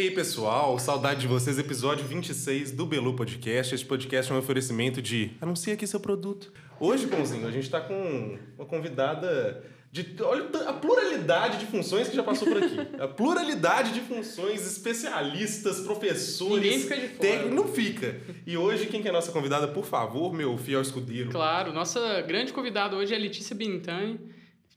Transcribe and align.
aí, 0.00 0.10
pessoal? 0.10 0.78
Saudade 0.78 1.20
de 1.20 1.26
vocês, 1.26 1.58
episódio 1.58 2.06
26 2.06 2.72
do 2.72 2.86
Belu 2.86 3.12
Podcast. 3.12 3.74
Este 3.74 3.86
podcast 3.86 4.32
é 4.32 4.34
um 4.34 4.38
oferecimento 4.38 5.02
de 5.02 5.32
Anuncia 5.42 5.74
aqui 5.74 5.86
seu 5.86 6.00
produto. 6.00 6.50
Hoje, 6.80 7.06
Pãozinho, 7.06 7.46
a 7.46 7.50
gente 7.50 7.64
está 7.64 7.82
com 7.82 8.38
uma 8.56 8.64
convidada 8.64 9.62
de. 9.92 10.16
Olha 10.22 10.48
a 10.66 10.72
pluralidade 10.72 11.58
de 11.58 11.66
funções 11.66 12.08
que 12.08 12.16
já 12.16 12.22
passou 12.22 12.48
por 12.48 12.62
aqui. 12.62 12.76
A 12.98 13.08
pluralidade 13.08 13.92
de 13.92 14.00
funções, 14.00 14.66
especialistas, 14.66 15.80
professores. 15.80 16.64
Ninguém 16.64 16.80
fica 16.80 16.96
de 16.96 17.08
fora. 17.08 17.50
não 17.50 17.68
fica. 17.68 18.20
E 18.46 18.56
hoje, 18.56 18.86
quem 18.86 19.02
que 19.02 19.08
é 19.08 19.10
a 19.10 19.14
nossa 19.14 19.30
convidada, 19.32 19.68
por 19.68 19.84
favor, 19.84 20.32
meu 20.32 20.56
fiel 20.56 20.80
escudeiro? 20.80 21.28
Claro, 21.28 21.74
nossa 21.74 22.22
grande 22.22 22.54
convidada 22.54 22.96
hoje 22.96 23.14
é 23.14 23.18
Letícia 23.18 23.54
Bintani, 23.54 24.18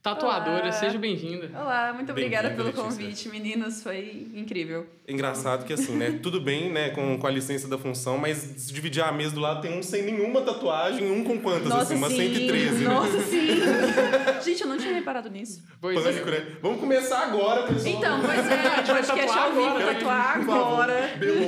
tatuadora. 0.03 0.63
Olá. 0.63 0.71
Seja 0.73 0.98
bem-vinda. 0.99 1.49
Olá, 1.57 1.93
muito 1.93 2.12
obrigada 2.12 2.49
pelo 2.49 2.66
Letícia. 2.66 2.84
convite, 2.84 3.30
meninos. 3.30 3.81
Foi 3.81 4.27
incrível. 4.35 4.85
Engraçado 5.07 5.66
que 5.66 5.71
assim, 5.71 5.95
né? 5.95 6.20
Tudo 6.21 6.41
bem, 6.41 6.70
né, 6.70 6.89
com, 6.89 7.17
com 7.17 7.27
a 7.27 7.31
licença 7.31 7.70
da 7.70 7.77
função, 7.77 8.17
mas 8.17 8.38
se 8.38 8.73
dividir 8.73 9.02
a 9.02 9.12
mesa 9.12 9.34
do 9.34 9.39
lado 9.39 9.62
tem 9.62 9.77
um 9.77 9.84
sem 9.84 10.03
nenhuma 10.03 10.41
tatuagem, 10.41 11.09
um 11.09 11.23
com 11.23 11.39
quantas, 11.39 11.71
assim, 11.71 11.95
uma 11.95 12.09
113, 12.09 12.84
né? 12.84 12.89
Nossa, 12.89 13.20
sim. 13.21 13.48
Gente, 14.43 14.62
eu 14.62 14.67
não 14.67 14.77
tinha 14.77 14.93
reparado 14.93 15.29
nisso. 15.29 15.63
Pois 15.79 15.98
é. 15.98 16.02
Pânico, 16.02 16.29
né? 16.29 16.57
Vamos 16.62 16.79
começar 16.79 17.24
agora, 17.24 17.63
pessoal. 17.63 17.96
Então, 17.96 18.21
pois 18.21 18.40
é, 18.40 18.57
podcast 18.76 19.07
tatuar 19.07 19.40
ao 19.40 19.51
vivo, 19.51 19.65
agora, 19.68 19.85
né? 19.85 19.93
tatuar 19.93 20.37
agora. 20.37 21.12
Belo. 21.18 21.48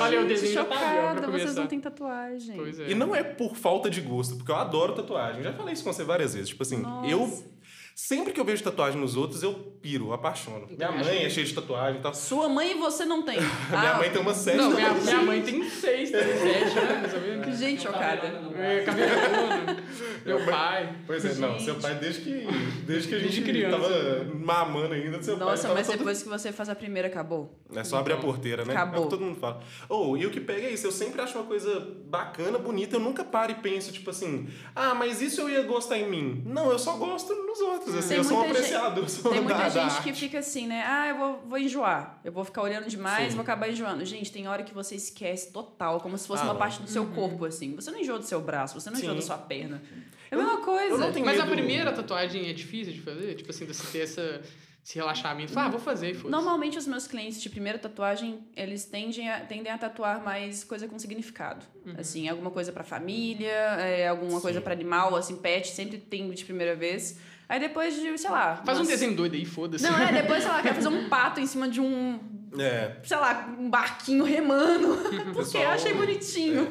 Olha, 0.00 0.18
o 0.18 0.22
Gente, 0.22 0.28
desenho 0.28 0.64
tá 0.64 0.76
chocada, 0.76 1.26
vocês 1.30 1.54
não 1.54 1.66
têm 1.66 1.80
tatuagem. 1.80 2.56
Pois 2.56 2.80
é. 2.80 2.90
E 2.90 2.94
não 2.94 3.14
é 3.14 3.22
por 3.22 3.56
falta 3.56 3.90
de 3.90 4.00
gosto, 4.00 4.36
porque 4.36 4.50
eu 4.50 4.56
adoro 4.56 4.94
tatuagem. 4.94 5.42
Já 5.42 5.52
falei 5.52 5.74
isso 5.74 5.84
com 5.84 5.92
você 5.92 6.04
várias 6.04 6.34
vezes. 6.34 6.48
Tipo 6.48 6.62
assim, 6.62 6.73
Nossa. 6.82 7.08
eu. 7.10 7.53
Sempre 7.94 8.32
que 8.32 8.40
eu 8.40 8.44
vejo 8.44 8.62
tatuagem 8.64 9.00
nos 9.00 9.16
outros, 9.16 9.42
eu 9.42 9.54
piro, 9.80 10.12
apaixono. 10.12 10.66
Minha 10.68 10.90
mãe 10.90 11.24
é 11.24 11.30
cheia 11.30 11.46
de 11.46 11.54
tatuagem 11.54 12.00
e 12.00 12.02
tal. 12.02 12.12
Sua 12.12 12.48
mãe 12.48 12.72
e 12.72 12.74
você 12.74 13.04
não 13.04 13.22
tem. 13.22 13.38
Minha 13.70 13.92
Ah, 13.92 13.98
mãe 13.98 14.10
tem 14.10 14.20
uma 14.20 14.34
sete 14.34 14.56
Não, 14.56 14.70
minha, 14.70 14.86
tatuagens. 14.88 15.04
minha 15.12 15.22
mãe 15.22 15.42
tem 15.42 15.70
seis, 15.70 16.10
tem 16.10 16.20
sete 16.22 16.78
anos, 16.78 17.10
sabia? 17.12 17.34
Gente, 17.54 17.82
chocada. 17.82 18.26
É, 18.56 18.84
Meu 20.26 20.44
pai. 20.44 20.96
Pois 21.06 21.24
é, 21.24 21.34
não, 21.34 21.58
seu 21.60 21.76
pai 21.76 21.94
desde 21.96 22.22
que, 22.22 22.46
desde 22.84 23.08
que 23.08 23.14
a 23.14 23.18
gente 23.18 23.40
Desde 23.40 23.42
criança. 23.42 23.78
tava 23.78 24.24
mamando 24.34 24.94
ainda, 24.94 25.22
seu 25.22 25.36
pai 25.36 25.46
Nossa, 25.46 25.62
tava 25.62 25.74
mas 25.74 25.86
todo 25.86 25.98
depois 25.98 26.22
que 26.22 26.28
você 26.28 26.52
faz 26.52 26.68
a 26.68 26.74
primeira, 26.74 27.08
acabou. 27.08 27.56
É 27.74 27.84
só 27.84 27.98
abrir 27.98 28.14
a 28.14 28.16
porteira, 28.16 28.64
né? 28.64 28.72
Acabou. 28.74 28.96
É 28.96 29.00
o 29.00 29.02
que 29.04 29.10
todo 29.10 29.24
mundo 29.24 29.38
fala. 29.38 29.62
Ou, 29.88 30.16
e 30.16 30.26
o 30.26 30.30
que 30.30 30.40
pega 30.40 30.66
é 30.66 30.70
isso, 30.72 30.86
eu 30.86 30.92
sempre 30.92 31.20
acho 31.20 31.36
uma 31.38 31.46
coisa 31.46 31.80
bacana, 32.06 32.58
bonita, 32.58 32.96
eu 32.96 33.00
nunca 33.00 33.22
paro 33.24 33.52
e 33.52 33.56
penso, 33.56 33.92
tipo 33.92 34.10
assim, 34.10 34.48
ah, 34.74 34.94
mas 34.94 35.20
isso 35.22 35.40
eu 35.42 35.48
ia 35.50 35.62
gostar 35.62 35.98
em 35.98 36.08
mim. 36.08 36.42
Não, 36.46 36.70
eu 36.72 36.78
só 36.78 36.94
gosto 36.96 37.32
nos 37.34 37.60
outros, 37.60 37.83
assim, 37.94 38.08
Tem 38.08 38.16
eu 38.18 38.24
sou 38.24 38.36
um 38.36 38.40
muita 38.44 38.54
gente- 38.62 38.74
apreciador, 38.74 39.08
sou 39.08 39.30
Tem 39.32 39.40
muita 39.40 39.58
da- 39.58 39.68
da 39.68 39.88
gente 39.88 40.02
que 40.02 40.12
fica 40.12 40.38
assim, 40.38 40.66
né? 40.66 40.84
Ah, 40.86 41.08
eu 41.08 41.16
vou, 41.16 41.42
vou 41.46 41.58
enjoar. 41.58 42.20
Eu 42.24 42.32
vou 42.32 42.44
ficar 42.44 42.62
olhando 42.62 42.88
demais, 42.88 43.28
Sim. 43.30 43.34
vou 43.34 43.42
acabar 43.42 43.68
enjoando. 43.70 44.04
Gente, 44.04 44.30
tem 44.32 44.46
hora 44.48 44.62
que 44.62 44.72
você 44.72 44.94
esquece 44.94 45.52
total, 45.52 46.00
como 46.00 46.16
se 46.16 46.26
fosse 46.26 46.42
Ah, 46.42 46.46
uma 46.46 46.54
parte 46.54 46.80
do 46.80 46.88
seu 46.88 47.06
corpo, 47.06 47.44
assim. 47.44 47.74
Você 47.74 47.90
não 47.90 47.98
enjoa 47.98 48.18
do 48.18 48.24
seu 48.24 48.40
braço, 48.40 48.80
você 48.80 48.90
não 48.90 48.98
enjoa 48.98 49.10
Sim. 49.10 49.16
da 49.16 49.22
sua 49.22 49.38
perna. 49.38 49.82
É 50.30 50.34
a 50.34 50.38
mesma 50.38 50.56
coisa. 50.58 50.94
eu 50.94 50.98
não 50.98 51.12
tenho 51.12 51.24
Mas 51.26 51.38
a 51.38 51.44
medo- 51.44 51.54
primeira 51.56 51.92
tatuagem 51.92 52.48
é 52.48 52.52
difícil 52.52 52.92
de 52.92 53.00
fazer? 53.00 53.34
Tipo 53.34 53.50
assim, 53.50 53.64
você 53.66 53.86
ter 53.92 54.00
essa, 54.04 54.40
esse 54.84 54.96
relaxamento. 54.96 55.56
Ah, 55.56 55.68
vou 55.68 55.78
fazer 55.78 56.10
e 56.10 56.14
foda 56.14 56.30
Normalmente 56.30 56.76
os 56.76 56.86
meus 56.86 57.06
clientes 57.06 57.40
de 57.40 57.48
primeira 57.48 57.78
tatuagem, 57.78 58.40
eles 58.56 58.84
tendem 58.84 59.30
a, 59.30 59.40
tendem 59.40 59.70
a 59.72 59.78
tatuar 59.78 60.22
mais 60.24 60.64
coisa 60.64 60.88
com 60.88 60.98
significado. 60.98 61.64
Assim, 61.96 62.28
alguma 62.28 62.50
coisa 62.50 62.72
pra 62.72 62.82
família, 62.82 63.48
é, 63.78 64.08
alguma 64.08 64.40
coisa 64.40 64.60
pra 64.60 64.72
animal, 64.72 65.14
assim, 65.14 65.36
pet, 65.36 65.68
sempre 65.68 65.98
tem 65.98 66.28
de 66.30 66.44
primeira 66.44 66.74
vez. 66.74 67.18
Aí 67.48 67.60
depois 67.60 67.94
de, 67.94 68.16
sei 68.18 68.30
lá... 68.30 68.56
Faz 68.64 68.78
um 68.78 68.80
umas- 68.82 68.88
desenho 68.88 69.14
doido 69.14 69.34
aí, 69.34 69.44
foda-se. 69.44 69.84
Não, 69.84 69.96
é, 69.98 70.12
depois, 70.22 70.42
sei 70.42 70.50
lá, 70.52 70.62
quer 70.62 70.74
fazer 70.74 70.88
um 70.88 71.08
pato 71.10 71.40
em 71.40 71.46
cima 71.46 71.68
de 71.68 71.80
um 71.80 72.18
É. 72.58 72.96
sei 73.04 73.16
lá, 73.16 73.54
um 73.58 73.68
barquinho 73.68 74.24
remando. 74.24 74.96
Porque 75.34 75.38
Pessoal- 75.38 75.64
eu 75.64 75.70
achei 75.70 75.92
bonitinho. 75.94 76.70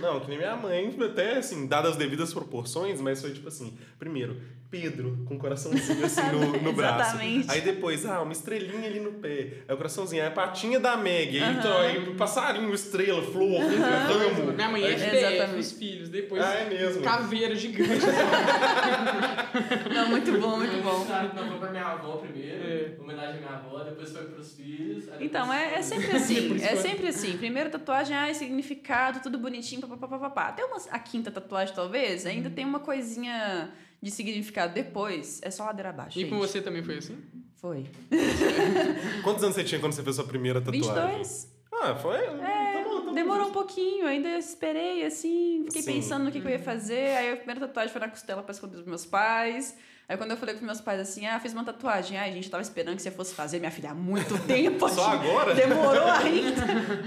Não, 0.00 0.20
que 0.20 0.28
nem 0.28 0.38
minha 0.38 0.54
mãe, 0.56 0.96
até 1.04 1.38
assim, 1.38 1.66
dadas 1.66 1.92
as 1.92 1.96
devidas 1.96 2.32
proporções, 2.32 3.00
mas 3.00 3.20
foi 3.20 3.32
tipo 3.32 3.48
assim, 3.48 3.76
primeiro, 3.98 4.40
Pedro, 4.74 5.16
com 5.24 5.34
um 5.34 5.38
coraçãozinho 5.38 6.02
assim 6.04 6.20
no, 6.32 6.60
no 6.60 6.72
braço. 6.72 7.14
Exatamente. 7.14 7.48
Aí 7.48 7.60
depois, 7.60 8.04
ah, 8.04 8.22
uma 8.22 8.32
estrelinha 8.32 8.88
ali 8.88 8.98
no 8.98 9.12
pé. 9.12 9.58
Aí 9.68 9.74
o 9.74 9.76
coraçãozinho, 9.76 10.20
aí 10.20 10.28
a 10.28 10.32
patinha 10.32 10.80
da 10.80 10.96
Meg, 10.96 11.40
aí, 11.40 11.54
então, 11.56 11.78
aí 11.78 12.14
passarinho, 12.14 12.74
estrela, 12.74 13.22
flor, 13.22 13.60
ramo. 13.60 14.52
Minha 14.52 14.68
mãe 14.68 14.82
é 14.84 15.56
os 15.56 15.70
filhos. 15.72 16.08
Depois, 16.08 16.42
Ah, 16.42 16.54
é 16.54 16.68
mesmo. 16.68 17.02
caveira 17.02 17.54
gigante. 17.54 18.04
Não, 19.94 20.08
muito 20.08 20.32
bom, 20.40 20.56
muito 20.56 20.82
bom. 20.82 21.04
Não, 21.34 21.48
foi 21.48 21.58
pra 21.58 21.70
minha 21.70 21.86
avó 21.86 22.16
primeiro, 22.16 23.00
homenagem 23.00 23.36
à 23.36 23.38
minha 23.38 23.50
avó, 23.50 23.84
depois 23.84 24.10
foi 24.10 24.24
pros 24.24 24.54
filhos. 24.54 25.04
Então, 25.20 25.52
é, 25.52 25.74
é 25.74 25.82
sempre 25.82 26.16
assim. 26.16 26.54
É 26.64 26.76
sempre 26.76 27.08
assim. 27.08 27.36
Primeiro 27.36 27.70
tatuagem, 27.70 28.16
ah, 28.16 28.32
significado, 28.34 29.20
tudo 29.20 29.38
bonitinho, 29.38 29.86
papapá. 29.86 30.48
Até 30.48 30.64
uma, 30.64 30.78
a 30.90 30.98
quinta 30.98 31.30
tatuagem, 31.30 31.74
talvez, 31.74 32.26
ainda 32.26 32.50
tem 32.50 32.64
uma 32.64 32.80
coisinha 32.80 33.70
de 34.04 34.10
significado. 34.10 34.74
Depois, 34.74 35.40
é 35.42 35.50
só 35.50 35.64
ladeira 35.64 35.88
abaixo. 35.88 36.18
E 36.18 36.22
gente. 36.22 36.30
com 36.30 36.38
você 36.38 36.60
também 36.60 36.82
foi 36.82 36.98
assim? 36.98 37.16
Foi. 37.56 37.86
Quantos 39.24 39.42
anos 39.42 39.56
você 39.56 39.64
tinha 39.64 39.80
quando 39.80 39.94
você 39.94 40.02
fez 40.02 40.16
sua 40.16 40.26
primeira 40.26 40.60
tatuagem? 40.60 40.90
22. 40.90 41.54
Ah, 41.72 41.94
foi? 41.96 42.18
É, 42.18 42.26
tá 42.26 42.84
bom, 42.84 42.96
tá 42.96 43.06
bom. 43.06 43.14
Demorou 43.14 43.48
um 43.48 43.52
pouquinho, 43.52 44.06
ainda 44.06 44.28
esperei 44.36 45.06
assim, 45.06 45.62
fiquei 45.64 45.82
Sim. 45.82 45.92
pensando 45.94 46.24
no 46.24 46.30
que, 46.30 46.40
que 46.40 46.46
eu 46.46 46.50
ia 46.50 46.58
fazer. 46.58 47.16
Aí 47.16 47.32
a 47.32 47.36
primeira 47.36 47.60
tatuagem 47.60 47.90
foi 47.90 48.00
na 48.02 48.08
costela 48.10 48.42
pra 48.42 48.52
esconder 48.52 48.76
dos 48.76 48.86
meus 48.86 49.06
pais. 49.06 49.74
Aí 50.08 50.16
quando 50.18 50.32
eu 50.32 50.36
falei 50.36 50.54
com 50.54 50.64
meus 50.66 50.80
pais 50.82 51.00
assim, 51.00 51.26
ah, 51.26 51.40
fiz 51.40 51.52
uma 51.54 51.64
tatuagem. 51.64 52.18
Ai, 52.18 52.30
gente, 52.32 52.50
tava 52.50 52.62
esperando 52.62 52.96
que 52.96 53.02
você 53.02 53.10
fosse 53.10 53.34
fazer, 53.34 53.58
minha 53.58 53.70
filha, 53.70 53.90
há 53.90 53.94
muito 53.94 54.38
tempo. 54.46 54.86
Só 54.88 55.12
gente. 55.12 55.26
agora? 55.28 55.54
Demorou 55.54 56.06
ainda. 56.12 56.60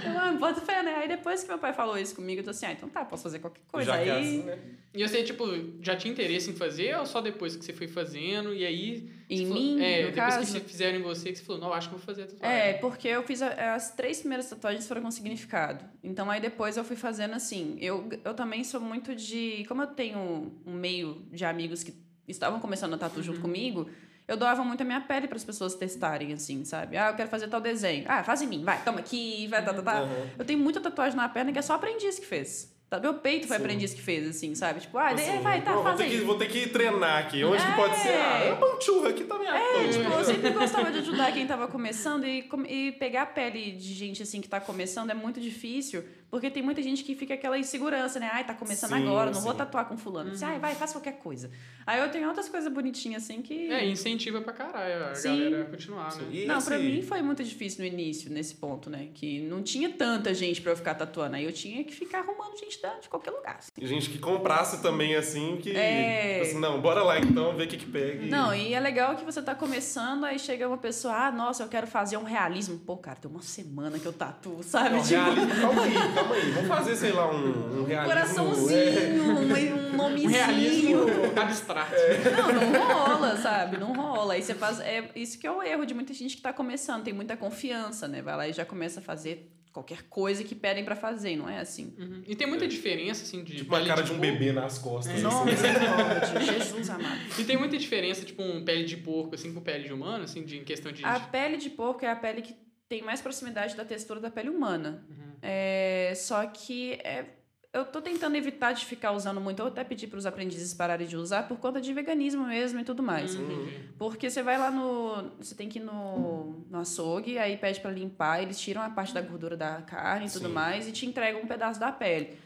Eu, 0.03 0.19
ah, 0.19 0.31
bota 0.39 0.61
fé, 0.61 0.81
né? 0.81 0.95
Aí 0.95 1.07
depois 1.07 1.43
que 1.43 1.47
meu 1.49 1.59
pai 1.59 1.73
falou 1.73 1.97
isso 1.97 2.15
comigo, 2.15 2.39
eu 2.41 2.43
tô 2.43 2.49
assim, 2.49 2.65
ah, 2.65 2.71
então 2.71 2.89
tá, 2.89 3.05
posso 3.05 3.23
fazer 3.23 3.39
qualquer 3.39 3.61
coisa. 3.71 3.91
Já 3.91 3.97
aí. 3.97 4.03
que 4.05 4.09
é 4.09 4.19
assim, 4.19 4.43
né? 4.43 4.57
E 4.95 5.07
você, 5.07 5.21
tipo, 5.23 5.45
já 5.79 5.95
tinha 5.95 6.11
interesse 6.11 6.49
em 6.49 6.55
fazer 6.55 6.97
ou 6.97 7.05
só 7.05 7.21
depois 7.21 7.55
que 7.55 7.63
você 7.63 7.71
foi 7.73 7.87
fazendo 7.87 8.51
e 8.53 8.65
aí... 8.65 9.15
Em 9.29 9.45
falou- 9.45 9.61
mim, 9.61 9.83
É, 9.83 9.97
depois 10.07 10.15
caso? 10.15 10.53
que 10.53 10.67
fizeram 10.67 10.97
em 10.97 11.01
você, 11.03 11.31
que 11.33 11.37
você 11.37 11.43
falou, 11.43 11.61
não, 11.61 11.73
acho 11.73 11.89
que 11.89 11.95
vou 11.95 12.03
fazer 12.03 12.23
a 12.23 12.27
tatuagem. 12.27 12.57
É, 12.57 12.73
porque 12.73 13.07
eu 13.09 13.21
fiz 13.23 13.41
a- 13.41 13.75
as 13.75 13.91
três 13.91 14.19
primeiras 14.19 14.49
tatuagens 14.49 14.87
foram 14.87 15.01
com 15.03 15.11
significado. 15.11 15.83
Então 16.03 16.31
aí 16.31 16.39
depois 16.41 16.77
eu 16.77 16.83
fui 16.83 16.95
fazendo 16.95 17.33
assim. 17.35 17.77
Eu, 17.79 18.09
eu 18.23 18.33
também 18.33 18.63
sou 18.63 18.79
muito 18.79 19.13
de. 19.13 19.65
Como 19.67 19.81
eu 19.83 19.87
tenho 19.87 20.17
um 20.65 20.73
meio 20.73 21.21
de 21.31 21.43
amigos 21.43 21.83
que 21.83 21.91
estavam 22.27 22.59
começando 22.59 22.93
a 22.93 22.97
tatu 22.97 23.21
junto 23.23 23.39
comigo, 23.39 23.89
eu 24.27 24.35
doava 24.35 24.63
muito 24.63 24.81
a 24.81 24.85
minha 24.85 24.99
pele 25.01 25.27
para 25.27 25.37
as 25.37 25.43
pessoas 25.43 25.73
testarem, 25.75 26.33
assim, 26.33 26.65
sabe? 26.65 26.97
Ah, 26.97 27.09
eu 27.09 27.15
quero 27.15 27.29
fazer 27.29 27.47
tal 27.47 27.61
desenho. 27.61 28.05
Ah, 28.07 28.23
faz 28.23 28.41
em 28.41 28.47
mim, 28.47 28.63
vai, 28.63 28.81
toma 28.83 28.99
aqui, 28.99 29.47
vai, 29.47 29.63
tá, 29.63 29.73
tá, 29.73 29.81
tá. 29.81 30.01
Uhum. 30.03 30.27
Eu 30.39 30.45
tenho 30.45 30.59
muita 30.59 30.81
tatuagem 30.81 31.15
na 31.15 31.29
perna 31.29 31.51
que 31.53 31.59
é 31.59 31.61
só 31.61 31.73
aprendiz 31.75 32.19
que 32.19 32.25
fez. 32.25 32.75
Tá? 32.89 33.01
Meu 33.01 33.15
peito 33.15 33.47
foi 33.47 33.57
Sim. 33.57 33.63
aprendiz 33.63 33.93
que 33.93 34.01
fez, 34.01 34.25
assim, 34.29 34.55
sabe? 34.55 34.79
Tipo, 34.79 34.97
ah, 34.97 35.09
Assim, 35.09 35.39
vai, 35.41 35.61
tá, 35.61 35.71
"Pô, 35.71 35.75
vou 35.77 35.83
faz 35.83 35.97
ter 35.97 36.03
aí. 36.05 36.09
que, 36.11 36.17
Vou 36.23 36.37
ter 36.37 36.47
que 36.47 36.69
treinar 36.69 37.17
aqui. 37.19 37.43
Onde 37.43 37.61
que 37.65 37.73
pode 37.73 37.97
ser? 37.97 38.09
Ah, 38.13 38.39
é 38.45 38.53
uma 38.53 38.55
panturra, 38.65 39.09
aqui 39.09 39.25
tá 39.25 39.37
minha 39.37 39.53
É, 39.53 39.89
tipo, 39.89 40.09
eu 40.09 40.23
sempre 40.23 40.49
gostava 40.51 40.89
de 40.89 40.99
ajudar 40.99 41.33
quem 41.33 41.45
tava 41.45 41.67
começando 41.67 42.25
e, 42.25 42.49
e 42.69 42.91
pegar 42.93 43.23
a 43.23 43.25
pele 43.25 43.71
de 43.73 43.93
gente 43.93 44.23
assim 44.23 44.39
que 44.39 44.47
tá 44.47 44.61
começando 44.61 45.09
é 45.09 45.13
muito 45.13 45.41
difícil, 45.41 46.01
porque 46.29 46.49
tem 46.49 46.61
muita 46.61 46.81
gente 46.81 47.03
que 47.03 47.15
fica 47.15 47.33
aquela 47.33 47.57
insegurança, 47.57 48.19
né? 48.19 48.29
Ai, 48.33 48.43
tá 48.45 48.53
começando 48.53 48.91
Sim, 48.91 49.03
agora, 49.07 49.31
não 49.31 49.39
vou 49.41 49.51
sim. 49.53 49.57
tatuar 49.57 49.85
com 49.85 49.97
fulano. 49.97 50.35
Você, 50.35 50.43
Ai, 50.43 50.59
vai, 50.59 50.75
faz 50.75 50.91
qualquer 50.91 51.13
coisa. 51.19 51.49
Aí 51.85 51.99
eu 52.01 52.09
tenho 52.11 52.27
outras 52.27 52.49
coisas 52.49 52.71
bonitinhas 52.71 53.23
assim 53.23 53.41
que. 53.41 53.71
É, 53.71 53.85
incentiva 53.87 54.41
pra 54.41 54.51
caralho 54.51 55.05
a 55.05 55.15
Sim. 55.15 55.37
galera 55.49 55.63
a 55.63 55.65
continuar, 55.65 56.15
né? 56.17 56.23
E 56.31 56.45
Não, 56.45 56.57
esse- 56.57 56.67
pra 56.67 56.77
mim 56.77 57.01
foi 57.01 57.21
muito 57.21 57.43
difícil 57.43 57.79
no 57.81 57.85
início, 57.87 58.29
nesse 58.29 58.55
ponto, 58.55 58.89
né? 58.89 59.07
Que 59.13 59.39
não 59.41 59.63
tinha 59.63 59.89
tanta 59.89 60.33
gente 60.33 60.61
pra 60.61 60.73
eu 60.73 60.75
ficar 60.75 60.95
tatuando. 60.95 61.35
Aí 61.37 61.45
eu 61.45 61.51
tinha 61.53 61.83
que 61.83 61.93
ficar 61.93 62.19
arrumando 62.19 62.57
gente 62.59 62.77
de 63.01 63.07
qualquer 63.09 63.31
lugar. 63.31 63.59
E 63.77 63.87
gente 63.87 64.09
que 64.09 64.19
comprasse 64.19 64.81
também, 64.81 65.15
assim, 65.15 65.57
que. 65.61 65.71
É. 65.75 66.33
tipo 66.39 66.45
assim, 66.51 66.59
não, 66.59 66.81
bora 66.81 67.03
lá 67.03 67.17
então, 67.19 67.55
ver 67.55 67.63
o 67.65 67.67
que 67.67 67.77
que 67.77 67.85
pega. 67.85 68.23
e- 68.25 68.29
Não, 68.29 68.53
e 68.53 68.73
é 68.73 68.79
legal 68.79 69.15
que 69.15 69.23
você 69.23 69.41
tá 69.41 69.55
começando, 69.55 70.25
aí 70.25 70.37
chega 70.37 70.67
uma 70.67 70.77
pessoa, 70.77 71.13
ah, 71.27 71.31
nossa, 71.31 71.63
eu 71.63 71.67
quero 71.69 71.87
fazer 71.87 72.17
um 72.17 72.23
realismo. 72.23 72.77
Pô, 72.79 72.97
cara, 72.97 73.17
tem 73.17 73.31
uma 73.31 73.41
semana 73.41 73.97
que 73.97 74.05
eu 74.05 74.13
tatuo, 74.13 74.61
sabe? 74.61 74.95
Não, 74.95 75.03
Tipo, 75.03 75.13
realismo, 75.21 76.16
calma 76.19 76.35
aí. 76.35 76.51
Vamos 76.51 76.67
fazer, 76.67 76.95
sei 76.95 77.11
lá, 77.11 77.31
um, 77.31 77.81
um 77.81 77.83
realismo. 77.85 78.13
coraçãozinho, 78.13 79.23
um, 79.23 79.29
um 79.29 79.93
Um 79.93 79.95
nomezinho. 79.97 80.29
realismo 80.29 81.05
abstrato. 81.41 81.91
Não, 82.35 82.71
não 82.71 82.93
rola, 82.93 83.37
sabe? 83.37 83.77
Não 83.77 83.93
rola. 83.93 84.33
Aí 84.33 84.41
você 84.41 84.53
faz. 84.53 84.79
É 84.79 85.09
isso 85.15 85.39
que 85.39 85.47
é 85.47 85.51
o 85.51 85.61
erro 85.63 85.85
de 85.85 85.93
muita 85.93 86.13
gente 86.13 86.35
que 86.35 86.41
tá 86.41 86.51
começando, 86.53 87.03
tem 87.03 87.13
muita 87.13 87.35
confiança, 87.37 88.07
né? 88.07 88.21
Vai 88.21 88.35
lá 88.35 88.47
e 88.47 88.53
já 88.53 88.65
começa 88.65 88.99
a 88.99 89.03
fazer 89.03 89.51
qualquer 89.71 90.03
coisa 90.09 90.43
que 90.43 90.55
pedem 90.55 90.83
pra 90.83 90.95
fazer, 90.95 91.35
não 91.35 91.47
é 91.47 91.59
assim. 91.59 91.93
Uhum. 91.99 92.23
E 92.25 92.35
tem 92.35 92.47
muita 92.47 92.67
diferença, 92.67 93.23
assim, 93.23 93.43
de. 93.43 93.57
Tipo 93.57 93.69
uma 93.71 93.77
pele 93.77 93.89
cara 93.89 94.01
de 94.01 94.11
um 94.11 94.17
porco. 94.17 94.31
bebê 94.31 94.51
nas 94.51 94.79
costas. 94.79 95.21
Não, 95.21 95.43
assim. 95.43 95.51
misericórdia, 95.51 96.41
Jesus 96.41 96.89
amado. 96.89 97.19
E 97.37 97.43
tem 97.43 97.57
muita 97.57 97.77
diferença, 97.77 98.25
tipo, 98.25 98.41
um 98.41 98.65
pele 98.65 98.85
de 98.85 98.97
porco, 98.97 99.35
assim, 99.35 99.53
com 99.53 99.61
pele 99.61 99.83
de 99.83 99.93
humano, 99.93 100.23
assim, 100.23 100.43
de, 100.43 100.57
em 100.57 100.63
questão 100.63 100.91
de. 100.91 101.05
A 101.05 101.19
pele 101.19 101.57
de 101.57 101.69
porco 101.69 102.03
é 102.03 102.09
a 102.11 102.15
pele 102.15 102.41
que 102.41 102.55
tem 102.89 103.03
mais 103.03 103.21
proximidade 103.21 103.75
da 103.75 103.85
textura 103.85 104.19
da 104.19 104.31
pele 104.31 104.49
humana. 104.49 105.05
Uhum. 105.09 105.26
É, 105.41 106.13
só 106.15 106.45
que 106.45 106.93
é, 107.03 107.25
eu 107.73 107.85
tô 107.85 108.01
tentando 108.01 108.35
evitar 108.35 108.73
de 108.73 108.85
ficar 108.85 109.11
usando 109.11 109.39
muito, 109.39 109.61
ou 109.61 109.67
até 109.67 109.83
pedir 109.83 110.07
para 110.07 110.17
os 110.17 110.25
aprendizes 110.25 110.73
pararem 110.73 111.07
de 111.07 111.15
usar 111.15 111.47
por 111.47 111.57
conta 111.57 111.79
de 111.79 111.93
veganismo 111.93 112.45
mesmo 112.45 112.79
e 112.79 112.83
tudo 112.83 113.03
mais. 113.03 113.35
Uhum. 113.35 113.67
Porque 113.97 114.29
você 114.29 114.41
vai 114.41 114.57
lá 114.57 114.71
no. 114.71 115.31
Você 115.37 115.53
tem 115.53 115.69
que 115.69 115.79
ir 115.79 115.83
no, 115.83 116.65
no 116.69 116.79
açougue, 116.79 117.37
aí 117.37 117.57
pede 117.57 117.79
para 117.79 117.91
limpar, 117.91 118.41
eles 118.41 118.59
tiram 118.59 118.81
a 118.81 118.89
parte 118.89 119.13
da 119.13 119.21
gordura 119.21 119.55
da 119.55 119.81
carne 119.81 120.27
e 120.27 120.31
tudo 120.31 120.47
Sim. 120.47 120.53
mais 120.53 120.87
e 120.87 120.91
te 120.91 121.05
entregam 121.05 121.41
um 121.41 121.47
pedaço 121.47 121.79
da 121.79 121.91
pele. 121.91 122.37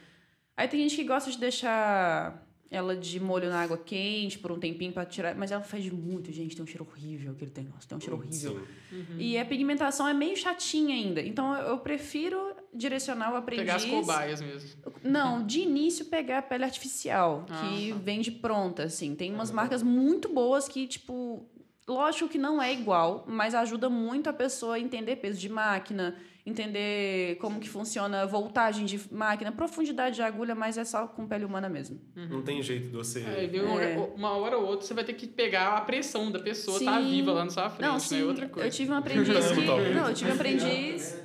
Aí 0.56 0.68
tem 0.68 0.80
gente 0.80 0.96
que 0.96 1.04
gosta 1.04 1.30
de 1.30 1.38
deixar 1.38 2.46
ela 2.70 2.96
de 2.96 3.20
molho 3.20 3.50
na 3.50 3.62
água 3.62 3.76
quente 3.76 4.38
por 4.38 4.50
um 4.50 4.58
tempinho 4.58 4.92
para 4.92 5.04
tirar. 5.04 5.34
Mas 5.34 5.50
ela 5.50 5.62
fede 5.62 5.92
muito, 5.92 6.32
gente. 6.32 6.54
Tem 6.54 6.62
um 6.62 6.66
cheiro 6.66 6.86
horrível 6.90 7.32
aquele 7.32 7.52
negócio. 7.56 7.88
Tem 7.88 7.96
um 7.96 8.00
cheiro 8.00 8.16
horrível. 8.16 8.66
Sim. 8.90 9.16
E 9.18 9.38
a 9.38 9.44
pigmentação 9.44 10.06
é 10.06 10.12
meio 10.12 10.36
chatinha 10.36 10.94
ainda. 10.94 11.20
Então 11.20 11.54
eu 11.54 11.72
eu 11.72 11.78
prefiro 11.78 12.54
direcionar 12.72 13.32
o 13.32 13.36
aprendiz. 13.36 13.64
Pegar 13.66 13.76
as 13.76 13.84
cobaias 13.84 14.40
mesmo. 14.40 14.70
Não, 15.04 15.44
de 15.44 15.60
início 15.60 16.06
pegar 16.06 16.38
a 16.38 16.42
pele 16.42 16.64
artificial, 16.64 17.44
que 17.46 17.90
Ah, 17.90 17.94
tá. 17.94 18.00
vende 18.02 18.30
pronta, 18.30 18.84
assim. 18.84 19.14
Tem 19.14 19.32
umas 19.32 19.50
marcas 19.50 19.82
muito 19.82 20.28
boas 20.28 20.68
que, 20.68 20.86
tipo, 20.86 21.46
lógico 21.86 22.28
que 22.28 22.38
não 22.38 22.62
é 22.62 22.72
igual, 22.72 23.24
mas 23.28 23.54
ajuda 23.54 23.90
muito 23.90 24.30
a 24.30 24.32
pessoa 24.32 24.76
a 24.76 24.80
entender 24.80 25.16
peso 25.16 25.38
de 25.38 25.48
máquina, 25.48 26.16
entender 26.44 27.36
como 27.36 27.60
que 27.60 27.68
funciona 27.68 28.22
a 28.22 28.26
voltagem 28.26 28.84
de 28.84 29.00
máquina, 29.12 29.52
profundidade 29.52 30.16
de 30.16 30.22
agulha, 30.22 30.54
mas 30.54 30.76
é 30.76 30.84
só 30.84 31.06
com 31.06 31.26
pele 31.26 31.44
humana 31.44 31.68
mesmo. 31.68 32.00
Não 32.16 32.42
tem 32.42 32.60
jeito 32.62 32.88
de 32.88 32.96
você. 32.96 33.20
Viu, 33.50 33.78
É. 33.78 33.96
uma 34.16 34.30
hora 34.32 34.58
ou 34.58 34.66
outra 34.66 34.84
você 34.86 34.92
vai 34.94 35.04
ter 35.04 35.12
que 35.12 35.26
pegar 35.26 35.76
a 35.76 35.80
pressão 35.82 36.32
da 36.32 36.40
pessoa 36.40 36.82
tá 36.82 36.98
Sim. 37.00 37.10
viva 37.10 37.32
lá 37.32 37.44
na 37.44 37.50
sua 37.50 37.68
frente, 37.70 37.86
não, 37.86 37.94
né? 37.94 38.00
sim, 38.00 38.22
Outra 38.22 38.48
coisa. 38.48 38.66
eu 38.68 38.72
tive 38.72 38.90
um 38.90 38.96
aprendiz 38.96 39.50
que... 39.52 39.60
Não, 39.94 40.08
eu 40.08 40.14
tive 40.14 40.30
um 40.30 40.34
aprendiz... 40.34 41.22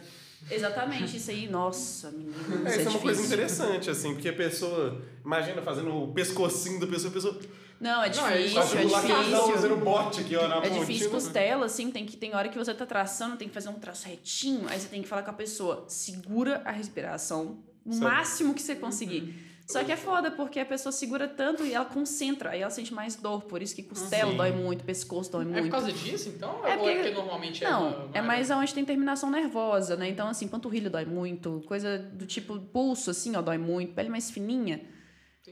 Exatamente, 0.50 1.18
isso 1.18 1.30
aí, 1.32 1.48
nossa, 1.50 2.12
menina, 2.12 2.36
É, 2.66 2.72
isso 2.72 2.80
isso 2.80 2.88
é 2.88 2.92
uma 2.92 3.00
coisa 3.00 3.26
interessante, 3.26 3.90
assim, 3.90 4.14
porque 4.14 4.30
a 4.30 4.34
pessoa. 4.34 5.02
Imagina 5.24 5.62
fazendo 5.62 5.94
o 5.94 6.14
pescocinho 6.14 6.80
da 6.80 6.88
pessoa, 6.88 7.10
a 7.12 7.14
pessoa. 7.14 7.40
Não, 7.80 8.02
é 8.04 8.10
Não, 8.10 8.28
é 8.28 8.38
difícil, 8.38 8.62
Faz 8.62 8.74
é 8.74 8.84
lacazão 8.86 9.24
difícil. 9.24 9.54
fazendo 9.54 9.76
bote 9.78 10.22
aqui, 10.22 10.36
ó, 10.36 10.48
na 10.48 10.66
É 10.66 10.70
difícil 10.70 11.12
costela, 11.12 11.66
assim, 11.66 11.92
tem 11.92 12.06
que 12.06 12.18
tem 12.18 12.34
hora 12.34 12.50
que 12.50 12.58
você 12.58 12.74
tá 12.74 12.86
traçando, 12.86 13.38
tem 13.38 13.48
que 13.48 13.54
fazer 13.54 13.70
um 13.70 13.74
traço 13.74 14.08
retinho, 14.08 14.68
aí 14.68 14.80
você 14.80 14.88
tem 14.88 15.02
que 15.02 15.08
falar 15.08 15.22
com 15.22 15.30
a 15.30 15.34
pessoa, 15.34 15.86
segura 15.88 16.62
a 16.66 16.72
respiração 16.72 17.60
o 17.86 17.96
máximo 17.96 18.54
que 18.54 18.62
você 18.62 18.76
conseguir. 18.76 19.47
Só 19.70 19.84
que 19.84 19.92
é 19.92 19.98
foda, 19.98 20.32
porque 20.32 20.62
a 20.62 20.66
pessoa 20.66 20.94
segura 20.94 21.28
tanto 21.28 21.66
e 21.66 21.74
ela 21.74 21.84
concentra, 21.84 22.52
aí 22.52 22.62
ela 22.62 22.70
sente 22.72 22.94
mais 22.94 23.18
dor, 23.18 23.44
por 23.44 23.62
isso 23.62 23.76
que 23.76 23.84
costela 23.84 24.32
Sim. 24.32 24.38
dói 24.38 24.52
muito, 24.54 24.84
pescoço 24.86 25.30
dói 25.30 25.42
É 25.44 25.46
muito. 25.46 25.64
por 25.66 25.72
causa 25.72 25.92
disso, 25.92 26.30
então? 26.30 26.66
É 26.66 26.72
Ou 26.74 26.78
porque- 26.80 26.90
é 26.90 26.96
porque 26.96 27.12
normalmente 27.12 27.66
é. 27.66 27.70
Não, 27.70 27.90
uma- 28.06 28.10
é 28.14 28.22
mais 28.22 28.50
aonde 28.50 28.74
tem 28.74 28.86
terminação 28.86 29.30
nervosa, 29.30 29.98
né? 29.98 30.08
Então, 30.08 30.28
assim, 30.30 30.48
panturrilha 30.48 30.90
dói 30.90 31.04
muito, 31.04 31.62
coisa 31.68 31.98
do 32.00 32.26
tipo 32.26 32.58
pulso, 32.58 33.12
assim, 33.12 33.36
ó, 33.36 33.42
dói 33.42 33.58
muito, 33.58 33.94
pele 33.94 34.08
mais 34.08 34.32
fininha. 34.32 34.82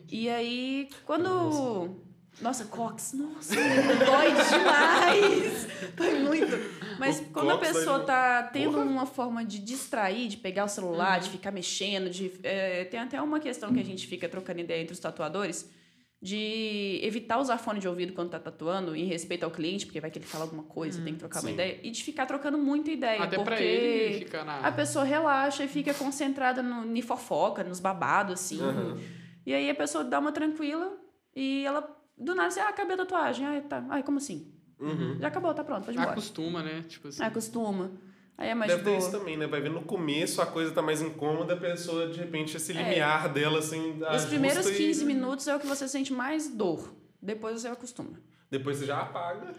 E 0.10 0.30
aí, 0.30 0.90
quando. 1.06 1.24
Nossa, 1.24 1.92
cox, 2.70 3.14
nossa, 3.14 3.56
dói 3.56 4.32
demais! 4.50 5.68
dói 5.96 6.20
muito. 6.20 6.52
Mas 7.00 7.20
O 7.20 7.26
quando 7.26 7.52
a 7.52 7.58
pessoa 7.58 8.00
tá 8.02 8.44
tendo 8.44 8.74
Porra. 8.74 8.84
uma 8.86 9.06
forma 9.06 9.44
de 9.46 9.60
distrair, 9.60 10.28
de 10.28 10.38
pegar 10.38 10.66
o 10.66 10.70
celular, 10.70 11.18
Uhum. 11.18 11.24
de 11.24 11.30
ficar 11.30 11.52
mexendo, 11.52 12.10
de. 12.10 12.32
é, 12.44 12.86
tem 12.86 13.00
até 13.00 13.22
uma 13.22 13.40
questão 13.40 13.74
que 13.74 13.80
a 13.80 13.84
gente 13.86 14.06
fica 14.08 14.28
trocando 14.30 14.60
ideia 14.62 14.82
entre 14.82 14.94
os 14.94 15.00
tatuadores 15.00 15.70
de 16.22 17.00
evitar 17.04 17.38
usar 17.38 17.58
fone 17.58 17.80
de 17.80 17.88
ouvido 17.88 18.14
quando 18.14 18.32
tá 18.32 18.40
tatuando, 18.40 18.96
em 18.96 19.06
respeito 19.06 19.44
ao 19.44 19.52
cliente, 19.52 19.86
porque 19.86 20.00
vai 20.02 20.10
que 20.10 20.18
ele 20.18 20.26
fala 20.26 20.46
alguma 20.46 20.64
coisa, 20.64 21.00
tem 21.04 21.14
que 21.14 21.20
trocar 21.20 21.40
uma 21.42 21.50
sim. 21.50 21.54
ideia, 21.54 21.80
e 21.84 21.92
de 21.92 22.04
ficar 22.04 22.26
trocando 22.26 22.58
muita 22.58 22.90
ideia, 22.90 23.22
Até 23.22 23.36
porque 23.36 23.50
pra 23.52 23.62
ele 23.62 24.20
ficar 24.26 24.44
na. 24.44 24.60
a 24.60 24.72
pessoa 24.72 25.06
relaxa 25.06 25.64
e 25.64 25.68
fica 25.68 25.94
concentrada 25.94 26.64
no, 26.64 26.84
ni 26.84 27.02
fofoca, 27.04 27.64
nos 27.64 27.80
babados, 27.80 28.34
assim. 28.34 28.60
Aham. 28.60 28.98
E 29.46 29.54
aí 29.54 29.70
a 29.70 29.76
pessoa 29.76 30.04
dá 30.04 30.18
uma 30.18 30.32
tranquila 30.32 30.98
e 31.36 31.64
ela, 31.64 31.88
do 32.18 32.34
nada, 32.34 32.48
assim, 32.48 32.60
ah, 32.60 32.70
acabei 32.70 32.94
a 32.94 32.98
tatuagem. 32.98 33.46
Ai, 33.46 33.62
tá. 33.62 33.86
Ai, 33.90 34.04
como 34.04 34.18
assim? 34.18 34.52
Uhum. 34.80 35.18
Já 35.20 35.28
acabou, 35.28 35.54
tá 35.54 35.64
pronto, 35.64 35.86
pode 35.86 35.98
ir 35.98 36.00
embora. 36.00 36.12
Acostuma, 36.12 36.64
né? 36.64 36.84
Tipo 36.88 37.08
assim. 37.08 37.24
Acostuma. 37.24 37.92
Aí 38.38 38.50
é 38.50 38.56
mais 38.56 38.70
Deve 38.70 38.84
de 38.84 38.90
ter 38.90 38.98
boa. 38.98 39.00
isso 39.00 39.18
também, 39.18 39.38
né? 39.38 39.48
Vai 39.48 39.62
ver 39.62 39.70
no 39.70 39.82
começo 39.84 40.42
a 40.42 40.46
coisa 40.46 40.72
tá 40.72 40.82
mais 40.82 41.02
incômoda, 41.02 41.54
a 41.54 41.58
pessoa, 41.58 42.08
de 42.08 42.20
repente, 42.20 42.58
esse 42.58 42.74
limiar 42.74 43.32
dela, 43.32 43.60
assim. 43.60 43.98
Os 44.14 44.26
primeiros 44.26 44.68
e 44.68 44.76
15 44.76 45.06
minutos 45.06 45.48
é 45.48 45.56
o 45.56 45.60
que 45.60 45.68
você 45.68 45.88
sente 45.88 46.12
mais 46.12 46.50
dor. 46.50 46.94
Depois 47.22 47.62
você 47.62 47.70
acostuma. 47.70 48.20
Depois 48.50 48.78
você 48.78 48.86
já 48.86 49.02
apaga. 49.02 49.54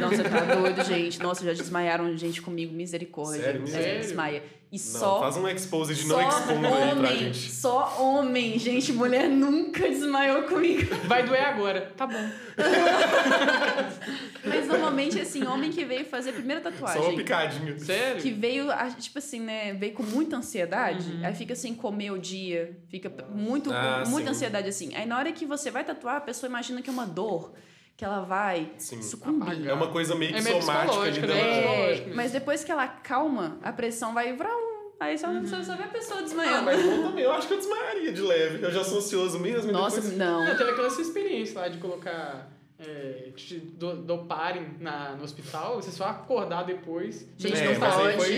Não, 0.00 0.08
você 0.08 0.22
tá 0.22 0.54
doido, 0.54 0.82
gente. 0.84 1.20
Nossa, 1.20 1.44
já 1.44 1.52
desmaiaram 1.52 2.16
gente 2.16 2.40
comigo, 2.40 2.72
misericórdia. 2.72 3.42
Sério? 3.42 3.66
Sério? 3.66 4.00
desmaia. 4.00 4.42
E 4.72 4.76
Não, 4.76 4.82
só. 4.84 5.20
faz 5.20 5.36
um 5.36 5.46
expose 5.48 5.94
de 5.94 6.02
só 6.04 6.20
não 6.20 6.28
expondo 6.28 6.66
aí 6.66 6.72
pra 6.72 6.92
homem, 6.96 7.16
gente. 7.18 7.50
só 7.52 7.96
homem, 8.02 8.58
gente. 8.58 8.92
Mulher 8.92 9.28
nunca 9.28 9.80
desmaiou 9.88 10.44
comigo. 10.44 10.94
Vai 11.06 11.22
doer 11.24 11.44
agora. 11.44 11.92
Tá 11.96 12.06
bom. 12.06 12.28
Mas 14.44 14.66
normalmente, 14.66 15.20
assim, 15.20 15.44
homem 15.46 15.70
que 15.70 15.84
veio 15.84 16.04
fazer 16.04 16.30
a 16.30 16.32
primeira 16.32 16.60
Só 16.62 16.68
uma 16.70 16.76
tatuagem. 16.88 17.16
picadinha. 17.16 17.78
Sério? 17.78 18.20
Que 18.22 18.30
veio, 18.30 18.66
tipo 18.98 19.18
assim, 19.18 19.40
né? 19.40 19.72
Veio 19.74 19.92
com 19.92 20.02
muita 20.02 20.36
ansiedade, 20.36 21.08
Uhum. 21.10 21.24
aí 21.26 21.34
fica 21.34 21.54
sem 21.54 21.74
comer 21.74 22.10
o 22.10 22.18
dia, 22.18 22.76
fica 22.88 23.10
muito, 23.30 23.72
Ah, 23.72 24.02
com 24.04 24.10
muita 24.10 24.28
sim. 24.30 24.36
ansiedade 24.36 24.68
assim. 24.68 24.94
Aí 24.94 25.06
na 25.06 25.18
hora 25.18 25.32
que 25.32 25.46
você 25.46 25.70
vai 25.70 25.84
tatuar, 25.84 26.16
a 26.16 26.20
pessoa 26.20 26.48
imagina 26.48 26.82
que 26.82 26.90
é 26.90 26.92
uma 26.92 27.06
dor, 27.06 27.52
que 27.96 28.04
ela 28.04 28.20
vai 28.20 28.72
Sim. 28.78 29.00
sucumbir. 29.02 29.68
É 29.68 29.72
uma 29.72 29.88
coisa 29.88 30.14
meio 30.14 30.32
que 30.32 30.38
É 30.38 30.42
meio 30.42 30.60
somática 30.60 30.86
psicológica, 30.88 31.26
dela. 31.26 31.40
né? 31.40 31.92
É, 31.92 31.96
mesmo. 32.00 32.14
mas 32.16 32.32
depois 32.32 32.64
que 32.64 32.72
ela 32.72 32.86
calma, 32.88 33.58
a 33.62 33.72
pressão 33.72 34.12
vai 34.14 34.32
vrum, 34.34 34.74
Aí 35.00 35.18
só, 35.18 35.26
só, 35.44 35.62
só 35.62 35.74
vê 35.76 35.82
a 35.82 35.88
pessoa 35.88 36.20
Ah, 36.20 36.22
desmaiando. 36.22 36.64
mas 36.64 36.82
eu 36.82 37.02
também, 37.02 37.24
eu 37.24 37.32
acho 37.32 37.48
que 37.48 37.52
eu 37.54 37.58
desmaiaria 37.58 38.12
de 38.12 38.22
leve. 38.22 38.64
Eu 38.64 38.70
já 38.70 38.84
sou 38.84 38.98
ansioso 38.98 39.38
mesmo. 39.40 39.72
Nossa, 39.72 40.00
depois... 40.00 40.16
não. 40.16 40.42
Eu 40.44 40.56
teve 40.56 40.70
aquela 40.70 40.88
sua 40.88 41.02
experiência 41.02 41.60
lá 41.60 41.68
de 41.68 41.78
colocar. 41.78 42.48
É, 42.76 43.28
te 43.36 43.56
do, 43.58 43.94
doparem 43.94 44.66
na, 44.80 45.10
no 45.12 45.22
hospital, 45.22 45.76
você 45.76 45.92
só 45.92 46.06
acordar 46.06 46.64
depois. 46.64 47.24
Gente, 47.38 47.56
é, 47.56 47.72
não 47.72 47.78
mas 47.80 47.94
aí 47.94 48.16
pode. 48.16 48.16
foi 48.16 48.34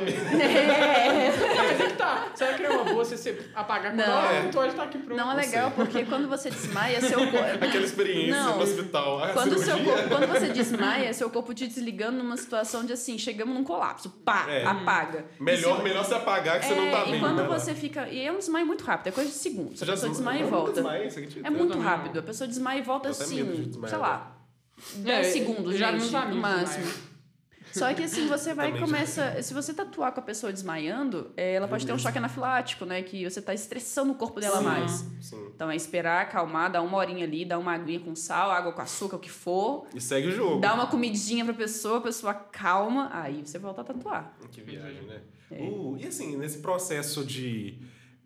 mesmo. 0.00 0.40
É. 0.40 1.36
Não, 1.56 1.64
mas 1.64 1.80
é 1.80 1.86
que 1.88 1.96
tá. 1.96 2.28
Será 2.36 2.54
que 2.54 2.62
não 2.62 2.70
é 2.70 2.74
uma 2.76 2.84
boa 2.84 3.04
você 3.04 3.16
se 3.16 3.36
apagar 3.52 3.92
quando 3.92 4.06
Não. 4.06 4.18
a 4.18 4.42
tatuagem 4.44 4.76
tá 4.76 4.82
aqui 4.84 4.98
pronto? 4.98 5.18
Não 5.18 5.32
é 5.32 5.34
legal, 5.34 5.72
porque 5.72 6.04
quando 6.04 6.28
você 6.28 6.50
desmaia, 6.50 7.00
seu 7.00 7.18
corpo. 7.30 7.36
Aquela 7.64 7.84
experiência 7.84 8.42
Não. 8.42 8.56
no 8.58 8.62
hospital. 8.62 9.24
A 9.24 9.28
Quando, 9.32 9.52
o 9.54 9.58
seu 9.58 9.78
corpo, 9.82 10.08
quando 10.08 10.26
você 10.28 10.48
desmaia, 10.50 11.12
seu 11.12 11.28
corpo 11.28 11.52
te 11.52 11.66
desligando 11.66 12.18
numa 12.18 12.36
situação 12.36 12.84
de 12.84 12.92
assim, 12.92 13.18
chegamos 13.18 13.54
num 13.54 13.64
colapso. 13.64 14.08
Pá, 14.24 14.46
É. 14.48 14.64
apaga. 14.64 15.24
Melhor, 15.40 15.74
E 15.74 15.76
se- 15.78 15.82
melhor 15.82 16.04
se 16.04 16.14
apagar 16.14 16.60
que 16.60 16.66
você 16.66 16.74
não 16.76 16.84
É, 16.84 16.90
tá 16.92 17.04
e 17.06 17.10
bem. 17.10 17.20
quando 17.20 17.42
né? 17.42 17.48
você 17.48 17.74
fica. 17.74 18.08
E 18.08 18.24
é 18.24 18.30
um 18.30 18.38
desmaio 18.38 18.66
muito 18.66 18.84
rápido, 18.84 19.08
é 19.08 19.10
coisa 19.12 19.30
de 19.30 19.36
segundos. 19.36 19.78
Você 19.80 19.84
a 19.84 19.88
pessoa 19.88 20.10
desmaia 20.12 20.40
e 20.42 20.44
volta. 20.44 20.80
acredita? 20.80 21.46
É 21.46 21.50
muito 21.50 21.76
rápido. 21.78 22.14
não. 22.14 22.20
A 22.20 22.24
pessoa 22.24 22.46
desmaia 22.46 22.78
e 22.78 22.82
volta 22.82 23.08
assim, 23.08 23.63
desmaiar, 23.66 23.90
sei 23.90 23.98
lá, 23.98 24.36
10 24.96 25.26
É, 25.26 25.30
segundos, 25.30 25.76
já 25.76 25.92
gente, 25.92 26.10
meus 26.10 26.28
no 26.30 26.36
máximo. 26.36 27.14
Só 27.72 27.92
que 27.92 28.04
assim, 28.04 28.28
você 28.28 28.54
vai 28.54 28.76
e 28.76 28.78
começa. 28.78 29.42
Se 29.42 29.52
você 29.52 29.74
tatuar 29.74 30.12
com 30.12 30.20
a 30.20 30.22
pessoa 30.22 30.52
desmaiando, 30.52 31.32
eh, 31.36 31.54
ela 31.54 31.66
pode 31.66 31.84
ter 31.84 31.92
um 31.92 31.98
choque 31.98 32.18
anafilático, 32.18 32.84
né? 32.84 33.02
Que 33.02 33.28
você 33.28 33.42
tá 33.42 33.52
estressando 33.52 34.12
o 34.12 34.14
corpo 34.14 34.38
dela 34.38 34.58
Sim, 34.58 34.64
mais. 34.64 34.90
Sim. 35.20 35.50
Então 35.52 35.68
é 35.68 35.74
esperar, 35.74 36.22
acalmar, 36.22 36.70
dar 36.70 36.82
uma 36.82 36.96
horinha 36.96 37.24
ali, 37.24 37.44
dar 37.44 37.58
uma 37.58 37.72
aguinha 37.72 37.98
com 37.98 38.14
sal, 38.14 38.52
água 38.52 38.72
com 38.72 38.80
açúcar, 38.80 39.16
o 39.16 39.18
que 39.18 39.30
for. 39.30 39.88
E 39.92 40.00
segue 40.00 40.28
o 40.28 40.30
jogo. 40.30 40.60
Dá 40.60 40.72
uma 40.72 40.86
comidinha 40.86 41.44
pra 41.44 41.52
pessoa, 41.52 41.98
a 41.98 42.02
pessoa 42.02 42.32
calma, 42.32 43.10
aí 43.12 43.42
você 43.44 43.58
volta 43.58 43.80
a 43.80 43.84
tatuar. 43.84 44.36
Que 44.52 44.60
viagem, 44.60 45.02
né? 45.02 45.20
É. 45.50 45.62
Uh, 45.62 45.96
e 45.98 46.06
assim, 46.06 46.36
nesse 46.36 46.58
processo 46.58 47.24
de, 47.24 47.78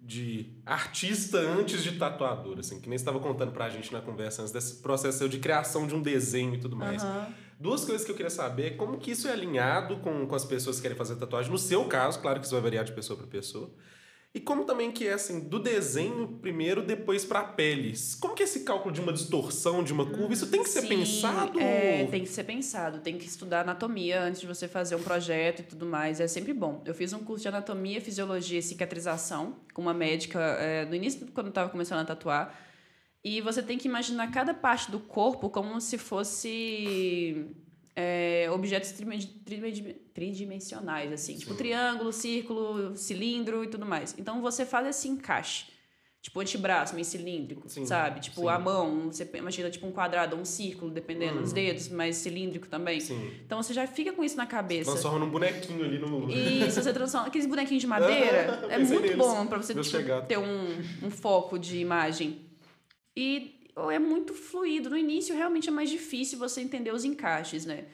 de 0.09 0.47
artista 0.65 1.37
antes 1.39 1.83
de 1.83 1.99
tatuador, 1.99 2.59
assim, 2.59 2.81
que 2.81 2.89
nem 2.89 2.97
você 2.97 3.03
estava 3.03 3.21
contando 3.21 3.53
pra 3.53 3.69
gente 3.69 3.93
na 3.93 4.01
conversa 4.01 4.41
antes, 4.41 4.51
desse 4.51 4.77
processo 4.77 5.29
de 5.29 5.39
criação 5.39 5.87
de 5.87 5.95
um 5.95 6.01
desenho 6.01 6.55
e 6.55 6.59
tudo 6.59 6.75
mais. 6.75 7.05
Aham. 7.05 7.27
Duas 7.61 7.85
coisas 7.85 8.07
que 8.07 8.11
eu 8.11 8.17
queria 8.17 8.31
saber 8.31 8.79
como 8.79 8.97
que 8.97 9.11
isso 9.11 9.29
é 9.29 9.33
alinhado 9.33 9.99
com, 9.99 10.27
com 10.27 10.35
as 10.35 10.47
pessoas 10.47 10.77
que 10.77 10.83
querem 10.83 10.97
fazer 10.97 11.17
tatuagem. 11.17 11.53
No 11.53 11.59
seu 11.59 11.85
caso, 11.85 12.21
claro 12.21 12.41
que 12.41 12.47
isso 12.47 12.55
vai 12.55 12.63
variar 12.63 12.87
de 12.87 12.93
pessoa 12.93 13.19
para 13.19 13.27
pessoa. 13.27 13.71
E 14.35 14.41
como 14.41 14.65
também 14.65 14.93
que 14.93 15.07
é 15.07 15.15
assim, 15.15 15.41
do 15.41 15.59
desenho 15.59 16.29
primeiro, 16.43 16.83
depois 16.83 17.25
pra 17.25 17.43
peles. 17.43 18.15
Como 18.15 18.35
que 18.35 18.43
é 18.43 18.45
esse 18.45 18.61
cálculo 18.61 18.95
de 18.95 19.01
uma 19.01 19.13
distorção, 19.13 19.83
de 19.83 19.93
uma 19.93 20.05
curva? 20.05 20.35
Isso 20.35 20.49
tem 20.49 20.63
que 20.63 20.69
ser 20.69 20.83
Sim, 20.83 20.89
pensado? 20.89 21.59
É, 21.59 22.07
tem 22.07 22.23
que 22.23 22.29
ser 22.29 22.45
pensado. 22.45 23.01
Tem 23.01 23.17
que 23.17 23.27
estudar 23.27 23.63
anatomia 23.63 24.23
antes 24.23 24.43
de 24.43 24.47
você 24.47 24.69
fazer 24.69 24.97
um 24.97 25.03
projeto 25.03 25.61
e 25.61 25.63
tudo 25.63 25.87
mais. 25.87 26.21
É 26.21 26.29
sempre 26.29 26.53
bom. 26.53 26.83
Eu 26.85 26.95
fiz 26.95 27.13
um 27.15 27.21
curso 27.21 27.43
de 27.43 27.49
anatomia, 27.49 28.01
fisiologia 28.01 28.59
e 28.59 28.63
cicatrização 28.63 29.57
com 29.73 29.81
uma 29.81 29.95
médica 29.95 30.39
é, 30.39 30.85
no 30.85 30.95
início, 30.95 31.27
quando 31.33 31.47
eu 31.47 31.51
estava 31.51 31.71
começando 31.71 32.01
a 32.01 32.05
tatuar. 32.05 32.55
E 33.25 33.41
você 33.41 33.63
tem 33.63 33.79
que 33.79 33.89
imaginar 33.89 34.31
cada 34.31 34.53
parte 34.53 34.91
do 34.91 35.01
corpo 35.01 35.49
como 35.49 35.81
se 35.81 35.97
fosse 35.97 37.47
é, 38.01 38.49
objetos 38.53 38.95
tridimensionais, 40.15 41.13
assim. 41.13 41.37
Tipo 41.37 41.55
triângulo, 41.55 42.13
círculo, 42.13 42.97
cilindro 42.97 43.65
e 43.65 43.67
tudo 43.67 43.85
mais. 43.85 44.15
Então 44.17 44.41
você 44.41 44.65
faz 44.65 44.87
esse 44.87 45.09
encaixe. 45.09 45.67
Tipo, 46.23 46.41
antebraço, 46.41 46.95
meio 46.95 47.05
cilíndrico, 47.05 47.69
Sim, 47.69 47.87
sabe? 47.87 48.21
Tipo, 48.21 48.43
sim. 48.43 48.49
a 48.49 48.59
mão, 48.59 49.11
você 49.11 49.29
imagina 49.35 49.71
tipo 49.71 49.87
um 49.87 49.93
quadrado 49.93 50.37
ou 50.37 50.43
um 50.43 50.45
círculo, 50.45 50.91
dependendo 50.91 51.41
dos 51.41 51.53
dedos, 51.53 51.89
mas 51.89 52.17
cilíndrico 52.17 52.69
também. 52.69 53.01
Sim. 53.01 53.33
Então 53.45 53.61
você 53.61 53.73
já 53.73 53.87
fica 53.87 54.13
com 54.13 54.23
isso 54.23 54.37
na 54.37 54.47
cabeça. 54.47 54.93
Transforma 54.93 55.19
num 55.19 55.31
bonequinho 55.31 55.85
ali 55.85 55.99
no. 55.99 56.31
Se 56.71 56.83
você 56.83 56.93
transforma 56.95 57.27
aqueles 57.27 57.47
bonequinhos 57.47 57.81
de 57.81 57.87
madeira, 57.89 58.69
é 58.69 58.79
muito 58.79 59.01
neles. 59.01 59.17
bom 59.17 59.47
pra 59.47 59.59
você 59.59 59.75
tipo, 59.75 60.27
ter 60.29 60.39
um, 60.39 60.83
um 61.03 61.11
foco 61.11 61.59
de 61.59 61.79
imagem. 61.79 62.47
E 63.17 63.58
é 63.91 63.99
muito 63.99 64.35
fluido. 64.35 64.91
No 64.91 64.97
início, 64.97 65.35
realmente 65.35 65.69
é 65.69 65.73
mais 65.73 65.89
difícil 65.91 66.39
você 66.39 66.61
entender 66.61 66.93
os 66.93 67.05
encaixes, 67.05 67.65
né? 67.67 67.85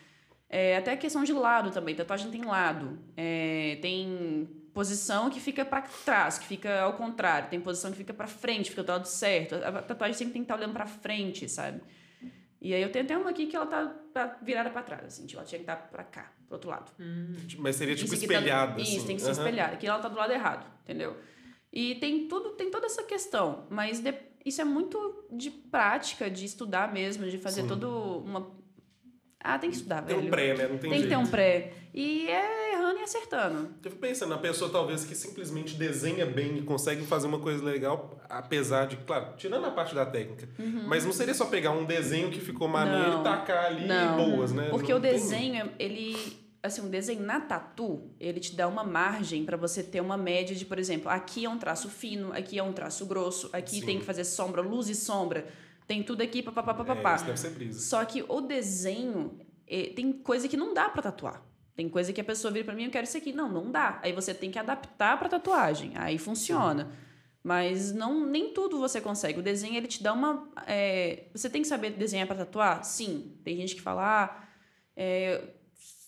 É, 0.48 0.76
até 0.76 0.92
a 0.92 0.96
questão 0.96 1.24
de 1.24 1.32
lado 1.32 1.70
também. 1.70 1.94
Tatuagem 1.94 2.30
tem 2.30 2.44
lado. 2.44 2.98
É, 3.16 3.78
tem 3.82 4.48
posição 4.72 5.30
que 5.30 5.40
fica 5.40 5.64
pra 5.64 5.82
trás, 5.82 6.38
que 6.38 6.46
fica 6.46 6.80
ao 6.82 6.94
contrário. 6.94 7.48
Tem 7.48 7.60
posição 7.60 7.90
que 7.90 7.96
fica 7.96 8.14
pra 8.14 8.26
frente, 8.26 8.70
fica 8.70 8.82
do 8.82 8.90
lado 8.92 9.06
certo. 9.06 9.54
A 9.56 9.82
tatuagem 9.82 10.16
sempre 10.16 10.32
tem 10.34 10.42
que 10.42 10.46
estar 10.46 10.56
olhando 10.56 10.72
pra 10.72 10.86
frente, 10.86 11.48
sabe? 11.48 11.80
E 12.60 12.72
aí 12.72 12.80
eu 12.82 12.90
tenho 12.90 13.04
até 13.04 13.16
uma 13.18 13.30
aqui 13.30 13.46
que 13.46 13.54
ela 13.54 13.66
tá 13.66 13.86
pra- 14.12 14.38
virada 14.42 14.70
pra 14.70 14.82
trás, 14.82 15.04
assim. 15.04 15.26
Tipo, 15.26 15.40
ela 15.40 15.46
tinha 15.46 15.58
que 15.58 15.64
estar 15.64 15.76
pra 15.76 16.02
cá, 16.02 16.32
pro 16.46 16.54
outro 16.56 16.70
lado. 16.70 16.90
Mas 17.58 17.76
seria 17.76 17.94
tipo 17.94 18.08
aqui 18.14 18.26
tá- 18.26 18.32
espelhado. 18.34 18.80
isso, 18.80 18.96
assim. 18.98 19.06
tem 19.06 19.16
que 19.16 19.22
ser 19.22 19.30
Aham. 19.32 19.38
espelhado. 19.38 19.74
Aqui 19.74 19.86
ela 19.86 19.98
tá 19.98 20.08
do 20.08 20.16
lado 20.16 20.32
errado, 20.32 20.66
entendeu? 20.82 21.16
E 21.72 21.96
tem 21.96 22.26
tudo, 22.28 22.50
tem 22.50 22.70
toda 22.70 22.86
essa 22.86 23.02
questão, 23.02 23.66
mas 23.68 24.00
de- 24.00 24.14
isso 24.44 24.60
é 24.60 24.64
muito 24.64 25.24
de 25.32 25.50
prática, 25.50 26.30
de 26.30 26.44
estudar 26.44 26.92
mesmo, 26.92 27.26
de 27.28 27.38
fazer 27.38 27.62
Sim. 27.62 27.68
todo 27.68 28.18
uma 28.24 28.50
Ah, 29.46 29.58
tem 29.58 29.68
que 29.68 29.76
estudar, 29.76 30.00
Tem 30.02 30.16
velho. 30.16 30.28
um 30.28 30.30
pré, 30.30 30.54
né? 30.56 30.62
Não 30.68 30.78
tem, 30.78 30.90
Tem 30.90 30.90
que 30.92 30.96
jeito. 31.00 31.08
ter 31.10 31.16
um 31.18 31.26
pré. 31.26 31.74
E 31.92 32.26
é 32.28 32.72
errando 32.72 32.98
e 32.98 33.02
acertando. 33.02 33.74
Eu 33.84 33.90
fico 33.90 34.00
pensando, 34.00 34.32
a 34.32 34.38
pessoa 34.38 34.70
talvez 34.70 35.04
que 35.04 35.14
simplesmente 35.14 35.74
desenha 35.74 36.24
bem 36.24 36.56
e 36.56 36.62
consegue 36.62 37.04
fazer 37.04 37.26
uma 37.26 37.38
coisa 37.38 37.62
legal, 37.62 38.18
apesar 38.26 38.86
de, 38.86 38.96
claro, 38.96 39.36
tirando 39.36 39.66
a 39.66 39.70
parte 39.70 39.94
da 39.94 40.06
técnica. 40.06 40.48
Mas 40.88 41.04
não 41.04 41.12
seria 41.12 41.34
só 41.34 41.44
pegar 41.44 41.72
um 41.72 41.84
desenho 41.84 42.30
que 42.30 42.40
ficou 42.40 42.66
maneiro 42.68 43.10
Não. 43.10 43.20
e 43.20 43.24
tacar 43.24 43.66
ali 43.66 43.86
Não. 43.86 44.16
boas, 44.16 44.50
né? 44.52 44.68
Porque 44.70 44.92
Não 44.92 44.98
o 44.98 45.02
tem- 45.02 45.12
desenho, 45.12 45.70
ele. 45.78 46.16
Assim, 46.64 46.80
um 46.80 46.88
desenho 46.88 47.22
na 47.22 47.40
tatu, 47.40 48.10
ele 48.18 48.40
te 48.40 48.56
dá 48.56 48.66
uma 48.66 48.82
margem 48.82 49.44
pra 49.44 49.56
você 49.56 49.82
ter 49.82 50.00
uma 50.00 50.16
média 50.16 50.56
de, 50.56 50.64
por 50.64 50.78
exemplo, 50.78 51.10
aqui 51.10 51.44
é 51.44 51.48
um 51.50 51.58
traço 51.58 51.90
fino, 51.90 52.32
aqui 52.32 52.58
é 52.58 52.62
um 52.62 52.72
traço 52.72 53.04
grosso, 53.04 53.50
aqui 53.52 53.80
Sim. 53.80 53.86
tem 53.86 53.98
que 53.98 54.04
fazer 54.04 54.24
sombra, 54.24 54.62
luz 54.62 54.88
e 54.88 54.94
sombra. 54.94 55.46
Tem 55.86 56.02
tudo 56.02 56.22
aqui, 56.22 56.42
papapá, 56.42 56.72
É, 56.72 56.74
papapá. 56.74 57.14
isso 57.16 57.24
deve 57.26 57.38
ser 57.38 57.50
brisa. 57.50 57.80
Só 57.80 58.02
que 58.06 58.24
o 58.26 58.40
desenho 58.40 59.38
eh, 59.66 59.92
tem 59.94 60.10
coisa 60.12 60.48
que 60.48 60.56
não 60.56 60.72
dá 60.72 60.88
pra 60.88 61.02
tatuar. 61.02 61.42
Tem 61.76 61.88
coisa 61.88 62.12
que 62.12 62.20
a 62.20 62.24
pessoa 62.24 62.50
vira 62.52 62.64
pra 62.64 62.74
mim, 62.74 62.84
eu 62.84 62.90
quero 62.90 63.04
isso 63.04 63.16
aqui. 63.18 63.32
Não, 63.32 63.48
não 63.52 63.70
dá. 63.70 64.00
Aí 64.02 64.12
você 64.12 64.32
tem 64.32 64.50
que 64.50 64.58
adaptar 64.58 65.18
pra 65.18 65.28
tatuagem. 65.28 65.92
Aí 65.96 66.16
funciona. 66.18 66.90
Mas 67.42 67.92
não 67.92 68.24
nem 68.24 68.54
tudo 68.54 68.78
você 68.78 69.00
consegue. 69.02 69.40
O 69.40 69.42
desenho 69.42 69.74
ele 69.76 69.86
te 69.86 70.02
dá 70.02 70.14
uma. 70.14 70.48
eh, 70.66 71.24
você 71.34 71.50
tem 71.50 71.60
que 71.60 71.68
saber 71.68 71.90
desenhar 71.90 72.26
pra 72.26 72.36
tatuar? 72.36 72.82
Sim. 72.84 73.36
Tem 73.44 73.54
gente 73.56 73.74
que 73.74 73.82
fala, 73.82 74.02
ah, 74.24 74.44
eh, 74.96 75.42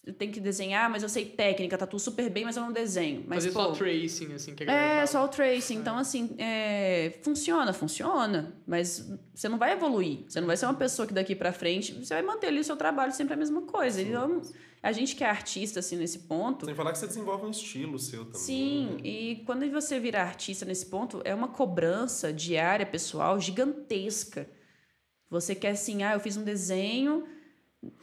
eu 0.06 0.14
tenho 0.14 0.30
que 0.30 0.38
desenhar, 0.38 0.88
mas 0.88 1.02
eu 1.02 1.08
sei 1.08 1.26
técnica, 1.26 1.76
tatuo 1.76 1.98
super 1.98 2.30
bem, 2.30 2.44
mas 2.44 2.56
eu 2.56 2.62
não 2.62 2.72
desenho. 2.72 3.24
Mas, 3.26 3.44
Fazer 3.44 3.52
pô, 3.52 3.64
só 3.64 3.72
tracing, 3.72 4.32
assim, 4.34 4.54
que 4.54 4.62
a 4.62 4.66
galera 4.66 4.86
é, 4.86 4.94
fala. 4.94 5.06
só 5.08 5.24
o 5.24 5.28
tracing. 5.28 5.74
Então, 5.74 5.98
assim, 5.98 6.30
é, 6.38 7.18
funciona, 7.22 7.72
funciona, 7.72 8.54
mas 8.64 9.12
você 9.34 9.48
não 9.48 9.58
vai 9.58 9.72
evoluir. 9.72 10.20
Você 10.28 10.40
não 10.40 10.46
vai 10.46 10.56
ser 10.56 10.66
uma 10.66 10.74
pessoa 10.74 11.08
que 11.08 11.12
daqui 11.12 11.34
pra 11.34 11.52
frente, 11.52 11.92
você 11.92 12.14
vai 12.14 12.22
manter 12.22 12.46
ali 12.46 12.60
o 12.60 12.64
seu 12.64 12.76
trabalho 12.76 13.10
sempre 13.10 13.34
a 13.34 13.36
mesma 13.36 13.62
coisa. 13.62 14.00
Então, 14.00 14.42
a 14.80 14.92
gente 14.92 15.16
que 15.16 15.24
é 15.24 15.28
artista, 15.28 15.80
assim, 15.80 15.96
nesse 15.96 16.20
ponto. 16.20 16.66
Sem 16.66 16.74
falar 16.76 16.92
que 16.92 16.98
você 16.98 17.08
desenvolve 17.08 17.44
um 17.44 17.50
estilo 17.50 17.98
seu 17.98 18.26
também. 18.26 18.40
Sim, 18.40 18.90
né? 18.92 19.08
e 19.08 19.42
quando 19.44 19.68
você 19.72 19.98
vira 19.98 20.22
artista 20.22 20.64
nesse 20.64 20.86
ponto, 20.86 21.20
é 21.24 21.34
uma 21.34 21.48
cobrança 21.48 22.32
diária, 22.32 22.86
pessoal, 22.86 23.40
gigantesca. 23.40 24.48
Você 25.28 25.52
quer 25.56 25.70
assim, 25.70 26.04
ah, 26.04 26.12
eu 26.12 26.20
fiz 26.20 26.36
um 26.36 26.44
desenho, 26.44 27.24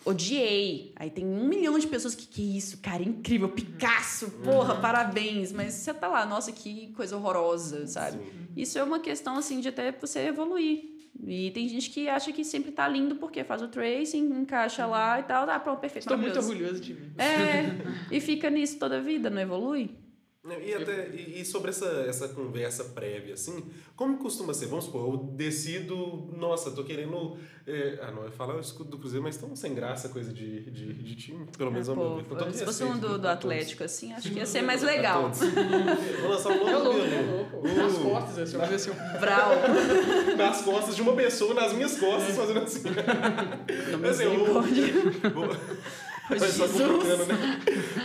odiei. 0.06 0.94
Aí 0.96 1.10
tem 1.10 1.25
um 1.25 1.48
milhão 1.48 1.77
de 1.77 1.88
pessoas 1.88 2.15
que, 2.15 2.25
que 2.27 2.58
isso, 2.58 2.77
cara, 2.80 3.03
incrível, 3.03 3.50
Picasso, 3.50 4.30
porra, 4.44 4.75
parabéns. 4.75 5.51
Mas 5.51 5.74
você 5.74 5.94
tá 5.94 6.08
lá, 6.08 6.25
nossa, 6.25 6.51
que 6.51 6.92
coisa 6.94 7.18
horrorosa, 7.18 7.88
sabe? 7.88 8.18
Sim. 8.18 8.48
Isso 8.56 8.77
é 8.77 8.84
uma 8.84 9.00
questão, 9.00 9.38
assim, 9.38 9.60
de 9.60 9.70
até 9.70 9.92
você 9.92 10.20
evoluir. 10.20 10.94
E 11.25 11.51
tem 11.51 11.68
gente 11.70 11.89
que 11.89 12.10
acha 12.10 12.32
que 12.32 12.44
sempre 12.44 12.72
tá 12.72 12.88
lindo 12.88 13.15
porque 13.15 13.44
faz 13.44 13.62
o 13.62 13.68
tracing, 13.68 14.25
encaixa 14.34 14.86
lá 14.86 15.20
e 15.20 15.24
tal, 15.24 15.46
tá 15.46 15.60
pronto, 15.60 15.80
perfeito, 15.80 16.06
Estou 16.06 16.18
muito 16.18 16.39
orgulhoso 16.39 16.82
de 16.82 16.94
mim. 16.94 17.12
É, 17.18 17.70
e 18.12 18.20
fica 18.20 18.50
nisso 18.50 18.80
toda 18.80 18.98
a 18.98 19.01
vida, 19.01 19.30
não 19.30 19.42
evolui? 19.42 19.92
E, 20.62 20.73
até, 20.73 21.07
e, 21.07 21.45
sobre 21.45 21.69
essa, 21.69 21.85
essa 22.05 22.27
conversa 22.27 22.83
prévia, 22.83 23.33
assim, 23.33 23.63
como 23.95 24.17
costuma 24.17 24.53
ser? 24.53 24.65
Vamos 24.65 24.83
supor, 24.85 25.13
eu 25.13 25.17
decido, 25.17 26.29
nossa, 26.38 26.69
tô 26.71 26.83
querendo. 26.83 27.38
é, 27.65 27.97
ah, 28.01 28.12
não, 28.12 28.23
eu 28.23 28.25
ia 28.25 28.31
falar 28.31 28.57
o 28.57 28.59
escudo 28.59 28.89
do 28.89 28.97
Cruzeiro, 28.97 29.23
mas 29.23 29.38
tão 29.38 29.55
sem 29.55 29.73
graça 29.73 30.09
coisa 30.09 30.33
de, 30.33 30.69
de, 30.69 30.91
de 30.95 31.15
time, 31.15 31.47
pelo 31.57 31.71
menos 31.71 31.88
ao 31.88 31.95
meu 31.95 32.17
ver. 32.17 32.53
Se 32.53 32.65
fosse 32.65 32.83
um 32.83 32.97
do, 32.97 33.17
do 33.17 33.25
a 33.25 33.38
todos. 33.38 33.53
Atlético, 33.53 33.85
assim, 33.85 34.12
acho 34.12 34.29
que 34.31 34.38
ia 34.39 34.45
ser 34.45 34.62
mais 34.63 34.83
A 34.83 34.88
legal. 34.88 35.31
Vou 36.19 36.29
lançar 36.29 36.50
um 36.50 36.59
novo 36.59 36.83
louco, 36.89 37.00
é 37.00 37.09
Belu. 37.09 37.38
louco. 37.38 37.67
Nas 37.77 37.97
costas, 38.00 38.38
assim, 38.39 38.57
fazer 38.57 38.75
assim. 38.75 38.91
Brau. 39.21 39.51
Nas 40.38 40.62
costas 40.62 40.93
de 40.93 41.01
uma 41.01 41.13
pessoa, 41.15 41.53
nas 41.53 41.71
minhas 41.71 41.97
costas, 41.97 42.35
fazendo 42.35 42.59
assim. 42.59 42.81
Não 43.97 44.09
Assim, 44.09 44.23
eu- 44.23 44.45
vou- 44.45 45.55
Mas 46.30 46.42
só 46.53 46.68
complicando, 46.68 47.25
né? 47.25 47.60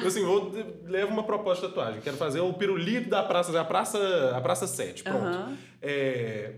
Assim, 0.05 0.23
vou 0.25 0.53
levo 0.85 1.13
uma 1.13 1.23
proposta 1.23 1.67
de 1.67 1.73
tatuagem. 1.73 2.01
Quero 2.01 2.17
fazer 2.17 2.41
o 2.41 2.53
pirulito 2.55 3.09
da 3.09 3.23
praça, 3.23 3.59
a 3.61 3.65
praça, 3.65 4.33
a 4.37 4.41
praça 4.41 4.67
7. 4.67 5.03
Pronto. 5.05 5.57
É, 5.81 6.55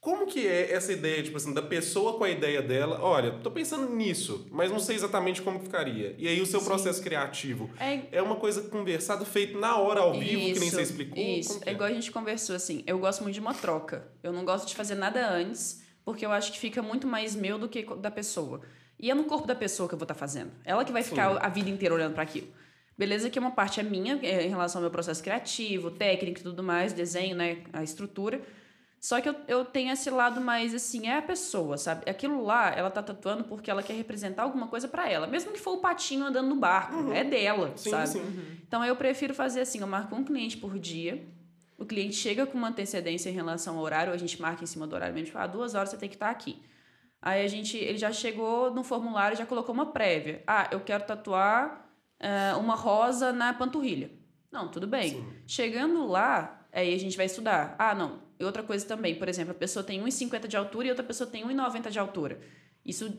Como 0.00 0.26
que 0.26 0.46
é 0.46 0.72
essa 0.72 0.92
ideia, 0.92 1.22
tipo 1.22 1.36
assim, 1.36 1.52
da 1.52 1.60
pessoa 1.60 2.16
com 2.16 2.24
a 2.24 2.30
ideia 2.30 2.62
dela? 2.62 3.00
Olha, 3.02 3.32
tô 3.42 3.50
pensando 3.50 3.90
nisso, 3.94 4.46
mas 4.50 4.70
não 4.70 4.78
sei 4.78 4.94
exatamente 4.94 5.42
como 5.42 5.58
ficaria. 5.58 6.14
E 6.16 6.28
aí 6.28 6.40
o 6.40 6.46
seu 6.46 6.60
Sim. 6.60 6.66
processo 6.66 7.02
criativo 7.02 7.68
É 7.78 8.02
é 8.12 8.22
uma 8.22 8.36
coisa 8.36 8.62
conversada, 8.62 9.24
feita 9.24 9.58
na 9.58 9.76
hora, 9.76 10.00
ao 10.00 10.12
vivo, 10.14 10.52
que 10.52 10.58
nem 10.60 10.68
Isso, 10.68 10.76
você 10.76 10.82
explicou? 10.82 11.18
Isso, 11.22 11.60
que 11.60 11.68
é 11.68 11.72
igual 11.72 11.88
a 11.90 11.92
gente 11.92 12.12
conversou, 12.12 12.54
assim. 12.54 12.84
Eu 12.86 12.98
gosto 13.00 13.22
muito 13.22 13.34
de 13.34 13.40
uma 13.40 13.52
troca. 13.54 14.08
Eu 14.22 14.32
não 14.32 14.44
gosto 14.44 14.68
de 14.68 14.76
fazer 14.76 14.94
nada 14.94 15.28
antes, 15.28 15.82
porque 16.04 16.24
eu 16.24 16.30
acho 16.30 16.52
que 16.52 16.58
fica 16.60 16.80
muito 16.80 17.06
mais 17.06 17.34
meu 17.34 17.58
do 17.58 17.68
que 17.68 17.82
da 17.96 18.10
pessoa. 18.10 18.60
E 18.98 19.10
é 19.10 19.14
no 19.14 19.24
corpo 19.24 19.46
da 19.46 19.54
pessoa 19.54 19.88
que 19.88 19.94
eu 19.94 19.98
vou 19.98 20.04
estar 20.04 20.14
fazendo. 20.14 20.50
Ela 20.64 20.84
que 20.84 20.92
vai 20.92 21.02
Sim. 21.02 21.10
ficar 21.10 21.36
a 21.36 21.48
vida 21.48 21.70
inteira 21.70 21.94
olhando 21.94 22.14
para 22.14 22.22
aquilo. 22.22 22.48
Beleza 22.96 23.30
que 23.30 23.38
uma 23.38 23.52
parte 23.52 23.78
é 23.78 23.82
minha, 23.82 24.18
é, 24.22 24.44
em 24.44 24.48
relação 24.48 24.80
ao 24.80 24.82
meu 24.82 24.90
processo 24.90 25.22
criativo, 25.22 25.90
técnico 25.90 26.40
e 26.40 26.42
tudo 26.42 26.64
mais, 26.64 26.92
desenho, 26.92 27.36
né, 27.36 27.58
a 27.72 27.82
estrutura. 27.82 28.40
Só 29.00 29.20
que 29.20 29.28
eu, 29.28 29.36
eu 29.46 29.64
tenho 29.64 29.92
esse 29.92 30.10
lado 30.10 30.40
mais 30.40 30.74
assim, 30.74 31.06
é 31.06 31.18
a 31.18 31.22
pessoa, 31.22 31.78
sabe? 31.78 32.10
Aquilo 32.10 32.42
lá, 32.42 32.74
ela 32.74 32.90
tá 32.90 33.00
tatuando 33.00 33.44
porque 33.44 33.70
ela 33.70 33.84
quer 33.84 33.92
representar 33.92 34.42
alguma 34.42 34.66
coisa 34.66 34.88
para 34.88 35.08
ela. 35.08 35.28
Mesmo 35.28 35.52
que 35.52 35.60
for 35.60 35.74
o 35.74 35.80
patinho 35.80 36.24
andando 36.24 36.48
no 36.48 36.56
barco, 36.56 37.12
é 37.12 37.22
dela, 37.22 37.72
Sim, 37.76 37.90
sabe? 37.90 38.08
sim. 38.08 38.58
Então 38.66 38.84
eu 38.84 38.96
prefiro 38.96 39.32
fazer 39.32 39.60
assim, 39.60 39.80
eu 39.80 39.86
marco 39.86 40.16
um 40.16 40.24
cliente 40.24 40.56
por 40.56 40.76
dia. 40.76 41.24
O 41.78 41.86
cliente 41.86 42.16
chega 42.16 42.44
com 42.44 42.58
uma 42.58 42.70
antecedência 42.70 43.30
em 43.30 43.32
relação 43.32 43.78
ao 43.78 43.84
horário, 43.84 44.12
a 44.12 44.16
gente 44.16 44.42
marca 44.42 44.64
em 44.64 44.66
cima 44.66 44.84
do 44.84 44.96
horário 44.96 45.14
mesmo, 45.14 45.26
tipo, 45.26 45.38
ah, 45.38 45.46
duas 45.46 45.76
horas 45.76 45.90
você 45.90 45.96
tem 45.96 46.08
que 46.08 46.16
estar 46.16 46.28
aqui. 46.30 46.60
Aí 47.20 47.44
a 47.44 47.48
gente, 47.48 47.76
ele 47.76 47.98
já 47.98 48.12
chegou 48.12 48.72
no 48.72 48.84
formulário, 48.84 49.36
já 49.36 49.44
colocou 49.44 49.74
uma 49.74 49.86
prévia. 49.86 50.42
Ah, 50.46 50.68
eu 50.70 50.80
quero 50.80 51.04
tatuar 51.04 51.88
eh, 52.20 52.54
uma 52.54 52.74
rosa 52.74 53.32
na 53.32 53.52
panturrilha. 53.52 54.10
Não, 54.50 54.68
tudo 54.68 54.86
bem. 54.86 55.10
Sim. 55.10 55.32
Chegando 55.46 56.06
lá, 56.06 56.66
aí 56.72 56.94
a 56.94 56.98
gente 56.98 57.16
vai 57.16 57.26
estudar. 57.26 57.74
Ah, 57.78 57.94
não. 57.94 58.22
E 58.38 58.44
outra 58.44 58.62
coisa 58.62 58.86
também, 58.86 59.16
por 59.16 59.28
exemplo, 59.28 59.50
a 59.50 59.54
pessoa 59.54 59.82
tem 59.84 60.00
1,50 60.02 60.46
de 60.46 60.56
altura 60.56 60.86
e 60.86 60.90
outra 60.90 61.04
pessoa 61.04 61.28
tem 61.28 61.44
1,90 61.44 61.90
de 61.90 61.98
altura. 61.98 62.40
Isso 62.84 63.12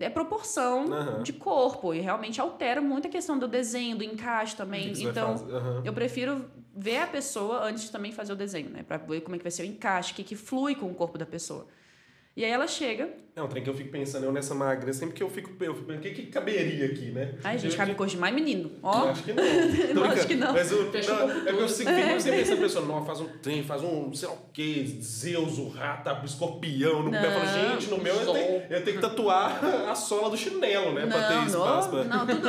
é 0.00 0.10
proporção 0.10 0.92
Aham. 0.92 1.22
de 1.22 1.32
corpo 1.32 1.94
e 1.94 2.00
realmente 2.00 2.40
altera 2.40 2.80
muito 2.80 3.06
a 3.06 3.10
questão 3.10 3.38
do 3.38 3.46
desenho, 3.46 3.96
do 3.96 4.04
encaixe 4.04 4.56
também. 4.56 4.92
então? 5.02 5.34
Aham. 5.34 5.82
eu 5.84 5.92
prefiro 5.92 6.50
ver 6.74 6.98
a 6.98 7.06
pessoa 7.06 7.62
antes 7.64 7.84
de 7.84 7.92
também 7.92 8.10
fazer 8.10 8.32
o 8.32 8.36
desenho, 8.36 8.70
né? 8.70 8.82
Pra 8.82 8.96
ver 8.96 9.20
como 9.20 9.36
é 9.36 9.38
que 9.38 9.44
vai 9.44 9.52
ser 9.52 9.62
o 9.62 9.66
encaixe, 9.66 10.12
o 10.12 10.16
que, 10.16 10.24
que 10.24 10.34
flui 10.34 10.74
com 10.74 10.90
o 10.90 10.94
corpo 10.94 11.16
da 11.16 11.26
pessoa. 11.26 11.68
E 12.36 12.44
aí 12.44 12.50
ela 12.50 12.66
chega. 12.66 13.08
É 13.36 13.42
um 13.42 13.48
trem 13.48 13.64
que 13.64 13.68
eu 13.70 13.74
fico 13.74 13.90
pensando, 13.90 14.22
eu 14.24 14.32
nessa 14.32 14.54
magra, 14.54 14.92
sempre 14.92 15.16
que 15.16 15.22
eu 15.22 15.28
fico, 15.28 15.50
eu 15.60 15.74
fico 15.74 15.86
pensando, 15.88 15.98
o 15.98 16.02
que, 16.02 16.10
que 16.22 16.26
caberia 16.26 16.86
aqui, 16.86 17.10
né? 17.10 17.34
Ai, 17.42 17.58
gente, 17.58 17.72
Eu- 17.72 17.76
cabe 17.78 17.92
cor 17.94 18.06
de 18.06 18.16
mais 18.16 18.32
menino. 18.32 18.70
Eu 18.80 18.88
Ó, 18.88 19.08
acho 19.08 19.24
que 19.24 19.32
não. 19.32 19.42
Lógico 19.92 19.92
brincando. 19.92 20.26
que 20.28 20.34
não. 20.36 20.52
Mas 20.52 20.70
eu, 20.70 20.78
não, 20.84 20.88
é 20.88 21.52
que 21.52 21.60
eu 21.62 21.68
sempre 21.68 21.94
fico 22.02 22.20
sempre 22.20 22.38
pensando, 22.40 22.60
pessoa, 22.60 22.86
não, 22.86 23.04
faz 23.04 23.20
um 23.20 23.26
trem, 23.42 23.64
faz 23.64 23.82
um, 23.82 24.14
sei 24.14 24.28
lá 24.28 24.34
o 24.34 24.38
quê, 24.52 24.84
Zeus, 25.02 25.58
o 25.58 25.66
rato, 25.68 26.08
o 26.22 26.24
escorpião 26.24 27.02
no 27.02 27.10
pé. 27.10 27.26
Eu 27.26 27.30
falo, 27.32 27.44
Não. 27.44 27.70
gente, 27.80 27.90
no 27.90 27.98
meu 27.98 28.14
eu 28.14 28.32
tenho, 28.32 28.62
eu 28.70 28.84
tenho 28.84 28.96
que 28.98 29.02
tatuar 29.02 29.64
a 29.90 29.94
sola 29.96 30.30
do 30.30 30.36
chinelo, 30.36 30.92
né? 30.92 31.04
pra 31.06 31.26
ter 31.26 31.34
não, 31.34 31.46
espaço 31.46 31.90
pra... 31.90 32.04
não, 32.04 32.18
não, 32.18 32.26
tudo. 32.36 32.48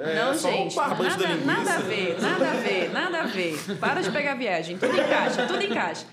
É, 0.00 0.14
não, 0.24 0.34
só 0.34 0.48
um 0.48 0.52
gente, 0.52 0.76
da 0.76 0.88
nada, 0.88 1.34
nada 1.44 1.74
a 1.74 1.78
ver, 1.78 2.20
nada 2.22 2.50
a 2.50 2.54
ver, 2.54 2.90
nada 2.90 3.20
a 3.20 3.26
ver. 3.26 3.76
Para 3.78 4.00
de 4.00 4.10
pegar 4.10 4.34
viagem, 4.34 4.78
tudo 4.78 4.94
encaixa, 4.98 5.46
tudo 5.46 5.62
encaixa. 5.62 6.06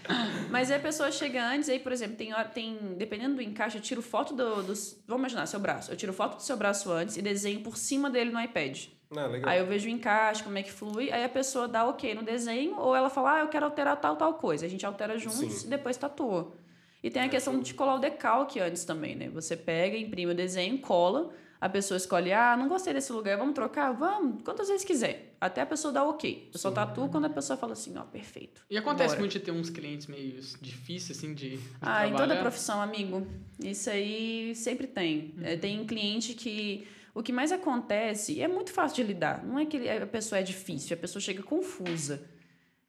Mas 0.49 0.69
aí 0.69 0.77
a 0.77 0.79
pessoa 0.81 1.09
chega 1.09 1.41
antes, 1.49 1.69
aí, 1.69 1.79
por 1.79 1.93
exemplo, 1.93 2.17
tem, 2.17 2.33
hora- 2.33 2.43
dependendo 2.97 3.35
do 3.35 3.41
encaixe, 3.41 3.77
eu 3.77 3.81
tiro 3.81 4.01
foto 4.01 4.33
do, 4.33 4.63
dos. 4.63 5.01
Vamos 5.07 5.21
imaginar, 5.21 5.45
seu 5.45 5.59
braço. 5.59 5.91
Eu 5.91 5.97
tiro 5.97 6.13
foto 6.13 6.37
do 6.37 6.41
seu 6.43 6.57
braço 6.57 6.91
antes 6.91 7.17
e 7.17 7.21
desenho 7.21 7.61
por 7.61 7.77
cima 7.77 8.09
dele 8.09 8.31
no 8.31 8.41
iPad. 8.41 8.87
Ah, 9.15 9.25
legal. 9.25 9.49
Aí 9.49 9.59
eu 9.59 9.65
vejo 9.65 9.87
o 9.87 9.89
encaixe, 9.89 10.43
como 10.43 10.57
é 10.57 10.63
que 10.63 10.71
flui, 10.71 11.11
aí 11.11 11.23
a 11.23 11.29
pessoa 11.29 11.67
dá 11.67 11.85
ok 11.85 12.13
no 12.13 12.23
desenho, 12.23 12.77
ou 12.77 12.95
ela 12.95 13.09
fala, 13.09 13.35
ah, 13.35 13.39
eu 13.39 13.47
quero 13.47 13.65
alterar 13.65 13.95
tal, 13.97 14.17
tal 14.17 14.33
coisa. 14.33 14.65
A 14.65 14.69
gente 14.69 14.85
altera 14.85 15.17
juntos 15.17 15.61
Sim. 15.61 15.67
e 15.67 15.69
depois 15.69 15.95
tatua. 15.95 16.53
E 17.01 17.09
tem 17.09 17.21
a 17.21 17.29
questão 17.29 17.59
de 17.59 17.73
colar 17.73 17.95
o 17.95 17.99
decalque 17.99 18.59
antes 18.59 18.83
também, 18.83 19.15
né? 19.15 19.29
Você 19.29 19.55
pega, 19.55 19.97
imprime 19.97 20.31
o 20.31 20.35
desenho, 20.35 20.79
cola, 20.79 21.29
a 21.59 21.67
pessoa 21.69 21.97
escolhe, 21.97 22.31
ah, 22.31 22.55
não 22.57 22.67
gostei 22.67 22.93
desse 22.93 23.11
lugar, 23.11 23.37
vamos 23.37 23.53
trocar? 23.55 23.91
Vamos, 23.93 24.43
quantas 24.43 24.67
vezes 24.67 24.85
quiser. 24.85 25.35
Até 25.41 25.61
a 25.61 25.65
pessoa 25.65 25.91
dar 25.93 26.03
ok. 26.05 26.49
Eu 26.53 26.59
só 26.59 26.71
tatuo 26.71 27.09
quando 27.09 27.25
a 27.25 27.29
pessoa 27.29 27.57
fala 27.57 27.73
assim, 27.73 27.95
ó, 27.97 28.03
perfeito. 28.03 28.61
E 28.69 28.77
acontece 28.77 29.09
Bora. 29.09 29.19
muito 29.19 29.31
de 29.33 29.39
ter 29.39 29.51
uns 29.51 29.69
clientes 29.69 30.07
meio 30.07 30.39
difíceis, 30.61 31.17
assim, 31.17 31.33
de, 31.33 31.57
de 31.57 31.63
Ah, 31.81 32.05
em 32.05 32.11
toda 32.11 32.17
trabalhar. 32.25 32.41
profissão, 32.41 32.81
amigo. 32.81 33.25
Isso 33.63 33.89
aí 33.89 34.53
sempre 34.55 34.87
tem. 34.87 35.33
É, 35.41 35.55
tem 35.55 35.85
cliente 35.85 36.33
que. 36.33 36.87
O 37.13 37.23
que 37.23 37.33
mais 37.33 37.51
acontece 37.51 38.33
e 38.33 38.41
é 38.43 38.47
muito 38.47 38.71
fácil 38.71 38.97
de 38.97 39.03
lidar. 39.11 39.43
Não 39.43 39.57
é 39.57 39.65
que 39.65 39.89
a 39.89 40.05
pessoa 40.05 40.37
é 40.37 40.43
difícil, 40.43 40.95
a 40.95 40.99
pessoa 40.99 41.19
chega 41.19 41.41
confusa. 41.41 42.23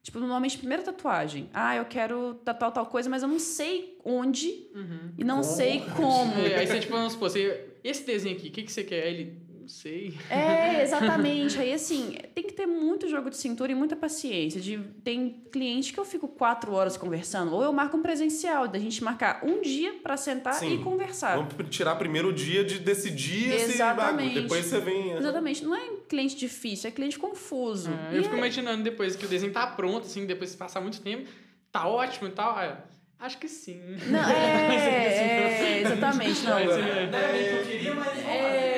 Tipo, 0.01 0.19
normalmente, 0.19 0.57
primeira 0.57 0.81
tatuagem. 0.81 1.49
Ah, 1.53 1.75
eu 1.75 1.85
quero 1.85 2.35
tatuar 2.45 2.71
tal 2.71 2.85
coisa, 2.85 3.09
mas 3.09 3.21
eu 3.21 3.27
não 3.27 3.39
sei 3.39 3.97
onde 4.03 4.47
e 5.17 5.23
não 5.23 5.41
Como? 5.41 5.43
sei 5.43 5.79
como. 5.95 6.33
É, 6.39 6.55
aí 6.55 6.67
você, 6.67 6.79
tipo, 6.79 6.93
vamos 6.93 7.13
supor, 7.13 7.29
você, 7.29 7.65
esse 7.83 8.05
desenho 8.05 8.35
aqui, 8.35 8.47
o 8.47 8.51
que, 8.51 8.63
que 8.63 8.71
você 8.71 8.83
quer? 8.83 9.03
Aí 9.03 9.13
ele, 9.13 9.37
não 9.59 9.67
sei. 9.67 10.13
É, 10.29 10.81
exatamente. 10.81 11.59
Aí, 11.59 11.73
assim, 11.73 12.15
tem 12.33 12.43
que 12.45 12.53
ter 12.53 12.65
muito 12.65 13.09
jogo 13.09 13.29
de 13.29 13.35
cintura 13.35 13.73
e 13.73 13.75
muita 13.75 13.95
paciência. 13.95 14.61
De, 14.61 14.79
tem 15.03 15.43
cliente 15.51 15.91
que 15.91 15.99
eu 15.99 16.05
fico 16.05 16.29
quatro 16.29 16.71
horas 16.71 16.95
conversando, 16.95 17.53
ou 17.53 17.61
eu 17.61 17.73
marco 17.73 17.97
um 17.97 18.01
presencial, 18.01 18.69
da 18.69 18.79
gente 18.79 19.03
marcar 19.03 19.41
um 19.43 19.61
dia 19.61 19.95
pra 20.01 20.15
sentar 20.15 20.53
Sim. 20.53 20.75
e 20.75 20.77
conversar. 20.83 21.35
Vamos 21.35 21.53
tirar 21.69 21.95
primeiro 21.97 22.29
o 22.29 22.33
dia 22.33 22.63
de 22.63 22.79
decidir 22.79 23.53
esse 23.53 23.73
Exatamente. 23.73 24.27
bagulho. 24.29 24.41
Depois 24.43 24.65
você 24.65 24.79
vem. 24.79 25.11
Exatamente. 25.11 25.63
Não 25.65 25.75
é 25.75 25.89
cliente 26.09 26.35
difícil, 26.35 26.89
é 26.89 26.91
cliente 26.91 27.17
confuso. 27.17 27.91
É, 27.91 28.13
E 28.13 28.17
eu 28.17 28.23
fico 28.23 28.35
é- 28.35 28.37
imaginando 28.39 28.83
depois 28.83 29.15
que 29.15 29.25
o 29.25 29.29
desenho 29.29 29.53
tá 29.53 29.65
pronto, 29.67 30.05
assim, 30.05 30.25
depois 30.25 30.51
de 30.51 30.57
passar 30.57 30.81
muito 30.81 30.99
tempo, 31.01 31.29
tá 31.71 31.87
ótimo 31.87 32.27
e 32.27 32.31
tal. 32.31 32.57
aí, 32.57 32.73
acho 33.19 33.37
que 33.37 33.47
sim. 33.47 33.79
Não, 34.07 34.19
é, 34.29 35.77
é, 35.77 35.81
exatamente. 35.81 36.43
Não, 36.43 36.57
é, 36.57 36.63
É, 36.63 37.09
não, 37.11 38.68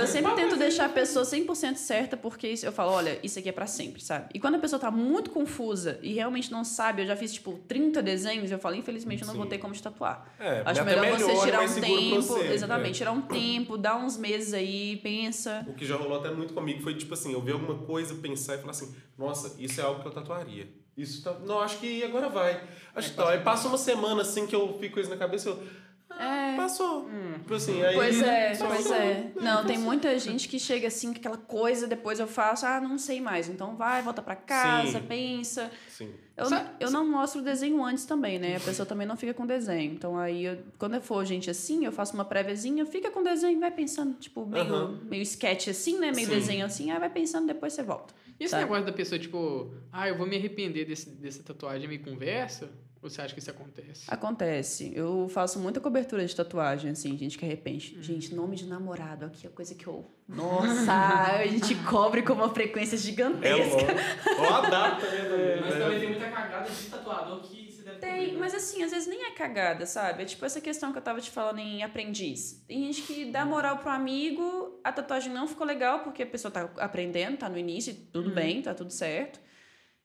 eu 0.00 0.06
sempre 0.06 0.32
tento 0.34 0.56
deixar 0.56 0.86
a 0.86 0.88
pessoa 0.88 1.24
100% 1.24 1.76
certa, 1.76 2.16
porque 2.16 2.48
isso- 2.48 2.64
eu 2.66 2.72
falo, 2.72 2.92
olha, 2.92 3.18
isso 3.22 3.38
aqui 3.38 3.48
é 3.48 3.52
pra 3.52 3.66
sempre, 3.66 4.02
sabe? 4.02 4.26
E 4.34 4.40
quando 4.40 4.54
a 4.56 4.58
pessoa 4.58 4.78
tá 4.80 4.90
muito 4.90 5.30
confusa 5.30 5.98
e 6.02 6.12
realmente 6.12 6.50
não 6.50 6.64
sabe, 6.64 7.02
eu 7.02 7.06
já 7.06 7.16
fiz, 7.16 7.32
tipo, 7.32 7.52
30 7.68 8.02
desenhos, 8.02 8.50
eu 8.50 8.58
falo, 8.58 8.74
infelizmente, 8.76 9.22
eu 9.22 9.26
não 9.26 9.34
vou 9.34 9.44
Sim. 9.44 9.50
ter 9.50 9.58
como 9.58 9.74
te 9.74 9.82
tatuar. 9.82 10.34
É, 10.38 10.62
Acho 10.64 10.84
melhor 10.84 11.04
você 11.18 11.26
melhor 11.26 11.36
e 11.36 11.44
tirar 11.44 11.60
um 11.62 11.74
tempo, 11.80 12.22
você, 12.22 12.52
exatamente, 12.52 12.90
é. 12.90 12.98
tirar 12.98 13.12
um 13.12 13.22
tempo, 13.22 13.76
dar 13.78 13.96
uns 13.96 14.16
meses 14.16 14.52
aí, 14.54 14.96
pensa. 15.02 15.64
O 15.68 15.74
que 15.74 15.84
já 15.84 15.96
rolou 15.96 16.18
até 16.18 16.30
muito 16.30 16.54
comigo 16.54 16.82
foi 16.82 16.94
tipo 16.94 17.14
assim, 17.14 17.32
eu 17.32 17.40
ver 17.40 17.52
alguma 17.52 17.78
coisa, 17.78 18.14
pensar 18.14 18.54
e 18.54 18.58
falar 18.58 18.70
assim, 18.72 18.94
nossa, 19.18 19.54
isso 19.58 19.80
é 19.80 19.84
algo 19.84 20.00
que 20.00 20.06
eu 20.08 20.12
tatuaria. 20.12 20.68
Isso 20.96 21.24
tá. 21.24 21.32
Não, 21.44 21.60
acho 21.60 21.78
que 21.78 22.04
agora 22.04 22.28
vai. 22.28 22.62
Acho 22.94 23.10
que 23.10 23.16
tá. 23.16 23.30
Aí 23.30 23.40
passa 23.40 23.66
uma 23.66 23.76
semana 23.76 24.22
assim 24.22 24.46
que 24.46 24.54
eu 24.54 24.78
fico 24.78 25.00
isso 25.00 25.10
na 25.10 25.16
cabeça, 25.16 25.48
eu. 25.48 25.60
É. 26.18 26.56
passou. 26.56 27.08
Tipo 27.38 27.54
assim, 27.54 27.82
aí. 27.82 27.94
Pois 27.94 28.22
é, 28.22 28.50
passou. 28.50 28.68
pois 28.68 28.90
é. 28.90 29.32
Não, 29.40 29.64
tem 29.64 29.76
muita 29.78 30.18
gente 30.18 30.48
que 30.48 30.58
chega 30.58 30.88
assim 30.88 31.12
com 31.12 31.18
aquela 31.18 31.36
coisa, 31.36 31.86
depois 31.86 32.18
eu 32.20 32.26
faço, 32.26 32.64
ah, 32.66 32.80
não 32.80 32.96
sei 32.98 33.20
mais. 33.20 33.48
Então 33.48 33.76
vai, 33.76 34.00
volta 34.02 34.22
pra 34.22 34.36
casa, 34.36 35.00
Sim. 35.00 35.06
pensa. 35.06 35.70
Sim. 35.88 36.12
Eu, 36.36 36.46
Sabe- 36.46 36.68
eu 36.80 36.90
não 36.90 37.08
mostro 37.08 37.40
o 37.40 37.44
desenho 37.44 37.82
antes 37.84 38.04
também, 38.04 38.38
né? 38.40 38.56
A 38.56 38.60
pessoa 38.60 38.84
também 38.84 39.06
não 39.06 39.16
fica 39.16 39.32
com 39.32 39.46
desenho. 39.46 39.92
Então 39.92 40.18
aí, 40.18 40.44
eu- 40.44 40.58
quando 40.78 40.94
eu 40.94 41.00
for 41.00 41.24
gente 41.24 41.48
assim, 41.48 41.84
eu 41.84 41.92
faço 41.92 42.14
uma 42.14 42.24
préviazinha, 42.24 42.84
fica 42.86 43.10
com 43.10 43.22
desenho, 43.22 43.60
vai 43.60 43.70
pensando, 43.70 44.14
tipo, 44.14 44.44
meio, 44.44 44.64
Aham. 44.64 45.00
meio 45.04 45.22
sketch 45.22 45.68
assim, 45.68 45.98
né? 45.98 46.10
Meio 46.10 46.26
Sim. 46.26 46.34
desenho 46.34 46.66
assim, 46.66 46.90
aí 46.90 46.98
vai 46.98 47.10
pensando, 47.10 47.46
depois 47.46 47.72
você 47.72 47.82
volta. 47.84 48.12
E 48.40 48.44
esse 48.44 48.50
Sabe? 48.50 48.64
negócio 48.64 48.84
da 48.84 48.92
pessoa, 48.92 49.16
tipo, 49.18 49.72
ah, 49.92 50.08
eu 50.08 50.16
vou 50.18 50.26
me 50.26 50.34
arrepender 50.36 50.84
desse, 50.84 51.08
dessa 51.08 51.40
tatuagem, 51.42 51.84
é 51.84 51.88
meio 51.88 52.02
conversa? 52.02 52.68
Ou 53.04 53.10
você 53.10 53.20
acha 53.20 53.34
que 53.34 53.40
isso 53.40 53.50
acontece? 53.50 54.04
Acontece. 54.08 54.90
Eu 54.96 55.28
faço 55.28 55.58
muita 55.58 55.78
cobertura 55.78 56.24
de 56.24 56.34
tatuagem, 56.34 56.90
assim, 56.90 57.18
gente 57.18 57.36
que 57.36 57.44
arrepende. 57.44 57.98
Gente, 58.00 58.34
nome 58.34 58.56
de 58.56 58.64
namorado 58.66 59.26
aqui 59.26 59.46
é 59.46 59.50
coisa 59.50 59.74
que 59.74 59.86
eu. 59.86 60.10
Nossa, 60.26 60.90
a 61.38 61.46
gente 61.46 61.74
cobre 61.84 62.22
com 62.22 62.32
uma 62.32 62.48
frequência 62.48 62.94
É 62.96 62.98
gigantesca. 62.98 63.76
logo. 63.76 64.40
Ó, 64.40 64.54
a 64.54 64.60
data, 64.70 65.06
né? 65.10 65.60
Mas 65.60 65.74
também, 65.74 66.00
tem 66.00 66.08
muita 66.08 66.30
cagada 66.30 66.70
de 66.70 66.86
tatuador 66.86 67.40
que 67.42 67.70
você 67.70 67.82
deve 67.82 67.98
Tem, 67.98 68.32
né? 68.32 68.38
mas 68.40 68.54
assim, 68.54 68.82
às 68.82 68.90
vezes 68.90 69.06
nem 69.06 69.22
é 69.26 69.30
cagada, 69.32 69.84
sabe? 69.84 70.22
É 70.22 70.24
tipo 70.24 70.42
essa 70.46 70.58
questão 70.62 70.90
que 70.90 70.96
eu 70.96 71.02
tava 71.02 71.20
te 71.20 71.30
falando 71.30 71.58
em 71.58 71.82
aprendiz. 71.82 72.64
Tem 72.66 72.84
gente 72.86 73.02
que 73.02 73.26
dá 73.26 73.44
moral 73.44 73.76
pro 73.78 73.90
amigo, 73.90 74.80
a 74.82 74.90
tatuagem 74.90 75.30
não 75.30 75.46
ficou 75.46 75.66
legal 75.66 75.98
porque 76.00 76.22
a 76.22 76.26
pessoa 76.26 76.50
tá 76.50 76.70
aprendendo, 76.78 77.36
tá 77.36 77.50
no 77.50 77.58
início, 77.58 77.94
tudo 78.10 78.30
bem, 78.30 78.62
tá 78.62 78.72
tudo 78.72 78.90
certo. 78.90 79.43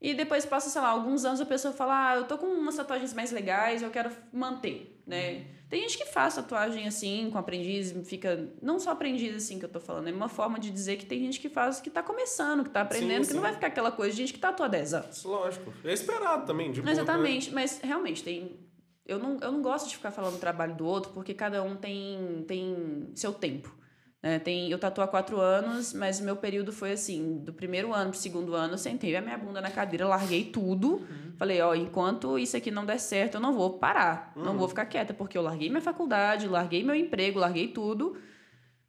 E 0.01 0.13
depois 0.13 0.45
passa, 0.45 0.69
sei 0.69 0.81
lá, 0.81 0.87
alguns 0.89 1.25
anos 1.25 1.41
a 1.41 1.45
pessoa 1.45 1.73
fala, 1.73 2.11
ah, 2.11 2.15
eu 2.15 2.23
tô 2.23 2.37
com 2.37 2.45
umas 2.45 2.75
tatuagens 2.75 3.13
mais 3.13 3.31
legais, 3.31 3.81
eu 3.81 3.89
quero 3.89 4.09
manter, 4.31 5.01
né? 5.05 5.45
Tem 5.69 5.81
gente 5.81 5.97
que 5.97 6.05
faz 6.05 6.35
tatuagem 6.35 6.87
assim, 6.87 7.29
com 7.29 7.37
aprendiz, 7.37 7.93
fica. 8.07 8.49
Não 8.61 8.79
só 8.79 8.91
aprendiz 8.91 9.35
assim 9.35 9.59
que 9.59 9.65
eu 9.65 9.69
tô 9.69 9.79
falando, 9.79 10.07
é 10.07 10.11
uma 10.11 10.29
forma 10.29 10.57
de 10.57 10.71
dizer 10.71 10.95
que 10.97 11.05
tem 11.05 11.19
gente 11.19 11.39
que 11.39 11.49
faz 11.49 11.79
que 11.79 11.89
tá 11.89 12.01
começando, 12.01 12.63
que 12.63 12.69
tá 12.69 12.81
aprendendo, 12.81 13.23
Sim, 13.23 13.29
que 13.29 13.33
não 13.35 13.41
sim. 13.41 13.47
vai 13.47 13.53
ficar 13.53 13.67
aquela 13.67 13.91
coisa 13.91 14.11
de 14.11 14.17
gente 14.17 14.33
que 14.33 14.39
tatua 14.39 14.65
há 14.65 14.69
10 14.69 14.93
anos. 14.93 15.23
Lógico. 15.23 15.71
É 15.83 15.93
esperado 15.93 16.45
também, 16.47 16.71
de 16.71 16.81
boa, 16.81 16.85
né? 16.85 16.91
Exatamente, 16.93 17.53
mas 17.53 17.79
realmente 17.83 18.23
tem. 18.23 18.57
Eu 19.05 19.19
não, 19.19 19.37
eu 19.41 19.51
não 19.51 19.61
gosto 19.61 19.89
de 19.89 19.95
ficar 19.97 20.11
falando 20.11 20.35
do 20.35 20.39
trabalho 20.39 20.75
do 20.75 20.85
outro, 20.85 21.11
porque 21.11 21.33
cada 21.33 21.61
um 21.61 21.75
tem, 21.75 22.45
tem 22.47 23.11
seu 23.15 23.33
tempo. 23.33 23.75
Né? 24.21 24.37
Tem, 24.39 24.69
eu 24.69 24.77
tatuo 24.77 25.03
há 25.03 25.07
quatro 25.07 25.39
anos, 25.39 25.93
mas 25.93 26.19
o 26.19 26.23
meu 26.23 26.35
período 26.35 26.73
foi 26.73 26.91
assim: 26.91 27.37
do 27.37 27.53
primeiro 27.53 27.93
ano 27.93 28.11
pro 28.11 28.19
segundo 28.19 28.53
ano, 28.53 28.73
eu 28.73 28.77
sentei 28.77 29.15
a 29.15 29.21
minha 29.21 29.37
bunda 29.37 29.61
na 29.61 29.71
cadeira, 29.71 30.07
larguei 30.07 30.45
tudo. 30.45 31.05
Falei, 31.37 31.61
ó, 31.61 31.73
enquanto 31.73 32.37
isso 32.37 32.57
aqui 32.57 32.69
não 32.69 32.85
der 32.85 32.99
certo, 32.99 33.35
eu 33.35 33.41
não 33.41 33.53
vou 33.53 33.79
parar, 33.79 34.33
não 34.35 34.57
vou 34.57 34.67
ficar 34.67 34.85
quieta, 34.85 35.13
porque 35.13 35.37
eu 35.37 35.41
larguei 35.41 35.69
minha 35.69 35.81
faculdade, 35.81 36.47
larguei 36.47 36.83
meu 36.83 36.95
emprego, 36.95 37.39
larguei 37.39 37.69
tudo 37.69 38.17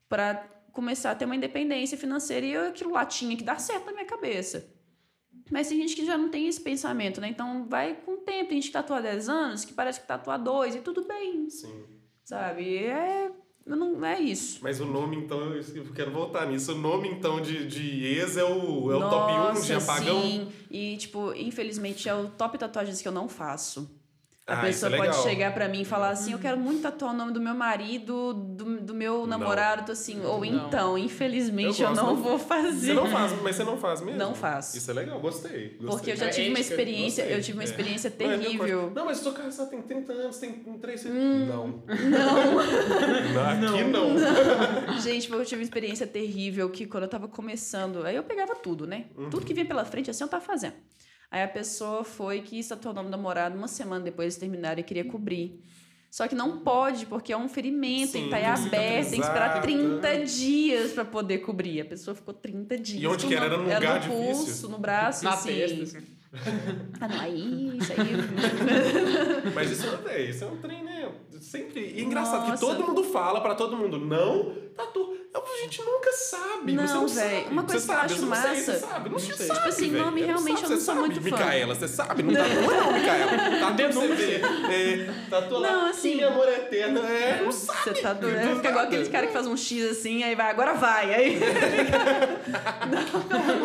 para 0.09 0.45
começar 0.73 1.13
a 1.13 1.15
ter 1.15 1.25
uma 1.25 1.37
independência 1.37 1.97
financeira 1.97 2.47
e 2.47 2.57
aquilo 2.57 2.93
lá 2.93 3.05
tinha 3.05 3.37
que 3.37 3.45
dar 3.45 3.61
certo 3.61 3.87
na 3.87 3.93
minha 3.93 4.05
cabeça. 4.05 4.69
Mas 5.51 5.69
tem 5.69 5.79
gente 5.79 5.97
que 5.97 6.05
já 6.05 6.17
não 6.17 6.29
tem 6.29 6.47
esse 6.47 6.61
pensamento, 6.61 7.21
né? 7.21 7.29
Então 7.29 7.67
vai 7.69 7.95
com 7.95 8.13
o 8.13 8.17
tempo. 8.19 8.49
Tem 8.49 8.61
gente 8.61 8.69
que 8.69 8.73
tatua 8.73 8.99
há 8.99 9.01
10 9.01 9.29
anos, 9.29 9.65
que 9.65 9.73
parece 9.73 10.01
que 10.01 10.07
tatua 10.07 10.35
há 10.35 10.39
2 10.39 10.77
e 10.77 10.81
tudo 10.81 11.07
bem, 11.07 11.51
Sim. 11.51 11.87
sabe? 12.23 12.79
É, 12.87 13.31
não 13.77 14.05
é 14.05 14.21
isso. 14.21 14.59
Mas 14.63 14.81
o 14.81 14.87
nome, 14.87 15.17
então, 15.17 15.55
eu 15.55 15.85
quero 15.95 16.11
voltar 16.11 16.47
nisso. 16.47 16.73
O 16.73 16.79
nome, 16.79 17.09
então, 17.09 17.41
de, 17.41 17.67
de 17.67 18.05
ex 18.05 18.37
é 18.37 18.45
o, 18.45 18.93
é 18.93 18.97
o 18.97 19.11
top 19.11 19.59
1 19.59 19.63
de 19.63 19.73
Nossa, 19.73 19.93
apagão? 19.93 20.23
Sim. 20.23 20.49
E, 20.71 20.97
tipo, 20.97 21.33
infelizmente 21.35 22.09
é 22.09 22.15
o 22.15 22.29
top 22.29 22.57
tatuagens 22.59 23.01
que 23.01 23.09
eu 23.09 23.13
não 23.13 23.29
faço. 23.29 24.00
A 24.51 24.63
Ah, 24.63 24.69
isso 24.69 24.81
pessoa 24.81 24.95
é 24.95 24.97
pode 25.11 25.23
chegar 25.23 25.55
pra 25.55 25.69
mim 25.69 25.83
e 25.83 25.85
falar 25.85 26.11
assim: 26.11 26.33
Eu 26.33 26.39
quero 26.39 26.59
muito 26.59 26.83
tatuar 26.83 27.15
o 27.15 27.17
nome 27.17 27.33
do 27.33 27.41
meu 27.41 27.55
marido, 27.55 28.35
do, 28.35 28.81
do 28.81 28.93
meu 28.95 29.21
Não. 29.21 29.27
namorado, 29.29 29.87
tô 29.87 29.93
assim. 29.93 30.21
Ou 30.25 30.41
Não. 30.45 30.45
então, 30.67 30.99
infelizmente, 30.99 31.81
Eu 31.83 31.91
eu, 31.91 31.95
não 31.95 32.07
não- 32.09 32.17
vou 32.17 32.39
fazer. 32.39 32.89
Você 32.89 32.93
não 32.95 33.07
faz, 33.07 33.33
mas 33.43 33.57
você 33.57 33.65
não 33.65 33.77
faz 33.77 34.01
mesmo? 34.01 34.19
Não 34.19 34.35
faço. 34.35 34.77
Isso 34.77 34.91
é 34.91 34.95
legal, 34.95 35.21
gostei. 35.21 35.77
gostei. 35.81 35.87
Porque 35.87 36.11
eu 36.11 36.17
já 36.17 36.27
É 36.27 36.31
tive 36.31 36.49
uma 36.49 36.59
ética, 36.59 36.75
experiência, 36.75 37.23
gostei. 37.25 37.39
eu 37.39 37.43
tive 37.43 37.59
uma 37.59 37.63
É. 37.63 37.67
experiência 37.67 38.13
Não, 38.19 38.27
é 38.27 38.29
meu 38.29 38.41
terrível. 38.41 38.93
Não, 38.95 39.05
mas 39.05 39.19
eu 39.19 39.23
sou 39.25 39.33
casado, 39.33 39.71
tem 39.71 39.83
30 39.83 40.13
anos, 40.13 40.39
tem 40.39 40.53
três 40.81 41.03
filhos. 41.03 41.17
Hum. 41.17 41.47
Não. 41.47 41.67
Não. 43.61 43.75
Aqui 43.75 43.85
não. 43.85 44.99
Gente, 45.01 45.31
eu 45.31 45.45
tive 45.45 45.61
uma 45.61 45.65
experiência 45.65 46.07
terrível 46.07 46.69
que 46.71 46.87
quando 46.87 47.05
eu 47.05 47.09
tava 47.09 47.29
começando, 47.29 48.05
aí 48.05 48.17
eu 48.17 48.23
pegava 48.23 48.55
tudo, 48.57 48.87
né? 48.87 49.05
Tudo 49.31 49.45
que 49.47 49.55
vinha 49.55 49.67
pela 49.67 49.85
frente, 49.85 50.11
assim 50.11 50.25
eu 50.25 50.29
tava 50.29 50.45
fazendo. 50.45 50.75
Aí 51.31 51.43
a 51.43 51.49
pessoa 51.49 52.03
foi 52.05 52.41
que 52.41 52.63
tatuou 52.65 52.93
o 52.93 52.97
nome 52.97 53.09
do 53.09 53.13
namorado 53.13 53.57
uma 53.57 53.69
semana 53.69 54.05
depois 54.05 54.35
de 54.35 54.41
terminar 54.41 54.79
e 54.79 54.83
queria 54.83 55.05
cobrir. 55.05 55.63
Só 56.11 56.27
que 56.27 56.35
não 56.35 56.59
pode, 56.59 57.07
porque 57.07 57.33
é 57.33 57.37
um 57.37 57.49
ferimento, 57.49 58.11
tem 58.13 58.25
Sim, 58.25 58.29
que 58.31 58.35
estar 58.35 58.55
tem 58.57 58.63
que 58.71 58.77
aberto, 58.77 59.11
tem 59.11 59.21
que 59.21 59.27
esperar 59.27 59.49
cicatrizar. 59.63 60.01
30 60.01 60.25
dias 60.27 60.93
pra 60.93 61.05
poder 61.05 61.39
cobrir. 61.39 61.81
A 61.83 61.85
pessoa 61.85 62.17
ficou 62.17 62.35
30 62.35 62.77
dias. 62.77 63.01
E 63.01 63.07
onde 63.07 63.27
que 63.29 63.35
era? 63.35 63.45
Era 63.47 63.55
o- 63.55 63.59
num 63.59 63.73
lugar 63.73 64.01
no 64.01 64.07
pulso, 64.13 64.45
difícil? 64.47 64.69
no 64.71 64.79
braço, 64.79 65.23
Na 65.25 65.35
assim. 65.35 65.49
testa, 65.55 65.83
assim. 65.99 66.07
Ah, 67.01 67.09
não, 67.09 67.21
aí, 67.21 67.79
isso 67.79 67.93
aí. 67.93 67.99
Mas 69.55 69.71
isso, 69.71 69.87
é, 70.09 70.23
isso 70.23 70.45
é 70.45 70.47
um 70.49 70.57
trem, 70.57 70.83
né? 70.85 71.00
Sempre. 71.41 71.81
E 71.97 72.01
é 72.01 72.03
engraçado 72.03 72.45
que 72.45 72.51
Nossa. 72.51 72.67
todo 72.67 72.85
mundo 72.87 73.03
fala 73.03 73.41
pra 73.41 73.55
todo 73.55 73.75
mundo, 73.77 73.99
não, 73.99 74.55
tatu. 74.77 75.17
A 75.33 75.63
gente 75.63 75.81
nunca 75.83 76.13
sabe. 76.13 76.73
você 76.75 76.93
Não, 76.93 77.01
não 77.03 77.09
véi, 77.09 77.43
sabe. 77.43 77.53
uma 77.53 77.63
coisa 77.63 77.79
você 77.81 77.87
que 77.87 77.93
eu 77.93 77.97
sabe, 77.97 78.05
acho 78.13 78.15
eu 78.15 78.27
não 78.29 78.35
sei, 78.37 78.51
massa- 78.51 78.61
Você 78.73 78.79
sabe, 78.79 79.05
não, 79.05 79.13
Não 79.13 79.19
se 79.19 79.27
sei. 79.35 79.47
sabe, 79.47 79.59
Tipo 79.61 79.69
assim, 79.69 79.91
véi. 79.91 80.01
nome 80.03 80.21
Eu 80.21 80.27
realmente 80.27 80.61
sabe, 80.61 80.65
eu 80.65 80.71
não 80.71 80.77
você 80.79 80.85
sou 80.85 80.95
sabe, 80.95 81.07
muito 81.09 81.21
fã. 81.23 81.25
Micaela, 81.37 81.75
você 81.75 81.89
sabe? 81.89 82.23
Não 82.23 82.33
tatua 82.35 82.77
não, 82.77 82.93
Micaela. 82.93 83.31
Tatua 83.61 83.75
pra 83.75 83.93
você 83.93 84.09
ver. 84.09 84.41
É, 84.71 85.15
tatua 85.31 85.59
lá, 85.61 85.73
Não, 85.73 85.87
assim- 85.91 86.11
que 86.11 86.17
meu 86.17 86.29
amor 86.29 86.49
é 86.49 86.55
eterno. 86.57 87.01
É, 87.07 87.43
não 87.43 87.53
sabe. 87.53 87.79
Você 87.85 87.95
tá 88.03 88.13
doido. 88.13 88.35
Do 88.35 88.41
Fica 88.57 88.57
igual 88.57 88.75
nada. 88.75 88.83
aqueles 88.83 89.09
cara 89.09 89.27
que 89.27 89.33
faz 89.33 89.47
um 89.47 89.57
X 89.57 89.85
assim, 89.91 90.23
aí 90.25 90.35
vai, 90.35 90.51
agora 90.51 90.75
vai. 90.75 91.15
Aí. 91.15 91.39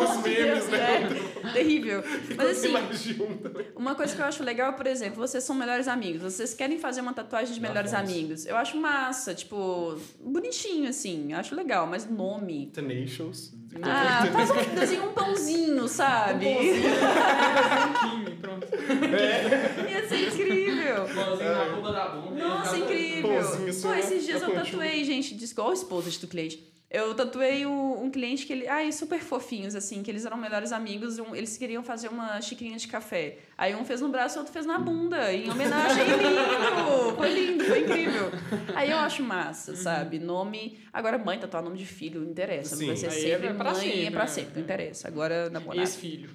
Os 0.02 0.22
memes, 0.22 0.68
né? 0.68 1.08
É, 1.46 1.52
terrível. 1.52 2.02
Mas 2.36 2.50
assim, 2.58 2.74
um 2.74 3.76
uma 3.76 3.94
coisa 3.94 4.14
que 4.14 4.20
eu 4.20 4.26
acho 4.26 4.42
legal, 4.42 4.72
por 4.74 4.86
exemplo, 4.86 5.16
vocês 5.18 5.42
são 5.44 5.54
melhores 5.54 5.88
amigos. 5.88 6.22
Vocês 6.22 6.54
querem 6.54 6.78
fazer 6.78 7.00
uma 7.00 7.12
tatuagem 7.12 7.35
de 7.44 7.54
Já 7.54 7.60
melhores 7.60 7.90
fomos. 7.92 8.10
amigos. 8.10 8.46
Eu 8.46 8.56
acho 8.56 8.76
massa, 8.76 9.34
tipo, 9.34 9.98
bonitinho, 10.20 10.88
assim. 10.88 11.32
Acho 11.32 11.54
legal, 11.54 11.86
mas 11.86 12.08
nome. 12.08 12.70
Tenacious. 12.72 13.52
Ah, 13.82 14.26
faz 14.32 14.50
um, 14.50 14.74
desenha 14.74 15.02
um 15.02 15.12
pãozinho, 15.12 15.86
sabe? 15.86 16.46
Um 16.46 18.36
pronto. 18.40 18.66
Ia 19.90 20.08
ser 20.08 20.28
incrível. 20.28 21.04
Pãozinho 21.14 21.52
na 21.52 21.76
ponta 21.76 21.92
da 21.92 22.08
bunda. 22.08 22.48
Nossa, 22.48 22.76
incrível. 22.78 23.30
Pãozinho 23.30 23.82
Pô, 23.82 23.94
esses 23.94 24.24
dias 24.24 24.42
eu 24.42 24.54
tatuei, 24.54 25.04
gente, 25.04 25.34
diz 25.34 25.50
igual 25.50 25.70
a 25.70 25.74
esposa 25.74 26.10
do 26.18 26.26
cliente. 26.26 26.75
Eu 26.88 27.14
tatuei 27.14 27.66
um, 27.66 28.04
um 28.04 28.10
cliente 28.10 28.46
que 28.46 28.52
ele. 28.52 28.68
Ai, 28.68 28.92
super 28.92 29.18
fofinhos, 29.20 29.74
assim, 29.74 30.02
que 30.04 30.10
eles 30.10 30.24
eram 30.24 30.36
melhores 30.36 30.70
amigos. 30.70 31.18
um- 31.18 31.34
eles 31.34 31.56
queriam 31.58 31.82
fazer 31.82 32.08
uma 32.08 32.40
xicrinha 32.40 32.76
de 32.76 32.86
café. 32.86 33.38
Aí 33.58 33.74
um 33.74 33.84
fez 33.84 34.00
no 34.00 34.08
braço 34.08 34.36
e 34.36 34.38
o 34.38 34.40
outro 34.40 34.52
fez 34.52 34.64
na 34.64 34.78
bunda, 34.78 35.32
em 35.32 35.50
homenagem. 35.50 36.04
lindo! 36.04 37.16
Foi 37.16 37.28
lindo, 37.32 37.64
foi 37.64 37.80
incrível. 37.80 38.30
Aí 38.74 38.90
eu 38.90 38.98
acho 38.98 39.22
massa, 39.22 39.74
sabe? 39.74 40.18
Nome. 40.18 40.78
Agora, 40.92 41.18
mãe, 41.18 41.38
tatuar 41.38 41.62
nome 41.62 41.76
de 41.76 41.86
filho, 41.86 42.20
não 42.20 42.30
interessa. 42.30 42.76
Sim. 42.76 42.82
Não 42.86 42.88
vai 42.88 42.96
ser 42.96 43.06
Aí 43.08 43.20
sempre 43.32 43.46
é 43.48 43.52
pra 43.54 43.72
mãe, 43.72 43.82
sempre, 43.82 44.04
é 44.06 44.10
pra 44.10 44.20
né? 44.20 44.26
sempre, 44.26 44.52
não 44.54 44.62
interessa. 44.62 45.08
Agora, 45.08 45.50
namorado. 45.50 45.80
Ex-filho. 45.80 46.30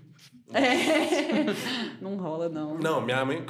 É. 0.54 1.46
Não 2.02 2.18
rola, 2.18 2.50
não. 2.50 2.78
Não, 2.78 3.00
minha 3.00 3.24
mãe, 3.24 3.42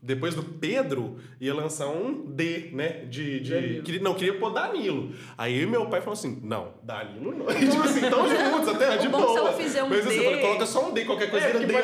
depois 0.00 0.34
do 0.34 0.42
Pedro, 0.44 1.16
ia 1.40 1.52
lançar 1.52 1.88
um 1.88 2.24
D, 2.26 2.70
né? 2.72 3.04
De. 3.10 3.40
de 3.40 3.82
queria, 3.84 4.00
não, 4.00 4.14
queria 4.14 4.38
pôr 4.38 4.50
Danilo. 4.52 5.12
Aí 5.36 5.66
meu 5.66 5.86
pai 5.86 6.00
falou 6.00 6.12
assim: 6.14 6.40
não, 6.44 6.68
Danilo 6.82 7.36
não. 7.36 7.50
E, 7.50 7.66
tipo 7.68 7.82
assim, 7.82 8.00
tão 8.02 8.28
juntos, 8.28 8.68
até 8.68 8.96
de 8.96 9.08
O 9.08 9.10
bom, 9.10 9.18
boa. 9.20 9.32
se 9.32 9.38
ela 9.38 9.52
fizer 9.54 9.82
um 9.82 9.88
Mas 9.88 10.06
assim, 10.06 10.18
D- 10.18 10.24
falei, 10.24 10.40
coloca 10.40 10.66
só 10.66 10.88
um 10.88 10.92
D, 10.94 11.04
qualquer 11.04 11.30
coisa 11.30 11.46
É, 11.46 11.52
vira 11.52 11.66
D, 11.66 11.66
vira. 11.66 11.82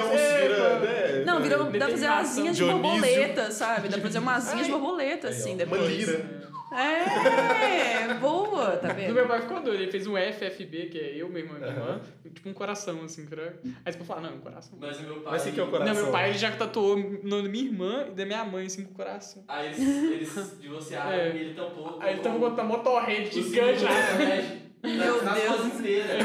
mano. 0.59 0.81
né? 0.85 1.25
Não, 1.27 1.43
virou, 1.43 1.65
dá 1.65 1.79
pra 1.79 1.89
fazer 1.89 2.07
asinha 2.07 2.53
de 2.53 2.65
borboleta, 2.65 3.51
sabe? 3.51 3.89
Dá 3.89 3.95
pra 3.99 4.07
fazer 4.07 4.19
uma 4.21 4.35
asinha 4.37 4.63
de 4.65 4.71
borboleta, 4.71 5.29
assim, 5.29 5.51
uma 5.51 5.59
depois. 5.59 5.89
lira. 5.89 6.44
É, 6.77 8.15
boa, 8.15 8.77
tá 8.77 8.89
Do 8.89 8.95
vendo? 8.95 9.15
meu 9.15 9.27
pai 9.29 9.41
ficou 9.43 9.61
doido. 9.61 9.83
Ele 9.83 9.91
fez 9.91 10.07
um 10.07 10.15
FFB, 10.17 10.87
que 10.87 10.99
é 10.99 11.15
eu, 11.17 11.29
meu 11.29 11.39
irmão 11.43 11.57
e 11.57 11.61
minha 11.61 11.73
irmã. 11.73 12.01
Tipo 12.35 12.49
um 12.49 12.53
coração, 12.55 13.01
assim, 13.05 13.25
pra... 13.27 13.43
Aí 13.85 13.93
você 13.93 13.99
pode 13.99 14.05
falar, 14.09 14.21
não, 14.23 14.31
é 14.31 14.33
um 14.33 14.39
coração. 14.41 14.77
Mas 14.81 14.99
o 14.99 15.03
meu 15.03 15.15
pai. 15.21 15.33
Mas 15.33 15.47
o 15.47 15.53
que 15.53 15.61
é 15.61 15.63
o 15.63 15.69
coração? 15.71 15.95
Não, 15.95 16.03
meu 16.03 16.13
pai 16.13 16.31
ele 16.31 16.39
já 16.39 16.51
tatuou 16.51 16.97
o 16.97 17.21
nome 17.23 17.43
da 17.45 17.49
minha 17.49 17.65
irmã 17.65 18.07
e 18.09 18.11
da 18.11 18.25
minha 18.27 18.45
mãe, 18.45 18.67
assim, 18.67 18.85
com 18.85 18.91
o 18.93 18.95
coração. 18.95 19.45
Aí 19.47 19.67
eles, 19.69 19.79
eles 19.79 20.57
divorciaram 20.61 21.13
É. 21.13 21.29
e 21.31 21.39
ele 21.39 21.55
tampou. 21.55 21.99
Aí 22.01 22.15
ele 22.15 22.23
uma 22.37 22.65
motorhead 22.65 23.29
o 23.29 23.33
gigante 23.33 23.85
lá. 23.85 23.91
do 24.83 24.89
Meu 24.89 25.23
nas 25.25 25.35
Deus. 25.35 25.49
costas 25.49 25.81
inteiras. 25.81 26.23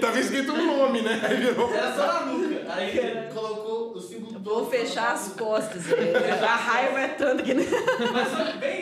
Tava 0.00 0.18
escrito 0.18 0.52
um 0.52 0.66
nome, 0.78 1.02
né? 1.02 1.20
Aí 1.22 1.36
virou. 1.36 1.74
Era 1.74 1.92
só 1.92 2.06
na 2.06 2.26
nuca. 2.26 2.72
Aí 2.72 2.96
ele 2.98 3.32
colocou 3.32 3.92
o 3.92 4.00
símbolo 4.00 4.38
Vou 4.40 4.64
fechar 4.70 5.12
as 5.12 5.28
na 5.28 5.34
costas. 5.34 5.92
é. 5.92 6.40
A 6.42 6.56
raiva 6.56 7.00
é 7.00 7.08
tanta 7.08 7.42
que. 7.42 7.52
Mas 7.54 8.28
foi 8.28 8.52
bem 8.58 8.77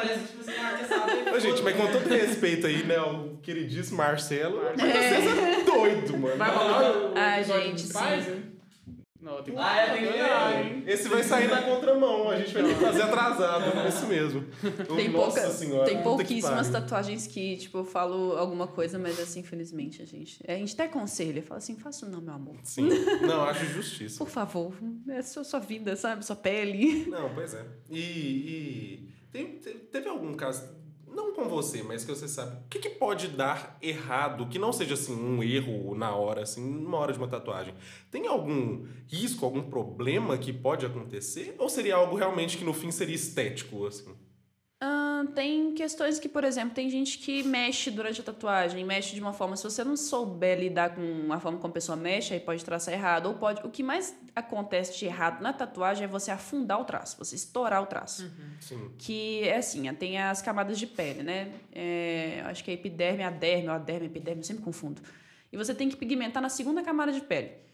parece 0.00 0.26
tipo 0.26 0.40
assim, 0.40 0.52
ah, 0.60 0.76
quer 0.78 0.86
saber? 0.86 1.34
Ô, 1.34 1.38
gente, 1.40 1.62
mas 1.62 1.76
com 1.76 1.86
todo 1.92 2.08
respeito 2.08 2.66
aí, 2.66 2.82
né? 2.84 2.98
O 3.00 3.36
queridíssimo 3.42 3.98
Marcelo. 3.98 4.60
Mas 4.76 4.92
vocês 4.92 5.26
é 5.26 5.64
doido, 5.64 6.18
mano. 6.18 6.36
Vai 6.36 6.50
rolar 6.54 6.92
o 6.92 7.14
Ah, 7.16 7.42
gente, 7.42 7.82
dos 7.82 7.92
pais, 7.92 8.28
hein? 8.28 8.44
Não, 9.22 9.42
tem 9.42 9.52
que... 9.54 9.60
Ah, 9.60 9.76
é, 9.76 9.90
tem 9.92 10.06
que 10.06 10.12
ver. 10.12 10.64
hein? 10.64 10.84
Esse 10.86 11.06
vai 11.06 11.22
sair 11.22 11.46
na 11.48 11.60
contramão, 11.60 12.30
a 12.30 12.38
gente 12.38 12.54
vai 12.54 12.62
ter 12.62 12.74
que 12.74 12.80
fazer 12.80 13.02
atrasado, 13.02 13.78
é 13.78 13.88
isso 13.88 14.06
mesmo. 14.06 14.44
Tem, 14.96 15.10
Nossa 15.10 15.40
pouca, 15.42 15.50
senhora. 15.54 15.84
tem 15.84 15.98
que 15.98 16.02
pouquíssimas 16.02 16.68
pariu. 16.68 16.72
tatuagens 16.72 17.26
que, 17.26 17.56
tipo, 17.58 17.76
eu 17.78 17.84
falo 17.84 18.32
alguma 18.38 18.66
coisa, 18.66 18.98
mas 18.98 19.20
assim, 19.20 19.40
infelizmente, 19.40 20.00
a 20.00 20.06
gente. 20.06 20.42
A 20.48 20.54
gente 20.54 20.72
até 20.72 20.84
aconselha, 20.84 21.42
fala 21.42 21.58
assim, 21.58 21.76
faça 21.76 22.06
não, 22.08 22.22
meu 22.22 22.32
amor. 22.32 22.56
Sim, 22.64 22.88
não, 23.20 23.42
acho 23.44 23.66
justiça. 23.66 24.16
Por 24.16 24.30
favor, 24.30 24.72
é 25.10 25.20
sua, 25.20 25.44
sua 25.44 25.60
vida, 25.60 25.94
sabe? 25.96 26.24
Sua 26.24 26.34
pele. 26.36 27.04
Não, 27.10 27.28
pois 27.34 27.52
é. 27.52 27.62
E, 27.90 27.98
e 28.00 29.08
tem- 29.32 29.58
te- 29.58 29.74
teve 29.74 30.08
algum 30.08 30.34
caso, 30.34 30.78
não 31.06 31.32
com 31.34 31.48
você, 31.48 31.82
mas 31.82 32.04
que 32.04 32.10
você 32.10 32.28
sabe, 32.28 32.56
o 32.64 32.68
que, 32.68 32.78
que 32.78 32.90
pode 32.90 33.28
dar 33.28 33.76
errado, 33.82 34.46
que 34.48 34.58
não 34.58 34.72
seja 34.72 34.94
assim 34.94 35.14
um 35.14 35.42
erro 35.42 35.94
na 35.94 36.14
hora, 36.14 36.42
assim, 36.42 36.64
numa 36.64 36.98
hora 36.98 37.12
de 37.12 37.18
uma 37.18 37.28
tatuagem? 37.28 37.74
Tem 38.10 38.26
algum 38.26 38.86
risco, 39.08 39.44
algum 39.44 39.62
problema 39.62 40.38
que 40.38 40.52
pode 40.52 40.86
acontecer? 40.86 41.54
Ou 41.58 41.68
seria 41.68 41.96
algo 41.96 42.16
realmente 42.16 42.56
que 42.58 42.64
no 42.64 42.72
fim 42.72 42.90
seria 42.90 43.14
estético, 43.16 43.86
assim? 43.86 44.14
Tem 45.26 45.72
questões 45.72 46.18
que, 46.18 46.28
por 46.28 46.44
exemplo, 46.44 46.74
tem 46.74 46.88
gente 46.90 47.18
que 47.18 47.42
mexe 47.42 47.90
durante 47.90 48.20
a 48.20 48.24
tatuagem, 48.24 48.84
mexe 48.84 49.14
de 49.14 49.20
uma 49.20 49.32
forma. 49.32 49.56
Se 49.56 49.64
você 49.64 49.84
não 49.84 49.96
souber 49.96 50.58
lidar 50.58 50.94
com 50.94 51.32
a 51.32 51.40
forma 51.40 51.58
como 51.58 51.70
a 51.70 51.74
pessoa 51.74 51.96
mexe, 51.96 52.34
aí 52.34 52.40
pode 52.40 52.64
traçar 52.64 52.94
errado. 52.94 53.26
Ou 53.26 53.34
pode. 53.34 53.64
O 53.66 53.70
que 53.70 53.82
mais 53.82 54.16
acontece 54.34 54.98
de 54.98 55.06
errado 55.06 55.40
na 55.40 55.52
tatuagem 55.52 56.04
é 56.04 56.08
você 56.08 56.30
afundar 56.30 56.80
o 56.80 56.84
traço, 56.84 57.16
você 57.18 57.34
estourar 57.36 57.82
o 57.82 57.86
traço. 57.86 58.30
Sim. 58.60 58.90
Que 58.98 59.44
é 59.44 59.56
assim, 59.56 59.92
tem 59.94 60.18
as 60.18 60.42
camadas 60.42 60.78
de 60.78 60.86
pele, 60.86 61.22
né? 61.22 61.52
É, 61.72 62.42
acho 62.46 62.62
que 62.64 62.70
é 62.70 62.74
epiderme, 62.74 63.22
aderme, 63.22 63.68
ou 63.68 63.74
aderme, 63.74 64.06
epiderme, 64.06 64.40
eu 64.40 64.44
sempre 64.44 64.62
confundo. 64.62 65.02
E 65.52 65.56
você 65.56 65.74
tem 65.74 65.88
que 65.88 65.96
pigmentar 65.96 66.42
na 66.42 66.48
segunda 66.48 66.82
camada 66.82 67.12
de 67.12 67.20
pele. 67.20 67.69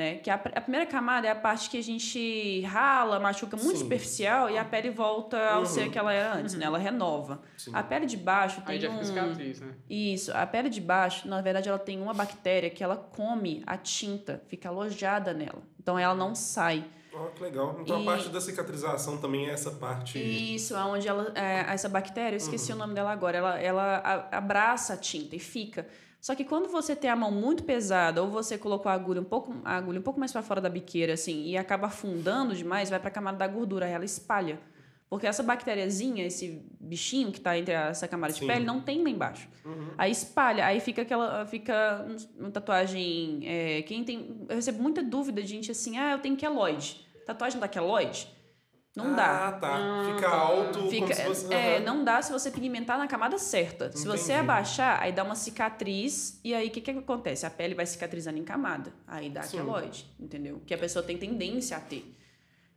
Né? 0.00 0.14
Que 0.14 0.30
a, 0.30 0.34
a 0.36 0.60
primeira 0.62 0.86
camada 0.86 1.26
é 1.26 1.30
a 1.30 1.34
parte 1.34 1.68
que 1.68 1.76
a 1.76 1.82
gente 1.82 2.62
rala, 2.62 3.20
machuca 3.20 3.54
muito 3.54 3.72
Sim. 3.76 3.82
superficial 3.84 4.48
e 4.48 4.56
a 4.56 4.64
pele 4.64 4.88
volta 4.88 5.38
ao 5.50 5.60
Uhum. 5.60 5.66
ser 5.66 5.90
que 5.90 5.98
ela 5.98 6.10
era 6.10 6.32
antes, 6.36 6.54
né? 6.54 6.64
Ela 6.64 6.78
renova. 6.78 7.42
Sim. 7.54 7.70
A 7.74 7.82
pele 7.82 8.06
de 8.06 8.16
baixo 8.16 8.62
tem 8.62 8.76
Aí 8.76 8.80
já 8.80 8.88
um... 8.88 8.92
fica 8.94 9.04
cicatriz, 9.04 9.60
né? 9.60 9.74
Isso, 9.90 10.32
a 10.34 10.46
pele 10.46 10.70
de 10.70 10.80
baixo, 10.80 11.28
na 11.28 11.42
verdade, 11.42 11.68
ela 11.68 11.78
tem 11.78 12.00
uma 12.00 12.14
bactéria 12.14 12.70
que 12.70 12.82
ela 12.82 12.96
come 12.96 13.62
a 13.66 13.76
tinta, 13.76 14.42
fica 14.48 14.70
alojada 14.70 15.34
nela. 15.34 15.60
Então 15.78 15.98
ela 15.98 16.14
não 16.14 16.34
sai. 16.34 16.82
Ó, 17.12 17.26
que 17.26 17.42
legal. 17.42 17.76
Então 17.82 17.98
a 17.98 18.00
E- 18.00 18.04
parte 18.06 18.28
da 18.30 18.40
cicatrização 18.40 19.18
também 19.18 19.48
é 19.48 19.50
essa 19.52 19.70
parte. 19.72 20.18
Isso, 20.18 20.74
aonde 20.74 21.06
ela, 21.08 21.30
é, 21.34 21.66
essa 21.74 21.90
bactéria, 21.90 22.36
eu 22.36 22.38
esqueci 22.38 22.72
o 22.72 22.76
nome 22.76 22.94
dela 22.94 23.12
agora, 23.12 23.36
ela, 23.36 23.58
ela 23.60 23.96
a- 23.98 24.38
abraça 24.38 24.94
a 24.94 24.96
tinta 24.96 25.36
e 25.36 25.38
fica. 25.38 25.86
Só 26.20 26.34
que 26.34 26.44
quando 26.44 26.68
você 26.68 26.94
tem 26.94 27.08
a 27.08 27.16
mão 27.16 27.30
muito 27.30 27.64
pesada 27.64 28.22
ou 28.22 28.28
você 28.28 28.58
colocou 28.58 28.90
a 28.90 28.94
agulha 28.94 29.20
um 29.20 29.24
pouco, 29.24 29.56
a 29.64 29.76
agulha 29.76 30.00
um 30.00 30.02
pouco 30.02 30.20
mais 30.20 30.30
para 30.30 30.42
fora 30.42 30.60
da 30.60 30.68
biqueira 30.68 31.14
assim 31.14 31.46
e 31.46 31.56
acaba 31.56 31.86
afundando 31.86 32.54
demais, 32.54 32.90
vai 32.90 33.00
para 33.00 33.08
a 33.08 33.12
camada 33.12 33.38
da 33.38 33.46
gordura, 33.46 33.86
aí 33.86 33.92
ela 33.92 34.04
espalha. 34.04 34.60
Porque 35.08 35.26
essa 35.26 35.42
bactériazinha, 35.42 36.24
esse 36.24 36.64
bichinho 36.78 37.32
que 37.32 37.38
está 37.38 37.58
entre 37.58 37.74
essa 37.74 38.06
camada 38.06 38.32
de 38.32 38.38
Sim. 38.38 38.46
pele, 38.46 38.64
não 38.64 38.80
tem 38.80 39.02
lá 39.02 39.10
embaixo. 39.10 39.48
Aí 39.98 40.12
espalha, 40.12 40.64
aí 40.64 40.78
fica 40.78 41.02
aquela. 41.02 41.44
Fica 41.46 42.06
uma 42.38 42.50
tatuagem. 42.52 43.40
é, 43.44 43.82
quem 43.82 44.04
tem. 44.04 44.46
Eu 44.48 44.54
recebo 44.54 44.80
muita 44.80 45.02
dúvida 45.02 45.42
de 45.42 45.48
gente 45.48 45.68
assim, 45.68 45.98
ah, 45.98 46.12
eu 46.12 46.20
tenho 46.20 46.36
queloide. 46.36 47.04
Tatuagem 47.26 47.58
da 47.58 47.66
queloide? 47.66 48.28
Não 48.96 49.14
dá. 49.14 49.48
Ah, 49.48 49.52
tá. 49.52 49.68
Ah, 49.76 50.12
Fica 50.16 50.28
tá. 50.30 50.36
alto 50.36 50.88
Fica, 50.90 51.14
fosse. 51.14 51.52
é, 51.54 51.78
não 51.80 52.02
dá 52.02 52.20
se 52.22 52.32
você 52.32 52.50
pigmentar 52.50 52.98
na 52.98 53.06
camada 53.06 53.38
certa. 53.38 53.92
Se 53.96 54.04
você 54.06 54.32
Entendi. 54.32 54.40
abaixar, 54.40 55.00
aí 55.00 55.12
dá 55.12 55.22
uma 55.22 55.36
cicatriz, 55.36 56.40
e 56.42 56.52
aí 56.52 56.66
o 56.68 56.70
que, 56.70 56.80
que 56.80 56.90
acontece? 56.90 57.46
A 57.46 57.50
pele 57.50 57.74
vai 57.74 57.86
cicatrizando 57.86 58.38
em 58.38 58.44
camada. 58.44 58.92
Aí 59.06 59.30
dá 59.30 59.42
Sim. 59.42 59.58
queloide, 59.58 60.06
entendeu? 60.18 60.60
Que 60.66 60.74
a 60.74 60.78
pessoa 60.78 61.04
tem 61.04 61.16
tendência 61.16 61.76
a 61.76 61.80
ter. 61.80 62.16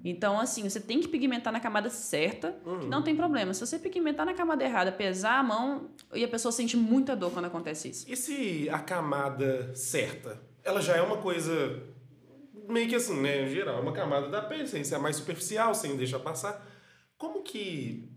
Então, 0.05 0.37
assim, 0.39 0.67
você 0.69 0.79
tem 0.81 0.99
que 0.99 1.07
pigmentar 1.07 1.51
na 1.51 1.59
camada 1.61 1.89
certa, 1.89 2.53
Uhum. 2.65 2.79
que 2.81 2.85
não 2.87 3.01
tem 3.01 3.15
problema. 3.15 3.53
Se 3.53 3.65
você 3.65 3.79
pigmentar 3.79 4.25
na 4.25 4.33
camada 4.33 4.63
errada, 4.63 4.91
pesar 4.91 5.39
a 5.39 5.43
mão, 5.43 5.89
e 6.13 6.23
a 6.23 6.27
pessoa 6.27 6.51
sente 6.51 6.75
muita 6.77 7.15
dor 7.15 7.31
quando 7.31 7.45
acontece 7.45 7.89
isso. 7.89 8.05
E 8.11 8.15
se 8.15 8.69
a 8.69 8.79
camada 8.79 9.73
certa, 9.73 10.39
ela 10.63 10.81
já 10.81 10.95
é 10.97 11.01
uma 11.01 11.17
coisa 11.17 11.81
meio 12.67 12.87
que 12.87 12.95
assim, 12.95 13.19
né? 13.21 13.47
Geral, 13.47 13.77
é 13.77 13.81
uma 13.81 13.93
camada 13.93 14.29
da 14.29 14.41
pele, 14.41 14.67
sem 14.67 14.83
ser 14.83 14.97
mais 14.97 15.15
superficial, 15.15 15.73
sem 15.73 15.95
deixar 15.97 16.19
passar. 16.19 16.65
Como 17.17 17.43
que 17.43 18.09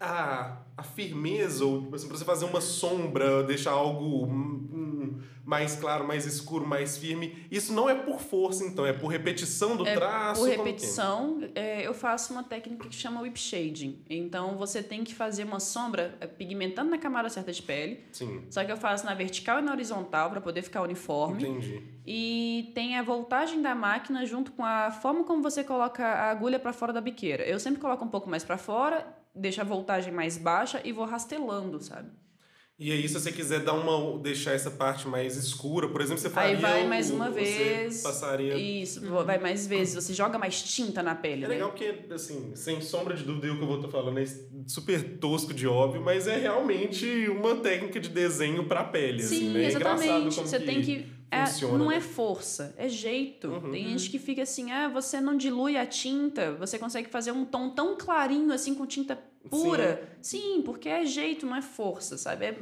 a, 0.00 0.62
a 0.76 0.82
firmeza, 0.82 1.64
ou 1.64 1.82
tipo 1.82 1.96
assim, 1.96 2.08
pra 2.08 2.16
você 2.16 2.24
fazer 2.24 2.44
uma 2.44 2.60
sombra, 2.60 3.42
deixar 3.42 3.72
algo 3.72 4.26
mais 5.44 5.76
claro, 5.76 6.06
mais 6.06 6.24
escuro, 6.26 6.66
mais 6.66 6.96
firme, 6.96 7.46
isso 7.50 7.72
não 7.72 7.88
é 7.88 7.94
por 7.94 8.20
força, 8.20 8.64
então, 8.64 8.86
é 8.86 8.92
por 8.92 9.08
repetição 9.08 9.76
do 9.76 9.86
É 9.86 9.94
traço? 9.94 10.40
Por 10.40 10.50
é? 10.50 10.56
repetição, 10.56 11.40
é, 11.54 11.86
eu 11.86 11.92
faço 11.92 12.32
uma 12.32 12.42
técnica 12.42 12.88
que 12.88 12.94
chama 12.94 13.20
whip 13.20 13.38
shading. 13.38 14.02
Então, 14.08 14.56
você 14.56 14.82
tem 14.82 15.04
que 15.04 15.14
fazer 15.14 15.44
uma 15.44 15.60
sombra 15.60 16.16
é, 16.20 16.26
pigmentando 16.26 16.90
na 16.90 16.98
camada 16.98 17.28
certa 17.28 17.52
de 17.52 17.62
pele, 17.62 18.04
Sim, 18.12 18.42
Só 18.50 18.64
que 18.64 18.72
eu 18.72 18.76
faço 18.76 19.04
na 19.04 19.14
vertical 19.14 19.58
e 19.58 19.62
na 19.62 19.72
horizontal 19.72 20.30
para 20.30 20.40
poder 20.40 20.62
ficar 20.62 20.82
uniforme. 20.82 21.42
entendi. 21.42 21.82
E 22.06 22.70
tem 22.74 22.96
a 22.98 23.02
voltagem 23.02 23.62
da 23.62 23.74
máquina 23.74 24.24
junto 24.26 24.52
com 24.52 24.64
a 24.64 24.90
forma 24.90 25.24
como 25.24 25.42
você 25.42 25.64
coloca 25.64 26.04
a 26.04 26.30
agulha 26.30 26.58
para 26.58 26.72
fora 26.72 26.92
da 26.92 27.00
biqueira. 27.00 27.44
Eu 27.44 27.58
sempre 27.58 27.80
coloco 27.80 28.04
um 28.04 28.08
pouco 28.08 28.28
mais 28.28 28.44
para 28.44 28.58
fora, 28.58 29.06
deixo 29.34 29.60
a 29.60 29.64
voltagem 29.64 30.12
mais 30.12 30.36
baixa 30.36 30.80
e 30.84 30.92
vou 30.92 31.04
rastelando, 31.06 31.80
sabe? 31.82 32.10
E 32.76 32.90
aí, 32.90 33.06
se 33.06 33.14
você 33.14 33.30
quiser 33.30 33.60
dar 33.60 33.74
uma, 33.74 34.18
deixar 34.18 34.50
essa 34.52 34.68
parte 34.68 35.06
mais 35.06 35.36
escura, 35.36 35.88
por 35.88 36.00
exemplo, 36.00 36.20
você 36.20 36.28
faria 36.28 36.56
Aí 36.56 36.60
vai 36.60 36.84
o- 36.84 36.88
mais 36.88 37.08
uma 37.08 37.30
você 37.30 37.34
vez. 37.40 38.02
passaria 38.02 38.56
Isso, 38.56 39.00
vai 39.24 39.38
mais 39.38 39.64
vezes. 39.64 39.94
Você 39.94 40.12
joga 40.12 40.36
mais 40.38 40.60
tinta 40.60 41.00
na 41.00 41.14
pele, 41.14 41.44
É 41.44 41.48
né? 41.48 41.54
legal 41.54 41.70
porque, 41.70 41.94
assim, 42.12 42.50
sem 42.56 42.80
sombra 42.80 43.14
de 43.14 43.22
dúvida, 43.22 43.52
o 43.52 43.56
que 43.56 43.62
eu 43.62 43.66
vou 43.68 43.76
estar 43.76 43.88
falando 43.90 44.18
é 44.18 44.24
super 44.66 45.18
tosco 45.18 45.54
de 45.54 45.68
óbvio, 45.68 46.02
mas 46.02 46.26
é 46.26 46.36
realmente 46.36 47.06
uma 47.28 47.54
técnica 47.56 48.00
de 48.00 48.08
desenho 48.08 48.64
pra 48.66 48.82
pele, 48.82 49.22
Sim, 49.22 49.36
assim, 49.36 49.48
né? 49.50 49.64
É 49.66 49.72
engraçado 49.72 50.34
como 50.34 50.46
Você 50.48 50.58
tem 50.58 50.82
que. 50.82 51.06
É, 51.30 51.46
funciona, 51.46 51.78
não 51.78 51.86
né? 51.88 51.96
é 51.96 52.00
força, 52.00 52.74
é 52.76 52.88
jeito. 52.88 53.48
Uhum. 53.48 53.70
Tem 53.70 53.88
gente 53.88 54.10
que 54.10 54.18
fica 54.18 54.42
assim, 54.42 54.70
ah, 54.72 54.88
você 54.88 55.20
não 55.20 55.36
dilui 55.36 55.76
a 55.76 55.86
tinta, 55.86 56.52
você 56.52 56.78
consegue 56.78 57.08
fazer 57.10 57.32
um 57.32 57.44
tom 57.44 57.70
tão 57.70 57.96
clarinho 57.96 58.52
assim 58.52 58.74
com 58.74 58.86
tinta 58.86 59.18
pura. 59.50 60.08
Sim, 60.22 60.62
porque 60.64 60.88
é 60.88 61.04
jeito, 61.04 61.44
não 61.46 61.56
é 61.56 61.62
força, 61.62 62.16
sabe? 62.16 62.46
É- 62.46 62.58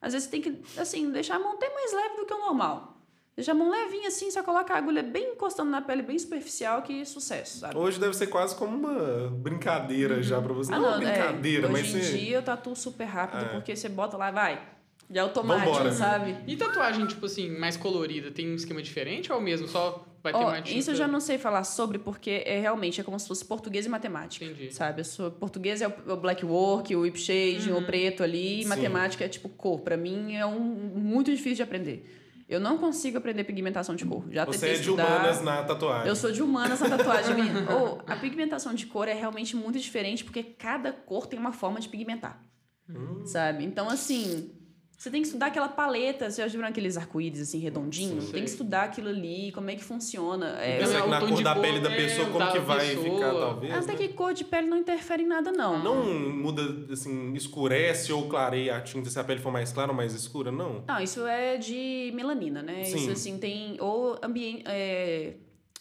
Às 0.00 0.12
vezes 0.12 0.28
você 0.28 0.30
tem 0.30 0.42
que, 0.42 0.62
assim, 0.78 1.10
deixar 1.10 1.36
a 1.36 1.38
mão 1.38 1.52
até 1.54 1.68
mais 1.72 1.92
leve 1.92 2.16
do 2.16 2.26
que 2.26 2.34
o 2.34 2.38
normal. 2.38 2.92
Deixa 3.34 3.52
a 3.52 3.54
mão 3.54 3.70
levinha 3.70 4.08
assim, 4.08 4.30
só 4.30 4.42
coloca 4.42 4.72
a 4.72 4.78
agulha 4.78 5.02
bem 5.02 5.32
encostando 5.32 5.70
na 5.70 5.82
pele, 5.82 6.00
bem 6.02 6.18
superficial, 6.18 6.80
que 6.82 7.04
sucesso, 7.04 7.58
sabe? 7.58 7.76
Hoje 7.76 7.98
deve 8.00 8.14
ser 8.16 8.28
quase 8.28 8.54
como 8.54 8.76
uma 8.76 9.28
brincadeira 9.30 10.22
já 10.22 10.40
pra 10.40 10.52
você. 10.54 10.72
Ah, 10.72 10.78
não, 10.78 10.88
uma 10.98 11.02
é. 11.02 11.12
brincadeira, 11.12 11.66
Hoje 11.68 11.72
mas 11.72 11.94
em 11.94 12.00
você. 12.02 12.18
dia 12.18 12.36
eu 12.36 12.42
tatuo 12.42 12.74
super 12.76 13.04
rápido, 13.04 13.44
É. 13.44 13.48
porque 13.48 13.74
você 13.76 13.88
bota 13.88 14.16
lá, 14.16 14.30
vai. 14.30 14.62
De 15.08 15.18
automático, 15.20 15.70
Vambora. 15.72 15.92
sabe? 15.92 16.36
E 16.46 16.56
tatuagem, 16.56 17.06
tipo 17.06 17.26
assim, 17.26 17.48
mais 17.58 17.76
colorida, 17.76 18.30
tem 18.30 18.50
um 18.50 18.54
esquema 18.56 18.82
diferente 18.82 19.30
ou 19.30 19.38
é 19.38 19.40
o 19.40 19.44
mesmo? 19.44 19.68
Só 19.68 20.04
vai 20.20 20.32
ter 20.32 20.38
Ó, 20.40 20.48
uma 20.48 20.60
tinta... 20.60 20.76
isso 20.76 20.90
eu 20.90 20.94
já 20.96 21.06
não 21.06 21.20
sei 21.20 21.38
falar 21.38 21.62
sobre, 21.62 21.98
porque 21.98 22.42
é 22.44 22.58
realmente 22.58 23.00
é 23.00 23.04
como 23.04 23.16
se 23.20 23.28
fosse 23.28 23.44
português 23.44 23.86
e 23.86 23.88
matemática. 23.88 24.44
Entendi. 24.44 24.74
Sabe? 24.74 25.00
Eu 25.02 25.04
sou, 25.04 25.30
português 25.30 25.80
é 25.80 25.86
o, 25.86 25.92
o 26.12 26.16
black 26.16 26.44
work, 26.44 26.94
o 26.96 27.02
whip 27.02 27.16
shade, 27.20 27.70
Uhum. 27.70 27.78
o 27.78 27.82
preto 27.84 28.24
ali, 28.24 28.60
e 28.60 28.62
Sim. 28.64 28.68
matemática 28.68 29.24
é 29.24 29.28
tipo 29.28 29.48
cor. 29.48 29.80
Pra 29.80 29.96
mim 29.96 30.34
é 30.34 30.44
um 30.44 30.58
muito 30.60 31.30
difícil 31.30 31.56
de 31.56 31.62
aprender. 31.62 32.12
Eu 32.48 32.58
não 32.60 32.76
consigo 32.78 33.18
aprender 33.18 33.42
pigmentação 33.44 33.94
de 33.94 34.04
cor. 34.04 34.24
Já 34.30 34.44
Você 34.44 34.52
tentei 34.58 34.70
é 34.70 34.74
de 34.74 34.80
estudar. 34.80 35.04
humanas 35.06 35.42
na 35.42 35.62
tatuagem. 35.64 36.08
Eu 36.08 36.16
sou 36.16 36.30
de 36.32 36.42
humanas 36.42 36.80
na 36.80 36.88
tatuagem. 36.96 37.34
Ô, 37.70 37.98
a 38.06 38.16
pigmentação 38.16 38.72
de 38.74 38.86
cor 38.86 39.06
é 39.08 39.14
realmente 39.14 39.54
muito 39.56 39.78
diferente, 39.78 40.24
porque 40.24 40.42
cada 40.42 40.92
cor 40.92 41.26
tem 41.28 41.38
uma 41.38 41.52
forma 41.52 41.78
de 41.80 41.88
pigmentar. 41.88 42.40
Hum. 42.88 43.24
Sabe? 43.26 43.64
Então, 43.64 43.88
assim, 43.90 44.52
você 44.96 45.10
tem 45.10 45.20
que 45.20 45.26
estudar 45.26 45.46
aquela 45.46 45.68
paleta. 45.68 46.30
Você 46.30 46.40
já 46.42 46.48
viram 46.48 46.66
aqueles 46.66 46.96
arco-íris 46.96 47.40
assim, 47.40 47.58
redondinhos? 47.58 48.24
Sim. 48.24 48.32
Tem 48.32 48.42
que 48.44 48.48
estudar 48.50 48.84
aquilo 48.84 49.08
ali, 49.08 49.52
como 49.52 49.68
é 49.70 49.76
que 49.76 49.84
funciona. 49.84 50.56
É, 50.60 50.78
Pensar 50.78 50.98
é 50.98 51.02
que 51.02 51.08
na 51.08 51.20
cor 51.20 51.32
de 51.32 51.42
da 51.44 51.52
cor, 51.54 51.62
pele 51.62 51.80
da 51.80 51.92
é, 51.92 51.96
pessoa, 51.96 52.30
como 52.30 52.52
que 52.52 52.58
vai 52.60 52.78
pessoa. 52.88 53.04
ficar, 53.14 53.30
talvez. 53.34 53.74
Até 53.74 53.92
né? 53.92 53.98
que 53.98 54.08
cor 54.08 54.32
de 54.32 54.44
pele 54.44 54.66
não 54.66 54.78
interfere 54.78 55.22
em 55.22 55.26
nada, 55.26 55.52
não. 55.52 55.82
Não 55.82 56.04
muda, 56.30 56.62
assim, 56.92 57.34
escurece 57.34 58.12
ou 58.12 58.28
clareia 58.28 58.76
a 58.76 58.80
tinta 58.80 59.10
se 59.10 59.18
a 59.18 59.24
pele 59.24 59.40
for 59.40 59.52
mais 59.52 59.72
clara 59.72 59.90
ou 59.90 59.96
mais 59.96 60.14
escura, 60.14 60.50
não? 60.50 60.82
Não, 60.88 61.00
isso 61.00 61.26
é 61.26 61.56
de 61.58 62.10
melanina, 62.14 62.62
né? 62.62 62.84
Sim. 62.84 62.96
Isso 62.96 63.10
assim 63.10 63.38
tem. 63.38 63.76
Ou 63.80 64.18
ambiente. 64.22 64.62
É, 64.66 65.34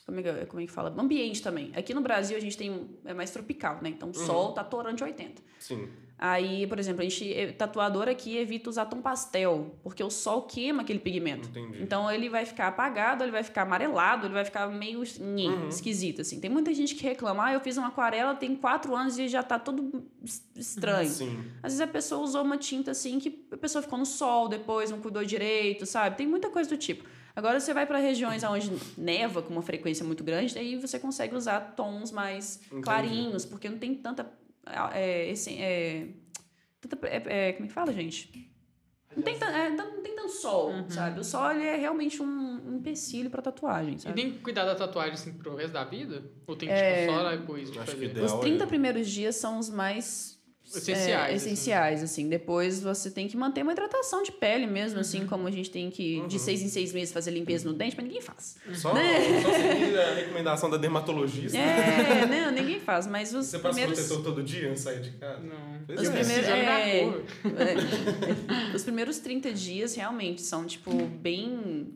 como, 0.05 0.19
é 0.19 0.23
que, 0.23 0.45
como 0.47 0.61
é 0.61 0.65
que 0.65 0.71
fala? 0.71 0.93
Ambiente 0.97 1.41
também. 1.41 1.71
Aqui 1.75 1.93
no 1.93 2.01
Brasil 2.01 2.35
a 2.35 2.39
gente 2.41 2.57
tem. 2.57 2.89
É 3.05 3.13
mais 3.13 3.31
tropical, 3.31 3.79
né? 3.81 3.89
Então 3.89 4.09
o 4.13 4.17
Uhum. 4.19 4.25
sol 4.25 4.51
tá 4.51 4.63
torando 4.63 4.97
de 4.97 5.03
80. 5.03 5.41
Sim. 5.59 5.87
Aí, 6.17 6.65
por 6.67 6.79
exemplo, 6.79 7.01
a 7.01 7.03
gente, 7.03 7.33
eh, 7.33 7.51
tatuador 7.51 8.07
aqui 8.07 8.37
evita 8.37 8.69
usar 8.69 8.85
tom 8.85 9.01
pastel, 9.01 9.75
porque 9.83 10.01
o 10.01 10.09
sol 10.09 10.43
queima 10.43 10.81
aquele 10.83 10.99
pigmento. 10.99 11.49
Entendi. 11.49 11.83
Então 11.83 12.09
ele 12.09 12.29
vai 12.29 12.45
ficar 12.45 12.67
apagado, 12.67 13.21
ele 13.23 13.31
vai 13.33 13.43
ficar 13.43 13.63
amarelado, 13.63 14.25
ele 14.27 14.33
vai 14.33 14.45
ficar 14.45 14.67
meio 14.67 15.01
nhê, 15.19 15.47
Uhum. 15.47 15.67
esquisito, 15.67 16.21
assim. 16.21 16.39
Tem 16.39 16.49
muita 16.49 16.73
gente 16.73 16.95
que 16.95 17.03
reclama, 17.03 17.47
ah, 17.47 17.53
eu 17.53 17.59
fiz 17.59 17.75
uma 17.75 17.89
aquarela, 17.89 18.33
tem 18.33 18.55
quatro 18.55 18.95
anos 18.95 19.19
e 19.19 19.27
já 19.27 19.43
tá 19.43 19.59
todo 19.59 20.05
es- 20.23 20.41
estranho. 20.55 21.09
Sim. 21.09 21.37
Às 21.61 21.73
vezes 21.73 21.81
a 21.81 21.87
pessoa 21.87 22.21
usou 22.23 22.43
uma 22.43 22.57
tinta 22.57 22.91
assim 22.91 23.19
que 23.19 23.45
a 23.51 23.57
pessoa 23.57 23.81
ficou 23.81 23.99
no 23.99 24.05
sol 24.05 24.47
depois, 24.47 24.89
não 24.89 25.01
cuidou 25.01 25.23
direito, 25.25 25.85
sabe? 25.85 26.15
Tem 26.15 26.25
muita 26.25 26.49
coisa 26.49 26.69
do 26.69 26.77
tipo. 26.77 27.03
Agora 27.35 27.59
você 27.59 27.73
vai 27.73 27.85
para 27.85 27.97
regiões 27.99 28.41
onde 28.45 28.71
neva 28.97 29.41
com 29.41 29.51
uma 29.51 29.61
frequência 29.61 30.05
muito 30.05 30.23
grande, 30.23 30.57
aí 30.57 30.77
você 30.77 30.97
consegue 30.97 31.35
usar 31.35 31.59
tons 31.75 32.09
mais 32.09 32.61
Entendi. 32.67 32.81
clarinhos, 32.81 33.43
porque 33.45 33.67
não 33.69 33.77
tem 33.77 33.93
tanta. 33.93 34.25
É, 34.93 35.29
esse, 35.29 35.53
é, 35.57 36.07
tanta 36.81 37.07
é, 37.07 37.49
é, 37.49 37.53
como 37.53 37.65
é 37.65 37.67
que 37.67 37.73
fala, 37.73 37.93
gente? 37.93 38.51
Não 39.15 39.23
tem, 39.23 39.35
é, 39.35 39.69
não 39.69 40.01
tem 40.01 40.13
tanto 40.15 40.29
sol, 40.33 40.73
sabe? 40.89 41.21
O 41.21 41.23
sol 41.23 41.49
ele 41.51 41.63
é 41.63 41.75
realmente 41.77 42.21
um, 42.21 42.25
um 42.69 42.77
empecilho 42.77 43.29
para 43.29 43.41
tatuagem, 43.41 43.95
E 43.95 43.99
sabe? 43.99 44.15
tem 44.21 44.31
que 44.33 44.39
cuidar 44.39 44.65
da 44.65 44.75
tatuagem 44.75 45.13
assim 45.13 45.31
pro 45.33 45.55
resto 45.55 45.71
da 45.71 45.85
vida? 45.85 46.23
Ou 46.45 46.55
tem 46.55 46.67
que, 46.67 46.73
É. 46.75 47.05
tipo, 47.05 47.13
só 47.17 47.29
depois 47.31 47.71
de 47.71 47.79
Acho 47.79 47.91
que 47.91 47.97
fazer? 47.97 48.05
ideal. 48.11 48.25
Os 48.25 48.33
é- 48.33 48.39
30 48.39 48.67
primeiros 48.67 49.07
dias 49.07 49.37
são 49.37 49.57
os 49.57 49.69
mais 49.69 50.34
Essenciais, 50.67 51.09
é, 51.09 51.15
assim. 51.23 51.35
essenciais, 51.35 52.03
assim. 52.03 52.27
Depois 52.29 52.81
você 52.81 53.11
tem 53.11 53.27
que 53.27 53.37
manter 53.37 53.61
uma 53.61 53.71
hidratação 53.71 54.23
de 54.23 54.31
pele 54.31 54.65
mesmo, 54.65 54.99
assim, 54.99 55.25
como 55.27 55.47
a 55.47 55.51
gente 55.51 55.69
tem 55.69 55.89
que, 55.89 56.25
de 56.27 56.39
seis 56.39 56.61
em 56.61 56.67
seis 56.67 56.91
meses, 56.93 57.13
fazer 57.13 57.31
limpeza 57.31 57.67
no 57.69 57.73
dente, 57.73 57.95
mas 57.95 58.05
ninguém 58.05 58.21
faz. 58.21 58.57
Só, 58.73 58.93
Né? 58.93 59.41
só 59.41 59.51
seguir 59.53 59.99
a 59.99 60.13
recomendação 60.15 60.69
da 60.69 60.77
dermatologista. 60.77 61.57
É, 61.57 62.25
não, 62.25 62.51
ninguém 62.51 62.79
faz, 62.79 63.05
mas 63.07 63.33
os 63.33 63.45
Você 63.45 63.59
passa 63.59 63.75
primeiros. 63.75 63.99
protetor 63.99 64.23
todo 64.23 64.43
dia 64.43 64.69
antes 64.69 64.83
de 64.83 64.89
sair 64.89 65.01
de 65.01 65.11
casa? 65.11 65.41
Não. 65.41 65.75
Os 65.95 66.07
é. 66.09 66.11
primeiros, 66.11 66.47
é, 66.47 67.01
é, 67.03 68.75
os 68.75 68.83
primeiros 68.83 69.19
30 69.19 69.53
dias 69.53 69.95
realmente 69.95 70.41
são, 70.41 70.65
tipo, 70.65 70.91
bem. 70.91 71.93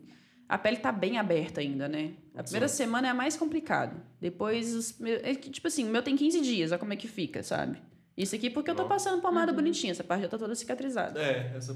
A 0.48 0.58
pele 0.58 0.78
tá 0.78 0.90
bem 0.90 1.16
aberta 1.18 1.60
ainda, 1.60 1.88
né? 1.88 2.10
A 2.34 2.42
primeira 2.42 2.66
semana 2.66 3.06
é 3.06 3.10
a 3.10 3.14
mais 3.14 3.36
complicada. 3.36 3.94
Depois, 4.20 4.74
os, 4.74 4.94
é 5.22 5.34
que, 5.34 5.48
tipo 5.50 5.66
assim, 5.68 5.84
o 5.84 5.90
meu 5.90 6.02
tem 6.02 6.16
15 6.16 6.40
dias, 6.40 6.72
olha 6.72 6.78
como 6.78 6.92
é 6.92 6.96
que 6.96 7.06
fica, 7.06 7.42
sabe? 7.42 7.78
Isso 8.16 8.34
aqui 8.34 8.50
porque 8.50 8.70
eu 8.70 8.74
tô 8.74 8.84
passando 8.84 9.20
pomada 9.22 9.52
bonitinha, 9.52 9.92
essa 9.92 10.04
parte 10.04 10.22
já 10.22 10.28
tá 10.28 10.36
toda 10.38 10.54
cicatrizada. 10.54 11.20
É, 11.20 11.52
essa. 11.56 11.74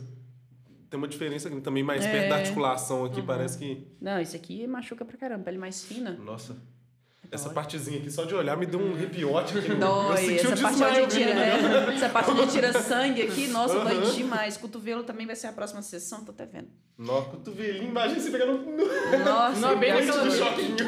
Tem 0.90 0.98
uma 0.98 1.08
diferença 1.08 1.48
aqui 1.48 1.60
também 1.60 1.82
mais 1.82 2.04
É. 2.04 2.10
perto 2.12 2.28
da 2.28 2.36
articulação 2.36 3.04
aqui, 3.04 3.20
Uhum. 3.20 3.26
parece 3.26 3.58
que. 3.58 3.86
Não, 4.00 4.20
isso 4.20 4.36
aqui 4.36 4.66
machuca 4.66 5.04
pra 5.04 5.16
caramba, 5.16 5.44
pele 5.44 5.58
mais 5.58 5.82
fina. 5.84 6.12
Nossa. 6.12 6.56
Essa 7.32 7.46
Dói. 7.46 7.54
partezinha 7.54 7.98
aqui, 7.98 8.10
só 8.12 8.24
de 8.26 8.34
olhar, 8.34 8.56
me 8.56 8.64
deu 8.66 8.78
um 8.78 8.92
arrepiote 8.94 9.58
aqui. 9.58 9.74
Dói, 9.74 10.16
senti 10.18 10.46
um 10.46 10.52
essa 10.52 10.62
parte 10.62 10.82
onde 11.02 11.16
tira, 11.16 11.34
né? 11.34 11.88
é, 11.90 11.94
essa 11.94 12.08
parte 12.10 12.30
onde 12.30 12.52
tira 12.52 12.72
sangue 12.72 13.22
aqui, 13.22 13.48
nossa, 13.48 13.80
dói 13.80 13.96
Aham. 13.96 14.12
demais. 14.12 14.56
Cotovelo 14.56 15.02
também 15.02 15.26
vai 15.26 15.34
ser 15.34 15.48
a 15.48 15.52
próxima 15.52 15.82
sessão, 15.82 16.22
tô 16.24 16.30
até 16.30 16.46
vendo. 16.46 16.68
Nó, 16.96 17.22
cotovelinho, 17.22 17.88
imagina 17.88 18.20
você 18.20 18.30
pegando 18.30 18.58
no... 18.58 19.24
Nossa, 19.24 19.58
Não, 19.58 19.70
é 19.72 19.76
bem 19.76 19.92
naquela- 19.94 20.22
do 20.24 20.30
choquinho. 20.30 20.76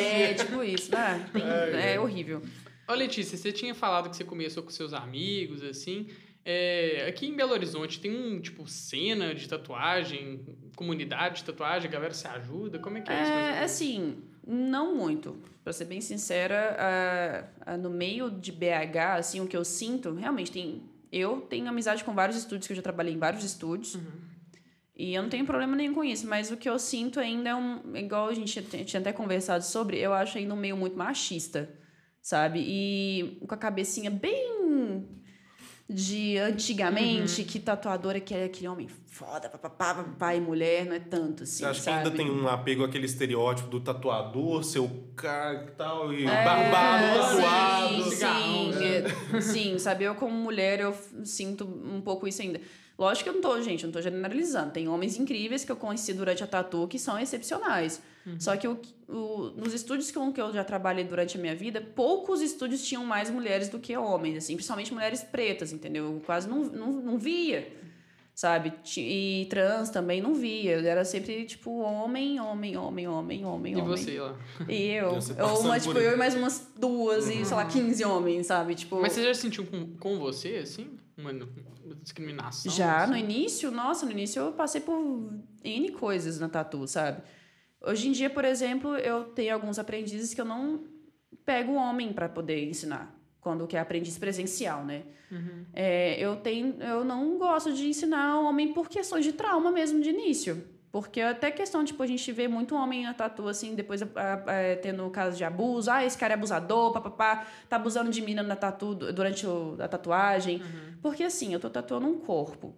É, 0.00 0.34
tipo 0.34 0.62
isso, 0.62 0.90
ah, 0.94 1.18
tem- 1.32 1.42
Ai, 1.42 1.94
é 1.94 2.00
horrível. 2.00 2.42
Ô, 2.90 2.94
Letícia, 2.94 3.38
você 3.38 3.52
tinha 3.52 3.74
falado 3.74 4.10
que 4.10 4.16
você 4.16 4.24
começou 4.24 4.62
com 4.62 4.70
seus 4.70 4.92
amigos, 4.92 5.62
assim. 5.62 6.08
É, 6.44 7.06
aqui 7.08 7.26
em 7.26 7.36
Belo 7.36 7.52
Horizonte 7.52 8.00
tem 8.00 8.10
um, 8.10 8.40
tipo, 8.40 8.66
cena 8.66 9.34
de 9.34 9.48
tatuagem, 9.48 10.40
comunidade 10.74 11.36
de 11.36 11.44
tatuagem, 11.44 11.88
a 11.88 11.92
galera 11.92 12.14
se 12.14 12.26
ajuda? 12.26 12.78
Como 12.78 12.98
é 12.98 13.00
que 13.02 13.12
é, 13.12 13.22
isso? 13.22 13.32
É, 13.32 13.62
assim, 13.62 14.16
não 14.46 14.96
muito. 14.96 15.36
Pra 15.62 15.72
ser 15.72 15.84
bem 15.84 16.00
sincera, 16.00 16.76
a- 17.64 17.72
a- 17.74 17.76
no 17.76 17.90
meio 17.90 18.30
de 18.30 18.50
BH, 18.50 19.14
assim, 19.18 19.40
o 19.40 19.46
que 19.46 19.56
eu 19.56 19.64
sinto, 19.64 20.14
realmente 20.14 20.50
tem. 20.50 20.82
Eu 21.12 21.42
tenho 21.42 21.68
amizade 21.68 22.02
com 22.02 22.14
vários 22.14 22.38
estúdios, 22.38 22.66
que 22.66 22.72
eu 22.72 22.76
já 22.76 22.82
trabalhei 22.82 23.12
em 23.14 23.18
vários 23.18 23.44
estúdios. 23.44 23.98
E 24.96 25.14
eu 25.14 25.22
não 25.22 25.30
tenho 25.30 25.46
problema 25.46 25.76
nenhum 25.76 25.94
com 25.94 26.04
isso, 26.04 26.26
mas 26.26 26.50
o 26.50 26.56
que 26.56 26.68
eu 26.68 26.78
sinto 26.78 27.20
ainda 27.20 27.50
é 27.50 27.54
um. 27.54 27.96
Igual 27.96 28.28
a 28.28 28.34
gente 28.34 28.60
tinha 28.84 29.00
até 29.00 29.12
conversado 29.12 29.64
sobre, 29.64 29.98
eu 29.98 30.12
acho 30.12 30.36
ainda 30.38 30.52
um 30.54 30.56
meio 30.58 30.76
muito 30.76 30.96
machista, 30.96 31.70
sabe? 32.22 32.60
E 32.66 33.38
com 33.46 33.54
a 33.54 33.58
cabecinha 33.58 34.10
bem 34.10 34.60
de 35.92 36.38
antigamente, 36.38 37.42
que 37.42 37.58
tatuador 37.58 38.14
é 38.14 38.18
aquele, 38.18 38.44
aquele 38.44 38.68
homem 38.68 38.88
foda, 39.08 39.48
papapá, 39.48 39.92
papapá, 39.92 40.36
e 40.36 40.40
mulher, 40.40 40.86
não 40.86 40.94
é 40.94 41.00
tanto 41.00 41.42
assim. 41.42 41.64
Acha 41.64 41.82
que 41.82 41.90
ainda 41.90 42.10
tem 42.12 42.30
um 42.30 42.46
apego 42.46 42.84
àquele 42.84 43.06
estereótipo 43.06 43.68
do 43.68 43.80
tatuador, 43.80 44.62
seu 44.62 44.88
cara 45.16 45.64
e 45.66 45.70
tal, 45.72 46.12
e 46.12 46.24
É, 46.24 46.44
barbado, 46.44 47.18
tatuado? 47.18 48.04
Sim, 48.04 48.10
cigarrão, 48.10 48.72
sim, 48.72 48.78
né? 48.78 49.40
sim, 49.42 49.78
sabe? 49.80 50.04
Eu 50.04 50.14
como 50.14 50.32
mulher, 50.32 50.78
eu 50.78 50.94
sinto 51.24 51.64
um 51.64 52.00
pouco 52.00 52.28
isso 52.28 52.40
ainda. 52.40 52.60
Lógico 52.96 53.24
que 53.24 53.30
eu 53.30 53.34
não 53.34 53.40
tô, 53.40 53.60
gente, 53.60 53.82
eu 53.82 53.88
não 53.88 53.92
tô 53.92 54.00
generalizando. 54.00 54.70
Tem 54.70 54.86
homens 54.86 55.18
incríveis 55.18 55.64
que 55.64 55.72
eu 55.72 55.76
conheci 55.76 56.14
durante 56.14 56.44
a 56.44 56.46
tatu 56.46 56.86
que 56.86 57.00
são 57.00 57.18
excepcionais. 57.18 58.00
Só 58.38 58.56
que 58.56 58.68
o, 58.68 58.78
o- 59.08 59.52
nos 59.56 59.72
estúdios 59.72 60.10
que 60.10 60.18
eu, 60.18 60.32
que 60.32 60.40
eu 60.40 60.52
já 60.52 60.62
trabalhei 60.62 61.04
durante 61.04 61.38
a 61.38 61.40
minha 61.40 61.54
vida, 61.56 61.80
poucos 61.80 62.40
estúdios 62.42 62.84
tinham 62.86 63.04
mais 63.04 63.30
mulheres 63.30 63.68
do 63.68 63.78
que 63.78 63.96
homens, 63.96 64.36
assim, 64.38 64.54
principalmente 64.54 64.92
mulheres 64.92 65.22
pretas, 65.22 65.72
entendeu? 65.72 66.04
Eu 66.04 66.20
quase 66.24 66.48
não, 66.48 66.64
não, 66.64 66.92
não 66.92 67.18
via, 67.18 67.72
sabe? 68.34 68.72
E 68.98 69.46
trans 69.50 69.88
também 69.90 70.20
não 70.20 70.34
via. 70.34 70.72
Era 70.86 71.04
sempre, 71.04 71.44
tipo, 71.46 71.70
homem, 71.80 72.38
homem, 72.40 72.76
homem, 72.76 73.08
homem, 73.08 73.44
homem, 73.44 73.72
E 73.72 73.76
homem. 73.76 73.96
você 73.96 74.20
lá? 74.20 74.36
E 74.68 74.82
eu. 74.92 75.18
Ou 75.42 75.60
uma, 75.62 75.80
tipo, 75.80 75.98
eu 75.98 76.12
e 76.12 76.16
mais 76.16 76.34
umas 76.34 76.70
duas 76.78 77.26
e, 77.28 77.44
sei 77.44 77.56
lá, 77.56 77.64
15 77.64 78.04
homens, 78.04 78.46
sabe? 78.48 78.74
Tipo. 78.74 79.00
Mas 79.00 79.12
você 79.12 79.24
já 79.24 79.34
sentiu 79.34 79.66
com, 79.66 79.96
com 79.96 80.18
você, 80.18 80.56
assim? 80.62 80.90
Uma, 81.16 81.30
uma 81.32 81.94
discriminação? 82.02 82.70
Já, 82.72 83.02
assim? 83.04 83.12
no 83.12 83.16
início, 83.18 83.70
nossa, 83.70 84.04
no 84.06 84.12
início 84.12 84.40
eu 84.42 84.52
passei 84.52 84.80
por 84.80 85.32
N 85.64 85.90
coisas 85.92 86.38
na 86.38 86.48
tatu, 86.48 86.86
sabe? 86.86 87.22
Hoje 87.82 88.08
em 88.08 88.12
dia, 88.12 88.28
por 88.30 88.44
exemplo, 88.44 88.96
eu 88.96 89.24
tenho 89.24 89.54
alguns 89.54 89.78
aprendizes 89.78 90.34
que 90.34 90.40
eu 90.40 90.44
não 90.44 90.84
pego 91.44 91.72
homem 91.74 92.12
para 92.12 92.28
poder 92.28 92.68
ensinar. 92.68 93.16
Quando 93.40 93.66
que 93.66 93.76
é 93.76 93.80
aprendiz 93.80 94.18
presencial, 94.18 94.84
né? 94.84 95.02
Uhum. 95.30 95.64
É, 95.72 96.20
eu, 96.20 96.36
tenho, 96.36 96.76
eu 96.82 97.04
não 97.04 97.38
gosto 97.38 97.72
de 97.72 97.88
ensinar 97.88 98.38
homem 98.40 98.74
por 98.74 98.88
questões 98.88 99.24
de 99.24 99.32
trauma 99.32 99.70
mesmo 99.72 100.00
de 100.00 100.10
início. 100.10 100.62
Porque 100.92 101.20
até 101.20 101.50
questão, 101.52 101.84
tipo, 101.84 102.02
a 102.02 102.06
gente 102.06 102.30
vê 102.32 102.48
muito 102.48 102.74
homem 102.74 103.04
na 103.04 103.14
tatu, 103.14 103.46
assim, 103.48 103.74
depois 103.76 104.02
a- 104.02 104.08
a- 104.46 104.52
é, 104.52 104.74
tendo 104.74 105.08
casos 105.10 105.38
de 105.38 105.44
abuso. 105.44 105.88
Ah, 105.90 106.04
esse 106.04 106.18
cara 106.18 106.34
é 106.34 106.36
abusador, 106.36 106.92
papapá, 106.92 107.46
tá 107.68 107.76
abusando 107.76 108.10
de 108.10 108.20
mina 108.20 108.42
na 108.42 108.56
tatu 108.56 108.94
du- 108.94 109.12
durante 109.12 109.46
o- 109.46 109.76
a 109.78 109.86
tatuagem. 109.86 110.60
Porque, 111.00 111.22
assim, 111.22 111.54
eu 111.54 111.60
tô 111.60 111.70
tatuando 111.70 112.08
um 112.08 112.18
corpo. 112.18 112.74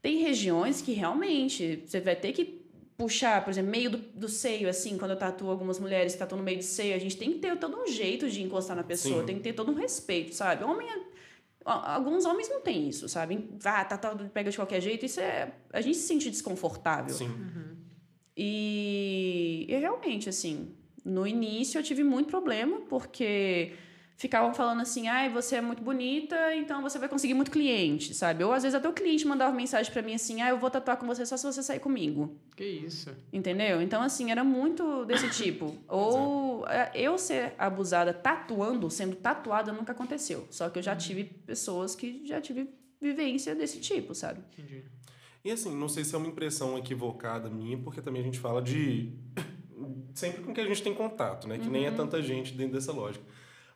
Tem 0.00 0.18
regiões 0.18 0.80
que 0.80 0.92
realmente 0.92 1.82
você 1.84 2.00
vai 2.00 2.14
ter 2.14 2.32
que 2.32 2.44
puxar, 2.96 3.44
por 3.44 3.50
exemplo, 3.50 3.70
meio 3.70 3.90
do, 3.90 3.98
do 3.98 4.28
seio, 4.28 4.68
assim, 4.68 4.96
quando 4.96 5.10
eu 5.12 5.18
tatuo 5.18 5.50
algumas 5.50 5.78
mulheres 5.78 6.14
que 6.14 6.18
tatuam 6.18 6.38
no 6.38 6.44
meio 6.44 6.58
do 6.58 6.64
seio, 6.64 6.94
a 6.94 6.98
gente 6.98 7.16
tem 7.16 7.32
que 7.32 7.38
ter 7.38 7.56
todo 7.58 7.76
um 7.76 7.86
jeito 7.86 8.28
de 8.28 8.42
encostar 8.42 8.76
na 8.76 8.82
pessoa, 8.82 9.20
Sim. 9.20 9.26
tem 9.26 9.36
que 9.36 9.42
ter 9.42 9.52
todo 9.52 9.70
um 9.70 9.74
respeito, 9.74 10.34
sabe? 10.34 10.64
Homem 10.64 10.88
é 10.88 11.16
Alguns 11.66 12.24
homens 12.24 12.48
não 12.48 12.60
têm 12.60 12.88
isso, 12.88 13.08
sabe? 13.08 13.48
Ah, 13.64 13.84
tá, 13.84 13.98
tá, 13.98 14.14
pega 14.32 14.52
de 14.52 14.56
qualquer 14.56 14.80
jeito. 14.80 15.04
Isso 15.04 15.18
é. 15.18 15.52
A 15.72 15.80
gente 15.80 15.96
se 15.96 16.06
sente 16.06 16.30
desconfortável. 16.30 17.12
Sim. 17.12 17.28
E, 18.36 19.66
e 19.68 19.76
realmente, 19.76 20.28
assim, 20.28 20.68
no 21.04 21.26
início 21.26 21.76
eu 21.76 21.82
tive 21.82 22.04
muito 22.04 22.28
problema, 22.28 22.82
porque 22.82 23.72
ficavam 24.16 24.54
falando 24.54 24.80
assim, 24.80 25.08
ai, 25.08 25.28
você 25.28 25.56
é 25.56 25.60
muito 25.60 25.82
bonita, 25.82 26.54
então 26.54 26.80
você 26.80 26.98
vai 26.98 27.08
conseguir 27.08 27.34
muito 27.34 27.50
cliente, 27.50 28.14
sabe? 28.14 28.42
Ou 28.42 28.52
às 28.52 28.62
vezes 28.62 28.74
até 28.74 28.88
o 28.88 28.92
cliente 28.92 29.26
mandava 29.26 29.54
mensagem 29.54 29.92
pra 29.92 30.00
mim 30.00 30.14
assim, 30.14 30.40
ah, 30.40 30.48
eu 30.48 30.58
vou 30.58 30.70
tatuar 30.70 30.96
com 30.96 31.06
você 31.06 31.26
só 31.26 31.36
se 31.36 31.44
você 31.44 31.62
sair 31.62 31.80
comigo. 31.80 32.34
Que 32.56 32.64
isso. 32.64 33.10
Entendeu? 33.32 33.82
Então, 33.82 34.00
assim, 34.02 34.30
era 34.30 34.42
muito 34.42 35.04
desse 35.04 35.28
tipo. 35.30 35.76
Ou 35.86 36.66
é, 36.66 36.90
eu 36.94 37.18
ser 37.18 37.52
abusada 37.58 38.14
tatuando, 38.14 38.90
sendo 38.90 39.16
tatuada, 39.16 39.70
nunca 39.72 39.92
aconteceu. 39.92 40.46
Só 40.50 40.70
que 40.70 40.78
eu 40.78 40.82
já 40.82 40.96
tive 40.96 41.24
pessoas 41.24 41.94
que 41.94 42.22
já 42.26 42.40
tive 42.40 42.70
vivência 42.98 43.54
desse 43.54 43.80
tipo, 43.80 44.14
sabe? 44.14 44.40
Entendi. 44.54 44.82
E 45.44 45.50
assim, 45.50 45.76
não 45.76 45.88
sei 45.88 46.02
se 46.04 46.14
é 46.14 46.18
uma 46.18 46.26
impressão 46.26 46.76
equivocada 46.78 47.48
minha, 47.50 47.76
porque 47.78 48.00
também 48.00 48.22
a 48.22 48.24
gente 48.24 48.38
fala 48.38 48.62
de. 48.62 49.12
sempre 50.14 50.42
com 50.42 50.54
que 50.54 50.60
a 50.60 50.66
gente 50.66 50.82
tem 50.82 50.94
contato, 50.94 51.46
né? 51.46 51.58
Que 51.58 51.68
nem 51.68 51.84
é 51.84 51.90
Uhum. 51.90 51.96
tanta 51.96 52.22
gente 52.22 52.54
dentro 52.54 52.72
dessa 52.72 52.92
lógica. 52.92 53.22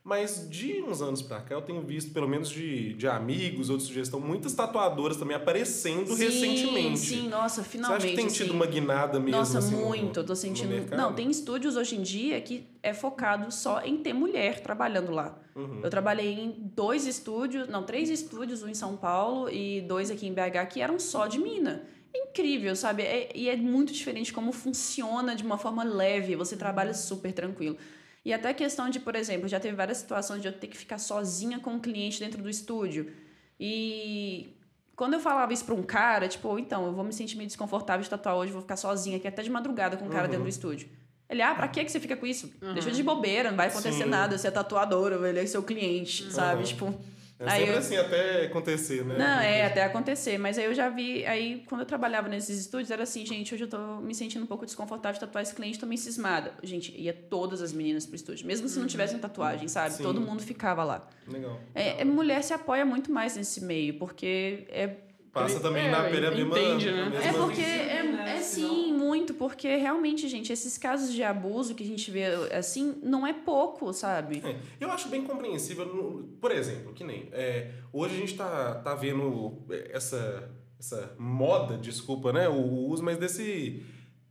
Mas 0.02 0.48
de 0.48 0.80
uns 0.82 1.02
anos 1.02 1.20
pra 1.20 1.40
cá, 1.40 1.54
eu 1.54 1.60
tenho 1.60 1.82
visto, 1.82 2.12
pelo 2.14 2.26
menos 2.26 2.48
de, 2.48 2.94
de 2.94 3.06
amigos 3.06 3.68
ou 3.68 3.76
de 3.76 3.82
sugestão, 3.82 4.18
muitas 4.18 4.54
tatuadoras 4.54 5.18
também 5.18 5.36
aparecendo 5.36 6.14
Sim, 6.16 6.24
recentemente. 6.24 6.98
Sim, 6.98 7.28
nossa, 7.28 7.62
Você 7.62 7.68
finalmente. 7.68 7.98
acha 8.04 8.08
que 8.08 8.16
tem 8.16 8.26
tido 8.28 8.46
assim. 8.46 8.56
uma 8.56 8.64
guinada 8.66 9.20
mesmo? 9.20 9.38
Nossa, 9.38 9.58
assim, 9.58 9.76
no- 9.76 9.86
muito. 9.86 10.20
Eu 10.20 10.24
tô 10.24 10.32
no 10.32 10.36
sentindo. 10.36 10.96
Não, 10.96 11.12
tem 11.12 11.30
estúdios 11.30 11.76
hoje 11.76 11.96
em 11.96 12.02
dia 12.02 12.40
que 12.40 12.66
é 12.82 12.94
focado 12.94 13.52
só 13.52 13.82
em 13.82 13.98
ter 13.98 14.14
mulher 14.14 14.60
trabalhando 14.60 15.12
lá. 15.12 15.38
Uhum. 15.54 15.80
Eu 15.82 15.90
trabalhei 15.90 16.32
em 16.32 16.70
dois 16.74 17.06
estúdios, 17.06 17.68
não, 17.68 17.82
três 17.82 18.08
estúdios, 18.08 18.62
um 18.62 18.68
em 18.68 18.74
São 18.74 18.96
Paulo 18.96 19.50
e 19.50 19.82
dois 19.82 20.10
aqui 20.10 20.26
em 20.26 20.32
BH, 20.32 20.66
que 20.70 20.80
eram 20.80 20.98
só 20.98 21.26
de 21.26 21.38
mina. 21.38 21.82
Incrível, 22.14 22.74
sabe? 22.74 23.02
É- 23.02 23.30
e 23.34 23.50
é 23.50 23.56
muito 23.56 23.92
diferente 23.92 24.32
como 24.32 24.50
funciona 24.50 25.36
de 25.36 25.44
uma 25.44 25.58
forma 25.58 25.84
leve. 25.84 26.34
Você 26.36 26.56
trabalha 26.56 26.94
super 26.94 27.32
tranquilo. 27.34 27.76
E 28.24 28.32
até 28.32 28.50
a 28.50 28.54
questão 28.54 28.90
de, 28.90 29.00
por 29.00 29.14
exemplo, 29.14 29.48
já 29.48 29.58
teve 29.58 29.74
várias 29.74 29.98
situações 29.98 30.42
de 30.42 30.48
eu 30.48 30.52
ter 30.52 30.66
que 30.66 30.76
ficar 30.76 30.98
sozinha 30.98 31.58
com 31.58 31.76
o 31.76 31.80
cliente 31.80 32.20
dentro 32.20 32.42
do 32.42 32.50
estúdio. 32.50 33.12
E 33.58 34.54
quando 34.94 35.14
eu 35.14 35.20
falava 35.20 35.52
isso 35.52 35.64
pra 35.64 35.74
um 35.74 35.82
cara, 35.82 36.28
tipo, 36.28 36.58
então, 36.58 36.84
eu 36.86 36.92
vou 36.92 37.04
me 37.04 37.12
sentir 37.12 37.36
meio 37.36 37.46
desconfortável 37.46 38.02
de 38.02 38.10
tatuar 38.10 38.36
hoje, 38.36 38.52
vou 38.52 38.60
ficar 38.60 38.76
sozinha 38.76 39.16
aqui 39.16 39.26
até 39.26 39.42
de 39.42 39.50
madrugada 39.50 39.96
com 39.96 40.04
um 40.04 40.08
cara 40.10 40.24
Uhum. 40.24 40.30
dentro 40.30 40.44
do 40.44 40.48
estúdio. 40.50 40.88
Ele, 41.28 41.40
ah, 41.42 41.54
pra 41.54 41.68
que 41.68 41.84
que 41.84 41.90
você 41.92 42.00
fica 42.00 42.16
com 42.16 42.26
isso? 42.26 42.52
Uhum. 42.60 42.74
Deixa 42.74 42.90
de 42.90 43.02
bobeira, 43.02 43.50
não 43.50 43.56
vai 43.56 43.68
acontecer 43.68 44.02
Sim. 44.04 44.10
nada, 44.10 44.36
você 44.36 44.48
é 44.48 44.50
tatuadora, 44.50 45.28
ele 45.28 45.38
é 45.38 45.46
seu 45.46 45.62
cliente, 45.62 46.30
sabe? 46.32 46.58
Uhum. 46.60 46.66
Tipo, 46.66 46.94
É 47.42 47.44
Aí 47.50 47.58
sempre 47.60 47.72
eu- 47.74 47.78
assim, 47.78 47.96
até 47.96 48.44
acontecer, 48.44 49.02
né? 49.02 49.16
não, 49.16 49.40
é, 49.40 49.64
até 49.64 49.82
acontecer. 49.82 50.36
Mas 50.36 50.58
aí 50.58 50.66
eu 50.66 50.74
já 50.74 50.90
vi, 50.90 51.24
aí 51.24 51.64
quando 51.66 51.80
eu 51.80 51.86
trabalhava 51.86 52.28
nesses 52.28 52.60
estúdios, 52.60 52.90
era 52.90 53.02
assim, 53.04 53.24
gente, 53.24 53.54
hoje 53.54 53.64
eu 53.64 53.68
tô 53.68 53.78
me 53.96 54.14
sentindo 54.14 54.42
um 54.42 54.46
pouco 54.46 54.66
desconfortável 54.66 55.14
de 55.14 55.20
tatuar 55.20 55.40
esse 55.42 55.54
cliente, 55.54 55.78
tô 55.78 55.86
meio 55.86 55.98
cismada. 55.98 56.52
Gente, 56.62 56.94
ia 57.00 57.14
todas 57.14 57.62
as 57.62 57.72
meninas 57.72 58.04
pro 58.04 58.14
estúdio, 58.14 58.46
mesmo 58.46 58.68
se 58.68 58.78
não 58.78 58.86
tivessem 58.86 59.18
tatuagem, 59.18 59.68
sabe? 59.68 59.94
Sim. 59.94 60.02
Todo 60.02 60.20
mundo 60.20 60.42
ficava 60.42 60.84
lá. 60.84 61.08
Legal. 61.26 61.58
É, 61.74 62.02
é, 62.02 62.04
mulher 62.04 62.42
se 62.44 62.52
apoia 62.52 62.84
muito 62.84 63.10
mais 63.10 63.36
nesse 63.36 63.64
meio, 63.64 63.94
porque 63.94 64.66
é 64.68 64.90
Passa 65.32 65.60
também 65.60 65.86
É, 65.86 65.90
na 65.90 66.02
pele 66.04 66.26
a 66.26 66.30
mesma... 66.32 66.58
entende, 66.58 66.90
né? 66.90 67.02
a 67.02 67.10
mesma- 67.10 67.24
É 67.28 67.32
porque 67.32 67.60
é, 67.60 68.02
né? 68.02 68.36
é 68.36 68.40
sim, 68.40 68.92
muito, 68.92 69.32
porque 69.34 69.76
realmente, 69.76 70.26
gente, 70.28 70.52
esses 70.52 70.76
casos 70.76 71.12
de 71.12 71.22
abuso 71.22 71.74
que 71.74 71.84
a 71.84 71.86
gente 71.86 72.10
vê 72.10 72.24
assim, 72.52 72.96
não 73.02 73.24
é 73.24 73.32
pouco, 73.32 73.92
sabe? 73.92 74.42
É, 74.44 74.56
eu 74.80 74.90
acho 74.90 75.08
bem 75.08 75.22
compreensível. 75.22 76.28
por 76.40 76.50
exemplo, 76.50 76.92
que 76.92 77.04
nem. 77.04 77.28
é, 77.32 77.70
hoje 77.92 78.16
a 78.16 78.18
gente 78.18 78.34
tá, 78.36 78.74
tá 78.76 78.94
vendo 78.96 79.62
essa, 79.92 80.50
essa 80.78 81.14
moda, 81.16 81.76
desculpa, 81.78 82.32
né? 82.32 82.48
O 82.48 82.60
uso, 82.88 83.02
mas 83.02 83.16
desse. 83.16 83.82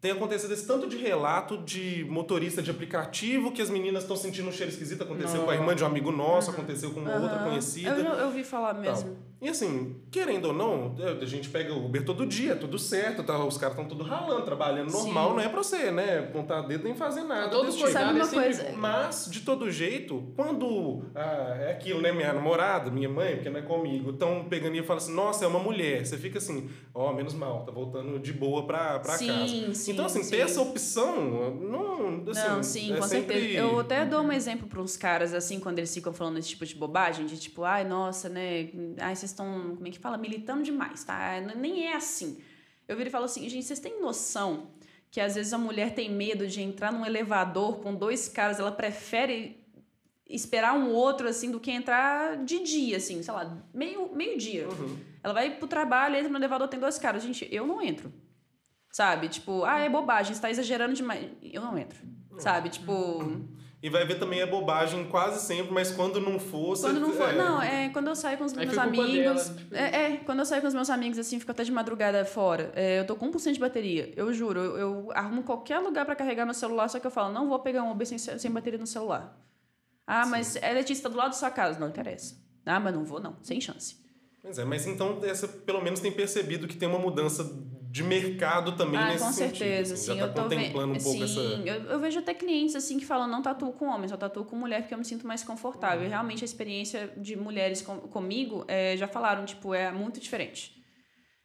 Tem 0.01 0.11
acontecido 0.11 0.53
esse 0.53 0.65
tanto 0.65 0.87
de 0.87 0.95
relato 0.95 1.57
de 1.57 2.05
motorista 2.09 2.61
de 2.61 2.71
aplicativo 2.71 3.51
que 3.51 3.61
as 3.61 3.69
meninas 3.69 4.03
estão 4.03 4.15
sentindo 4.15 4.47
um 4.47 4.51
cheiro 4.51 4.71
esquisito. 4.71 5.03
Aconteceu 5.03 5.43
com 5.43 5.51
a 5.51 5.53
irmã 5.53 5.75
de 5.75 5.83
um 5.83 5.87
amigo 5.87 6.09
nosso, 6.09 6.51
aconteceu 6.51 6.91
com 6.91 7.01
uma 7.01 7.13
outra 7.15 7.35
Aham. 7.37 7.49
conhecida. 7.49 7.89
Eu, 7.91 8.13
eu 8.13 8.25
ouvi 8.27 8.45
falar 8.45 8.73
mesmo. 8.75 9.17
E 9.41 9.47
assim, 9.47 9.95
querendo 10.11 10.45
ou 10.49 10.53
não, 10.53 10.95
a 11.21 11.25
gente 11.25 11.49
pega 11.49 11.73
o 11.73 11.85
Uber 11.85 12.03
todo 12.03 12.25
dia, 12.25 12.57
tudo 12.57 12.77
certo, 12.77 13.23
tá, 13.23 13.41
os 13.43 13.57
caras 13.57 13.77
estão 13.77 13.87
tudo 13.87 14.03
ralando, 14.03 14.43
trabalhando 14.43 14.91
normal, 14.91 15.29
Sim. 15.29 15.35
não 15.35 15.39
é 15.41 15.47
pra 15.47 15.63
você, 15.63 15.91
né? 15.91 16.21
Pontar 16.23 16.61
dedo 16.63 16.83
nem 16.83 16.93
fazer 16.93 17.23
nada. 17.23 17.49
Todo 17.49 17.67
desse 17.67 17.81
cuidado 17.81 18.03
Sabe 18.03 18.19
é 18.19 18.21
uma 18.21 18.29
sempre 18.29 18.43
coisa? 18.43 18.77
mas, 18.77 19.29
de 19.31 19.39
todo 19.41 19.71
jeito, 19.71 20.33
quando 20.35 21.05
ah, 21.15 21.55
é 21.57 21.71
aquilo, 21.71 22.01
né? 22.01 22.11
Minha 22.11 22.33
namorada, 22.33 22.91
minha 22.91 23.07
mãe, 23.07 23.35
porque 23.35 23.49
não 23.49 23.59
é 23.59 23.63
comigo, 23.63 24.09
estão 24.09 24.45
pegando 24.49 24.75
e 24.75 24.83
falam 24.83 25.01
assim, 25.01 25.13
nossa, 25.13 25.45
é 25.45 25.47
uma 25.47 25.59
mulher. 25.59 26.05
Você 26.05 26.17
fica 26.17 26.37
assim, 26.37 26.69
ó, 26.93 27.13
menos 27.13 27.33
mal, 27.33 27.63
tá 27.63 27.71
voltando 27.71 28.19
de 28.19 28.33
boa 28.33 28.67
pra, 28.67 28.99
pra 28.99 29.17
Sim, 29.17 29.27
casa. 29.27 29.73
sim, 29.73 29.91
então, 29.93 30.05
assim, 30.05 30.21
sim. 30.21 30.31
ter 30.31 30.39
essa 30.39 30.61
opção, 30.61 31.55
não. 31.55 32.23
Assim, 32.29 32.47
não, 32.47 32.63
sim, 32.63 32.93
é 32.93 32.97
com 32.97 33.03
sempre... 33.03 33.39
certeza. 33.39 33.59
Eu 33.59 33.79
até 33.79 34.05
dou 34.05 34.21
um 34.21 34.33
exemplo 34.33 34.67
para 34.67 34.81
uns 34.81 34.97
caras, 34.97 35.33
assim, 35.33 35.61
quando 35.61 35.79
eles 35.79 35.93
ficam 35.93 36.11
falando 36.11 36.37
esse 36.39 36.49
tipo 36.49 36.65
de 36.65 36.75
bobagem, 36.75 37.25
de 37.25 37.37
tipo, 37.37 37.63
ai, 37.63 37.85
nossa, 37.85 38.27
né? 38.27 38.69
Ai, 38.97 39.15
vocês 39.29 39.39
estão, 39.39 39.75
como 39.75 39.87
é 39.87 39.91
que 39.91 39.99
fala? 39.99 40.17
Militando 40.17 40.63
demais, 40.63 41.03
tá? 41.03 41.39
Nem 41.55 41.87
é 41.87 41.95
assim. 41.95 42.41
Eu 42.87 42.97
viro 42.97 43.09
e 43.09 43.11
falo 43.11 43.25
assim, 43.25 43.47
gente, 43.47 43.65
vocês 43.65 43.79
têm 43.79 44.01
noção 44.01 44.67
que 45.11 45.19
às 45.19 45.35
vezes 45.35 45.53
a 45.53 45.57
mulher 45.57 45.93
tem 45.93 46.11
medo 46.11 46.47
de 46.47 46.61
entrar 46.61 46.91
num 46.91 47.05
elevador 47.05 47.79
com 47.79 47.95
dois 47.95 48.27
caras, 48.27 48.59
ela 48.59 48.71
prefere 48.71 49.59
esperar 50.27 50.75
um 50.75 50.91
outro, 50.91 51.27
assim, 51.27 51.49
do 51.49 51.59
que 51.59 51.71
entrar 51.71 52.37
de 52.43 52.63
dia, 52.63 52.97
assim, 52.97 53.23
sei 53.23 53.33
lá, 53.33 53.57
meio, 53.73 54.13
meio 54.15 54.37
dia. 54.37 54.69
Uhum. 54.69 54.97
Ela 55.23 55.33
vai 55.33 55.57
pro 55.57 55.67
trabalho, 55.67 56.15
entra 56.15 56.29
no 56.29 56.37
elevador, 56.37 56.67
tem 56.67 56.79
dois 56.79 56.99
caras. 56.99 57.23
Gente, 57.23 57.47
eu 57.51 57.65
não 57.65 57.81
entro. 57.81 58.13
Sabe? 58.91 59.27
Tipo, 59.27 59.63
ah, 59.63 59.79
é 59.79 59.89
bobagem, 59.89 60.33
você 60.33 60.41
tá 60.41 60.49
exagerando 60.49 60.93
demais. 60.93 61.27
Eu 61.41 61.61
não 61.61 61.77
entro. 61.77 61.97
Sabe? 62.37 62.69
Tipo, 62.69 63.47
E 63.81 63.89
vai 63.89 64.05
ver 64.05 64.19
também 64.19 64.41
a 64.41 64.45
bobagem 64.47 65.05
quase 65.05 65.39
sempre, 65.45 65.71
mas 65.71 65.89
quando 65.89 66.19
não 66.19 66.37
for, 66.37 66.75
você- 66.75 66.87
quando 66.87 66.99
não 66.99 67.13
for. 67.13 67.29
é, 67.29 67.33
Não, 67.37 67.61
é 67.61 67.89
quando 67.89 68.07
eu 68.07 68.15
saio 68.15 68.37
com 68.37 68.43
os 68.43 68.57
Aí 68.57 68.65
meus 68.65 68.77
amigos. 68.77 69.13
dela, 69.49 69.57
tipo 69.57 69.73
é, 69.75 69.95
é, 70.13 70.17
quando 70.17 70.39
eu 70.39 70.45
saio 70.45 70.61
com 70.61 70.67
os 70.67 70.73
meus 70.73 70.89
amigos, 70.89 71.17
assim, 71.17 71.39
fico 71.39 71.49
até 71.51 71.63
de 71.63 71.71
madrugada 71.71 72.25
fora. 72.25 72.73
É, 72.75 72.99
eu 72.99 73.07
tô 73.07 73.15
com 73.15 73.27
1% 73.31 73.53
de 73.53 73.59
bateria. 73.59 74.11
Eu 74.17 74.33
juro, 74.33 74.59
eu, 74.59 74.77
eu 74.77 75.07
arrumo 75.13 75.43
qualquer 75.43 75.79
lugar 75.79 76.05
pra 76.05 76.13
carregar 76.13 76.43
meu 76.43 76.53
celular, 76.53 76.89
só 76.89 76.99
que 76.99 77.07
eu 77.07 77.11
falo, 77.11 77.31
não 77.33 77.47
vou 77.47 77.57
pegar 77.59 77.83
um 77.83 77.91
Uber 77.91 78.05
sem, 78.05 78.17
sem 78.17 78.51
bateria 78.51 78.77
no 78.79 78.85
celular. 78.87 79.37
Ah, 80.05 80.25
mas 80.25 80.57
a 80.61 80.71
Letícia 80.71 81.03
tá 81.03 81.09
do 81.09 81.15
lado 81.17 81.29
da 81.29 81.37
sua 81.37 81.49
casa. 81.51 81.79
Não 81.79 81.87
interessa. 81.87 82.35
Ah, 82.65 82.79
mas 82.81 82.93
não 82.93 83.05
vou, 83.05 83.21
não. 83.21 83.37
Sem 83.41 83.61
chance. 83.61 83.95
Pois 84.41 84.57
é, 84.59 84.65
mas 84.65 84.85
então 84.87 85.19
essa 85.23 85.47
pelo 85.47 85.81
menos 85.81 85.99
tem 86.01 86.11
percebido 86.11 86.67
que 86.67 86.75
tem 86.75 86.87
uma 86.89 86.99
mudança 86.99 87.43
de 87.91 88.03
mercado 88.03 88.73
também 88.73 88.99
ah, 88.99 89.07
nesse 89.07 89.23
com 89.23 89.31
sentido. 89.31 89.57
certeza, 89.57 89.93
assim, 89.95 90.11
sim. 90.11 90.17
já 90.17 90.25
eu 90.25 90.33
tá 90.33 90.43
tô 90.43 90.47
ve- 90.47 90.55
contemplando 90.57 90.93
um 90.93 90.97
pouco 90.97 91.17
sim, 91.17 91.23
essa. 91.23 91.39
eu, 91.39 91.83
eu 91.85 91.99
vejo 91.99 92.19
até 92.19 92.35
clientes 92.35 92.75
assim 92.75 92.99
que 92.99 93.05
falam 93.05 93.27
não 93.27 93.41
tatuo 93.41 93.73
com 93.73 93.87
homem, 93.87 94.07
só 94.07 94.15
tatuo 94.15 94.45
com 94.45 94.55
mulher 94.55 94.81
porque 94.81 94.93
eu 94.93 94.97
me 94.99 95.05
sinto 95.05 95.25
mais 95.25 95.43
confortável. 95.43 96.01
Uhum. 96.01 96.05
E 96.05 96.09
realmente 96.09 96.43
a 96.43 96.45
experiência 96.45 97.11
de 97.17 97.35
mulheres 97.35 97.81
com, 97.81 97.97
comigo 98.01 98.63
é, 98.67 98.95
já 98.95 99.07
falaram, 99.07 99.43
tipo, 99.43 99.73
é 99.73 99.91
muito 99.91 100.19
diferente. 100.19 100.78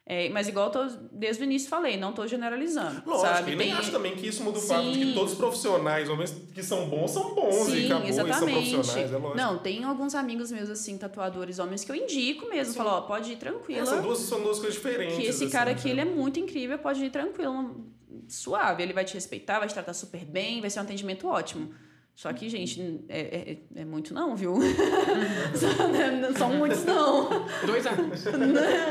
É, 0.07 0.29
mas 0.29 0.47
igual 0.47 0.67
eu 0.67 0.71
tô, 0.71 0.97
desde 1.11 1.41
o 1.41 1.45
início 1.45 1.67
falei, 1.67 1.97
não 1.97 2.13
tô 2.13 2.27
generalizando. 2.27 3.01
Lógico, 3.07 3.21
sabe? 3.27 3.53
e 3.53 3.55
nem 3.55 3.69
Tem- 3.69 3.75
acho 3.77 3.91
também 3.91 4.15
que 4.15 4.27
isso 4.27 4.43
muda 4.43 4.59
o 4.59 4.61
fato 4.61 4.91
de 4.91 4.99
que 4.99 5.05
Sim. 5.05 5.13
todos 5.15 5.31
os 5.31 5.37
profissionais, 5.37 6.07
homens 6.09 6.31
que 6.53 6.61
são 6.61 6.87
bons, 6.87 7.09
são 7.09 7.33
bons 7.33 7.69
e 7.69 7.71
Sim, 7.71 7.85
acabou, 7.87 8.07
e 8.09 8.13
são 8.13 8.27
exatamente. 8.27 8.53
profissionais, 8.71 9.11
é 9.11 9.17
lógico. 9.17 9.35
Não, 9.37 9.57
tem 9.57 9.83
alguns 9.83 10.13
amigos 10.13 10.51
meus, 10.51 10.69
assim, 10.69 10.95
tatuadores 10.95 11.57
homens 11.57 11.83
que 11.83 11.91
eu 11.91 11.95
indico 11.95 12.47
mesmo. 12.47 12.75
Falo, 12.75 12.89
ó, 12.91 13.01
pode 13.01 13.31
ir 13.31 13.33
É, 13.33 13.37
tranquila. 13.37 13.83
são, 13.87 14.01
duas, 14.03 14.19
são 14.19 14.41
duas 14.43 14.59
coisas 14.59 14.75
diferentes. 14.75 15.15
que 15.15 15.23
esse 15.23 15.45
assim, 15.45 15.51
cara 15.51 15.71
né? 15.71 15.75
aqui, 15.77 15.89
ele 15.89 16.01
é 16.01 16.05
muito 16.05 16.39
incrível, 16.39 16.77
pode 16.77 17.03
ir 17.03 17.09
tranquilo, 17.09 17.87
suave. 18.27 18.83
Ele 18.83 18.93
vai 18.93 19.05
te 19.05 19.15
respeitar, 19.15 19.57
vai 19.57 19.67
te 19.67 19.73
tratar 19.73 19.93
super 19.95 20.23
bem, 20.23 20.61
vai 20.61 20.69
ser 20.69 20.81
um 20.81 20.83
atendimento 20.83 21.27
ótimo. 21.27 21.73
Só 22.15 22.31
que, 22.31 22.47
gente, 22.47 23.03
é, 23.09 23.51
é, 23.51 23.81
é 23.81 23.85
muito 23.85 24.13
não, 24.13 24.35
viu? 24.37 24.55
São- 25.53 26.33
São 26.37 26.53
muitos 26.57 26.85
não. 26.85 27.27
Dois 27.65 27.85
amigos. 27.85 28.25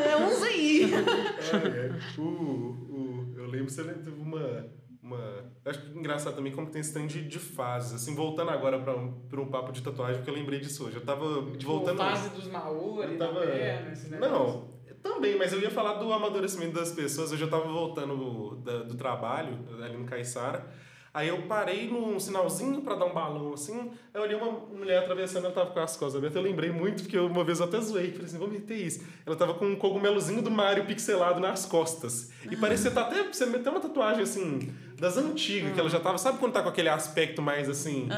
É 0.05 0.17
uns 0.17 0.43
aí. 0.43 0.93
É, 0.93 1.87
é. 1.87 2.21
O, 2.21 2.23
o, 2.23 3.35
eu 3.37 3.47
lembro, 3.47 3.71
você 3.71 3.83
teve 3.85 4.11
uma, 4.21 4.67
uma... 5.03 5.45
Acho 5.65 5.81
que 5.83 5.99
engraçado 5.99 6.35
também 6.37 6.53
como 6.53 6.71
tem 6.71 6.81
esse 6.81 6.93
trem 6.93 7.07
de, 7.07 7.27
de 7.27 7.39
fases. 7.39 7.95
Assim, 7.95 8.15
voltando 8.15 8.51
agora 8.51 8.79
para 8.79 8.95
um, 8.97 9.13
pra 9.29 9.41
um 9.41 9.47
papo 9.49 9.73
de 9.73 9.83
tatuagem, 9.83 10.17
porque 10.17 10.31
eu 10.31 10.35
lembrei 10.35 10.61
disso 10.61 10.85
hoje. 10.87 10.97
Eu 10.97 11.05
tava 11.05 11.43
Tipo, 11.53 11.73
voltando... 11.73 11.97
fase 11.99 12.29
dos 12.31 12.47
Maori, 12.47 13.13
Eu 13.13 13.19
da 13.19 13.27
tava- 13.29 13.41
perna, 13.41 13.93
esse 13.93 14.11
negócio. 14.11 14.35
Não, 14.35 14.75
também, 15.03 15.37
mas 15.39 15.53
eu 15.53 15.61
ia 15.61 15.71
falar 15.71 15.95
do 15.95 16.13
amadurecimento 16.13 16.73
das 16.75 16.93
pessoas. 16.93 17.33
Hoje 17.33 17.43
eu 17.43 17.51
tava 17.51 17.65
voltando 17.71 18.57
da- 18.65 18.83
do 18.83 18.95
trabalho, 18.97 19.59
ali 19.83 19.97
no 19.97 20.05
Caiçara. 20.05 20.67
Aí 21.15 21.29
eu 21.29 21.43
parei 21.43 21.89
num 21.89 22.19
sinalzinho 22.19 22.81
pra 22.83 22.97
dar 22.97 23.05
um 23.05 23.15
balão 23.15 23.53
assim. 23.55 23.79
Aí 24.13 24.21
eu 24.21 24.23
olhei 24.23 24.35
uma 24.37 24.51
mulher 24.77 24.99
atravessando, 24.99 25.45
ela 25.45 25.55
tava 25.55 25.71
com 25.71 25.79
as 25.79 25.97
costas 25.97 26.17
abertas. 26.17 26.35
Eu 26.37 26.43
lembrei 26.43 26.73
muito, 26.73 27.05
porque 27.05 27.17
uma 27.17 27.45
vez 27.45 27.61
eu 27.61 27.67
até 27.67 27.81
zoei. 27.81 28.11
Falei 28.11 28.27
assim, 28.27 28.37
vou 28.39 28.49
meter 28.49 28.77
isso. 28.77 29.01
Ela 29.25 29.37
tava 29.37 29.55
com 29.55 29.65
um 29.65 29.77
cogumelozinho 29.77 30.43
do 30.43 30.51
Mario 30.51 30.85
pixelado 30.87 31.39
nas 31.39 31.67
costas. 31.67 32.33
E 32.51 32.57
parecia 32.57 32.91
tá 32.91 33.03
até. 33.03 33.23
Você 33.23 33.47
meteu 33.47 33.71
uma 33.71 33.81
tatuagem 33.81 34.25
assim, 34.25 34.75
das 34.99 35.17
antigas, 35.17 35.73
que 35.73 35.79
ela 35.79 35.89
já 35.89 36.01
tava. 36.01 36.19
Sabe 36.19 36.39
quando 36.39 36.53
tá 36.53 36.63
com 36.65 36.69
aquele 36.69 36.89
aspecto 36.89 37.41
mais 37.41 37.69
assim? 37.69 38.09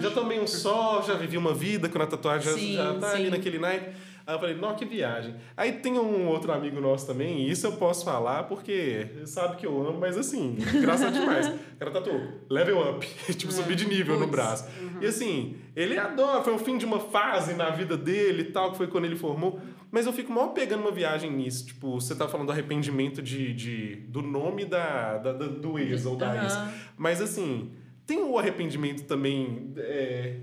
Já 0.00 0.10
tomei 0.10 0.40
um 0.40 0.46
sol, 0.46 1.02
já 1.02 1.12
vivi 1.12 1.36
uma 1.36 1.52
vida 1.52 1.90
quando 1.90 2.04
a 2.04 2.06
tatuagem 2.06 2.50
já- 2.52 2.58
Sim, 2.58 2.72
já, 2.74 2.94
tá 2.94 3.10
ali 3.12 3.24
sim. 3.26 3.30
naquele 3.30 3.58
naipe. 3.58 3.90
Aí 4.26 4.34
eu 4.34 4.40
falei, 4.40 4.56
não, 4.56 4.74
que 4.74 4.84
viagem. 4.84 5.36
Aí 5.56 5.72
tem 5.74 5.98
um 5.98 6.26
outro 6.26 6.50
amigo 6.52 6.80
nosso 6.80 7.06
também, 7.06 7.42
e 7.42 7.50
isso 7.50 7.64
eu 7.66 7.72
posso 7.72 8.04
falar 8.04 8.42
porque 8.44 9.06
sabe 9.24 9.56
que 9.56 9.64
eu 9.64 9.86
amo, 9.86 9.98
mas 10.00 10.18
assim, 10.18 10.56
graças 10.80 11.12
demais. 11.12 11.46
O 11.48 11.76
cara 11.78 11.90
tatuou 11.92 12.20
level 12.50 12.80
up, 12.90 13.06
tipo, 13.34 13.52
subir 13.52 13.76
de 13.76 13.86
nível 13.88 14.14
no 14.18 14.22
Puts. 14.26 14.30
braço. 14.32 14.68
E 15.00 15.06
assim, 15.06 15.56
ele 15.76 15.96
adora, 15.96 16.42
foi 16.42 16.54
o 16.54 16.58
fim 16.58 16.76
de 16.76 16.84
uma 16.84 16.98
fase 16.98 17.54
na 17.54 17.70
vida 17.70 17.96
dele 17.96 18.42
e 18.42 18.52
tal, 18.52 18.72
que 18.72 18.76
foi 18.78 18.88
quando 18.88 19.04
ele 19.04 19.16
formou. 19.16 19.60
Mas 19.92 20.04
eu 20.06 20.12
fico 20.12 20.32
mal 20.32 20.50
pegando 20.50 20.80
uma 20.80 20.90
viagem 20.90 21.30
nisso. 21.30 21.66
Tipo, 21.66 22.00
você 22.00 22.14
tá 22.14 22.26
falando 22.26 22.46
do 22.48 22.52
arrependimento 22.52 23.22
de, 23.22 23.54
de, 23.54 23.94
do 24.08 24.20
nome 24.20 24.64
da, 24.64 25.18
da, 25.18 25.32
da- 25.32 25.46
do 25.46 25.78
ex 25.78 26.04
ou 26.04 26.16
da 26.16 26.34
ex. 26.42 26.52
Aham. 26.52 26.72
Mas 26.98 27.20
assim, 27.22 27.70
tem 28.04 28.18
o 28.18 28.36
arrependimento 28.36 29.04
também 29.04 29.72
é, 29.76 30.38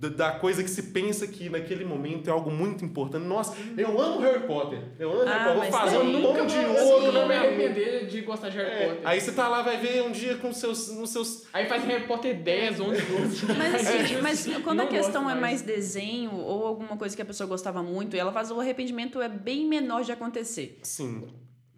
da, 0.00 0.08
da 0.08 0.30
coisa 0.32 0.62
que 0.62 0.68
se 0.70 0.82
pensa 0.84 1.26
que 1.26 1.48
naquele 1.48 1.84
momento 1.84 2.28
é 2.28 2.32
algo 2.32 2.50
muito 2.50 2.84
importante. 2.84 3.24
Nossa, 3.24 3.56
eu 3.76 4.00
amo 4.00 4.20
Harry 4.20 4.46
Potter. 4.46 4.82
Eu 4.98 5.10
amo 5.12 5.24
Harry 5.24 5.40
Ah, 5.40 5.44
Potter. 5.54 5.70
Vou 5.70 5.80
fazer 5.80 5.98
um 5.98 6.04
Nunca 6.04 6.38
pão 6.38 6.46
de 6.46 6.58
vou, 6.58 6.86
ouro 6.92 7.12
na 7.12 7.26
minha 7.26 7.40
arrepender 7.40 8.06
de 8.06 8.20
gostar 8.20 8.50
de 8.50 8.58
Harry 8.58 8.70
É, 8.70 8.86
Potter. 8.88 9.00
aí 9.08 9.20
você 9.20 9.32
tá 9.32 9.48
lá, 9.48 9.62
vai 9.62 9.78
ver 9.78 10.02
um 10.02 10.12
dia 10.12 10.36
com 10.36 10.52
seus, 10.52 10.92
nos 10.94 11.10
seus. 11.10 11.46
Aí 11.52 11.66
faz 11.66 11.84
Harry 11.84 12.06
Potter 12.06 12.36
10, 12.42 12.80
11, 12.80 13.02
12. 13.02 13.46
Mas 13.56 13.74
assim, 13.74 14.20
mas 14.22 14.46
quando 14.62 14.80
a 14.80 14.86
questão 14.86 15.28
é 15.30 15.34
mais 15.34 15.62
desenho 15.62 16.34
ou 16.34 16.66
alguma 16.66 16.96
coisa 16.96 17.16
que 17.16 17.22
a 17.22 17.26
pessoa 17.26 17.46
gostava 17.48 17.82
muito, 17.82 18.16
ela 18.16 18.32
faz 18.32 18.50
o 18.50 18.60
arrependimento 18.60 19.20
é 19.20 19.28
bem 19.28 19.66
menor 19.66 20.02
de 20.04 20.12
acontecer. 20.12 20.78
Sim. 20.82 21.26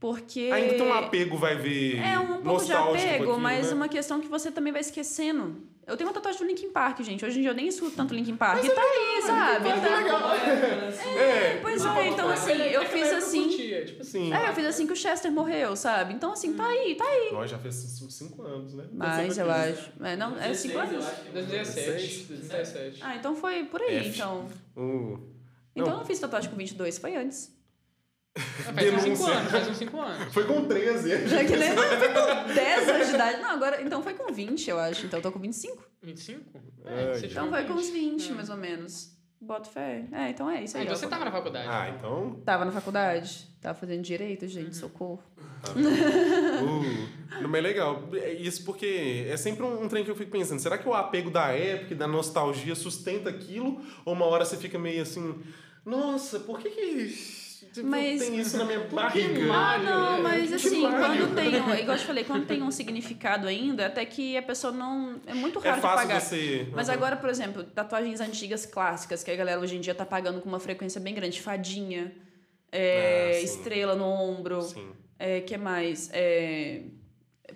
Porque. 0.00 0.50
Ainda 0.52 0.74
tem 0.74 0.82
um 0.82 0.92
apego, 0.92 1.36
vai 1.36 1.56
ver. 1.56 1.98
É 1.98 2.18
um 2.18 2.40
pouco 2.42 2.64
de 2.64 2.72
apego, 2.72 2.96
aquilo, 3.24 3.38
mas 3.38 3.68
né? 3.68 3.74
uma 3.74 3.88
questão 3.88 4.20
que 4.20 4.28
você 4.28 4.50
também 4.50 4.72
vai 4.72 4.80
esquecendo. 4.80 5.56
Eu 5.88 5.96
tenho 5.96 6.08
uma 6.08 6.12
tatuagem 6.14 6.38
do 6.40 6.46
Linkin 6.46 6.70
Park, 6.70 7.00
gente. 7.00 7.24
Hoje 7.24 7.38
em 7.38 7.42
dia 7.42 7.50
eu 7.50 7.54
nem 7.54 7.66
escuto 7.66 7.96
tanto 7.96 8.14
Linkin 8.14 8.36
Park. 8.36 8.62
e 8.62 8.68
tá 8.70 8.80
aí, 8.82 9.22
sabe? 9.22 9.64
Tá- 9.70 10.36
É, 11.18 11.56
Pois 11.62 11.84
Ah, 11.84 11.98
é, 12.00 12.08
então 12.08 12.28
assim, 12.28 12.52
eu 12.52 12.84
fiz 12.84 13.12
assim. 13.12 13.48
Tipo 13.48 14.02
assim. 14.02 14.26
sim. 14.26 14.32
É, 14.34 14.48
eu 14.48 14.52
fiz 14.54 14.66
assim 14.66 14.86
que 14.86 14.92
o 14.92 14.96
Chester 14.96 15.32
morreu, 15.32 15.74
sabe? 15.74 16.12
Então, 16.14 16.32
assim, 16.32 16.52
tá 16.52 16.66
aí, 16.66 16.94
tá 16.94 17.04
aí. 17.04 17.30
Nós 17.32 17.50
já 17.50 17.58
fez 17.58 17.74
cinco 17.74 18.10
cinco 18.12 18.42
anos, 18.42 18.74
né? 18.74 18.84
Mas 18.92 19.38
eu 19.38 19.50
acho. 19.50 19.90
É, 20.02 20.14
não, 20.16 20.32
é 20.38 20.48
16, 20.48 20.58
cinco 20.58 20.74
eu 20.74 20.80
anos. 20.82 21.06
acho 21.06 21.22
que 21.24 21.30
2017. 21.30 22.24
2017. 22.28 22.98
Ah, 23.02 23.16
então 23.16 23.34
foi 23.34 23.64
por 23.64 23.80
aí, 23.80 23.96
F. 23.96 24.08
então. 24.10 24.46
Uh, 24.76 25.18
Então 25.74 25.86
Não. 25.86 25.92
eu 25.94 25.98
não 26.00 26.04
fiz 26.04 26.18
tatuagem 26.18 26.50
com 26.50 26.56
22, 26.56 26.98
foi 26.98 27.16
antes. 27.16 27.56
Faz 28.38 28.94
uns 28.94 29.02
5 29.02 29.02
Denúncia. 29.02 29.32
anos, 29.34 29.50
faz 29.50 29.68
uns 29.68 29.76
5 29.76 30.00
anos. 30.00 30.34
foi 30.34 30.44
com 30.44 30.64
13. 30.66 31.28
Já 31.28 31.44
que 31.44 31.56
nem 31.56 31.74
não, 31.74 31.82
foi 31.82 32.08
com 32.08 32.54
10 32.54 32.88
anos 32.88 33.08
de 33.08 33.14
idade. 33.14 33.40
Não, 33.42 33.50
agora, 33.50 33.82
então 33.82 34.02
foi 34.02 34.14
com 34.14 34.32
20, 34.32 34.68
eu 34.70 34.78
acho. 34.78 35.06
Então 35.06 35.18
eu 35.18 35.22
tô 35.22 35.32
com 35.32 35.38
25. 35.38 35.84
25? 36.02 36.44
É, 36.84 37.14
você 37.14 37.26
Então 37.26 37.48
foi 37.50 37.64
com 37.64 37.72
uns 37.74 37.88
20, 37.90 38.30
É. 38.30 38.34
mais 38.34 38.48
ou 38.50 38.56
menos. 38.56 39.16
Boto 39.40 39.68
fé. 39.68 40.04
É, 40.10 40.30
então 40.30 40.50
é 40.50 40.64
isso 40.64 40.76
Ah, 40.76 40.80
aí. 40.80 40.84
então 40.86 40.96
ó. 40.96 40.98
você 40.98 41.06
tava 41.06 41.24
na 41.24 41.30
faculdade. 41.30 41.68
Ah, 41.70 41.94
então. 41.96 42.40
Tava 42.44 42.64
na 42.64 42.72
faculdade. 42.72 43.46
Tava 43.60 43.78
fazendo 43.78 44.02
direito, 44.02 44.48
gente, 44.48 44.76
socorro. 44.76 45.22
Uh, 45.76 47.42
não 47.42 47.54
é 47.56 47.60
legal. 47.60 48.08
É 48.14 48.32
Isso 48.32 48.64
porque 48.64 49.26
é 49.28 49.36
sempre 49.36 49.62
um, 49.64 49.84
um 49.84 49.88
trem 49.88 50.04
que 50.04 50.10
eu 50.10 50.16
fico 50.16 50.30
pensando. 50.30 50.60
Será 50.60 50.76
que 50.78 50.88
o 50.88 50.94
apego 50.94 51.30
da 51.30 51.52
época 51.52 51.92
e 51.94 51.96
da 51.96 52.06
nostalgia 52.06 52.74
sustenta 52.74 53.30
aquilo? 53.30 53.80
Ou 54.04 54.12
uma 54.14 54.26
hora 54.26 54.44
você 54.44 54.56
fica 54.56 54.78
meio 54.78 55.02
assim, 55.02 55.40
nossa, 55.84 56.40
por 56.40 56.58
que 56.58 56.70
que 56.70 56.80
tipo, 57.66 57.86
Mas- 57.86 58.20
tem 58.20 58.38
isso 58.38 58.56
na 58.56 58.64
minha 58.64 58.80
barriga? 58.80 59.52
Ah, 59.52 59.78
não, 59.78 60.16
né? 60.16 60.22
mas 60.22 60.52
assim, 60.52 60.82
Mario. 60.82 60.98
quando 61.26 61.34
tem, 61.34 61.48
um- 61.60 61.74
igual 61.74 61.96
eu 61.96 62.00
te 62.00 62.06
falei, 62.06 62.24
quando 62.24 62.46
tem 62.46 62.62
um 62.62 62.70
significado 62.70 63.46
ainda, 63.48 63.86
até 63.86 64.04
que 64.04 64.36
a 64.36 64.42
pessoa 64.42 64.72
não. 64.72 65.20
É 65.26 65.34
muito 65.34 65.58
É 65.58 65.62
raro 65.70 65.76
de 65.76 65.82
fácil 65.82 66.08
pagar. 66.08 66.20
você. 66.20 66.68
Mas 66.72 66.88
Uhum. 66.88 66.94
agora, 66.94 67.16
por 67.16 67.28
exemplo, 67.28 67.64
tatuagens 67.64 68.20
antigas 68.20 68.64
clássicas, 68.66 69.22
que 69.22 69.30
a 69.30 69.36
galera 69.36 69.60
hoje 69.60 69.76
em 69.76 69.80
dia 69.80 69.94
tá 69.94 70.06
pagando 70.06 70.40
com 70.40 70.48
uma 70.48 70.60
frequência 70.60 71.00
bem 71.00 71.14
grande. 71.14 71.40
Fadinha, 71.40 72.12
é, 72.70 73.32
Ah, 73.34 73.40
estrela 73.40 73.94
no 73.94 74.04
ombro, 74.06 74.62
Sim. 74.62 74.88
é, 75.18 75.40
que 75.40 75.56
mais? 75.56 76.10
É, 76.12 76.82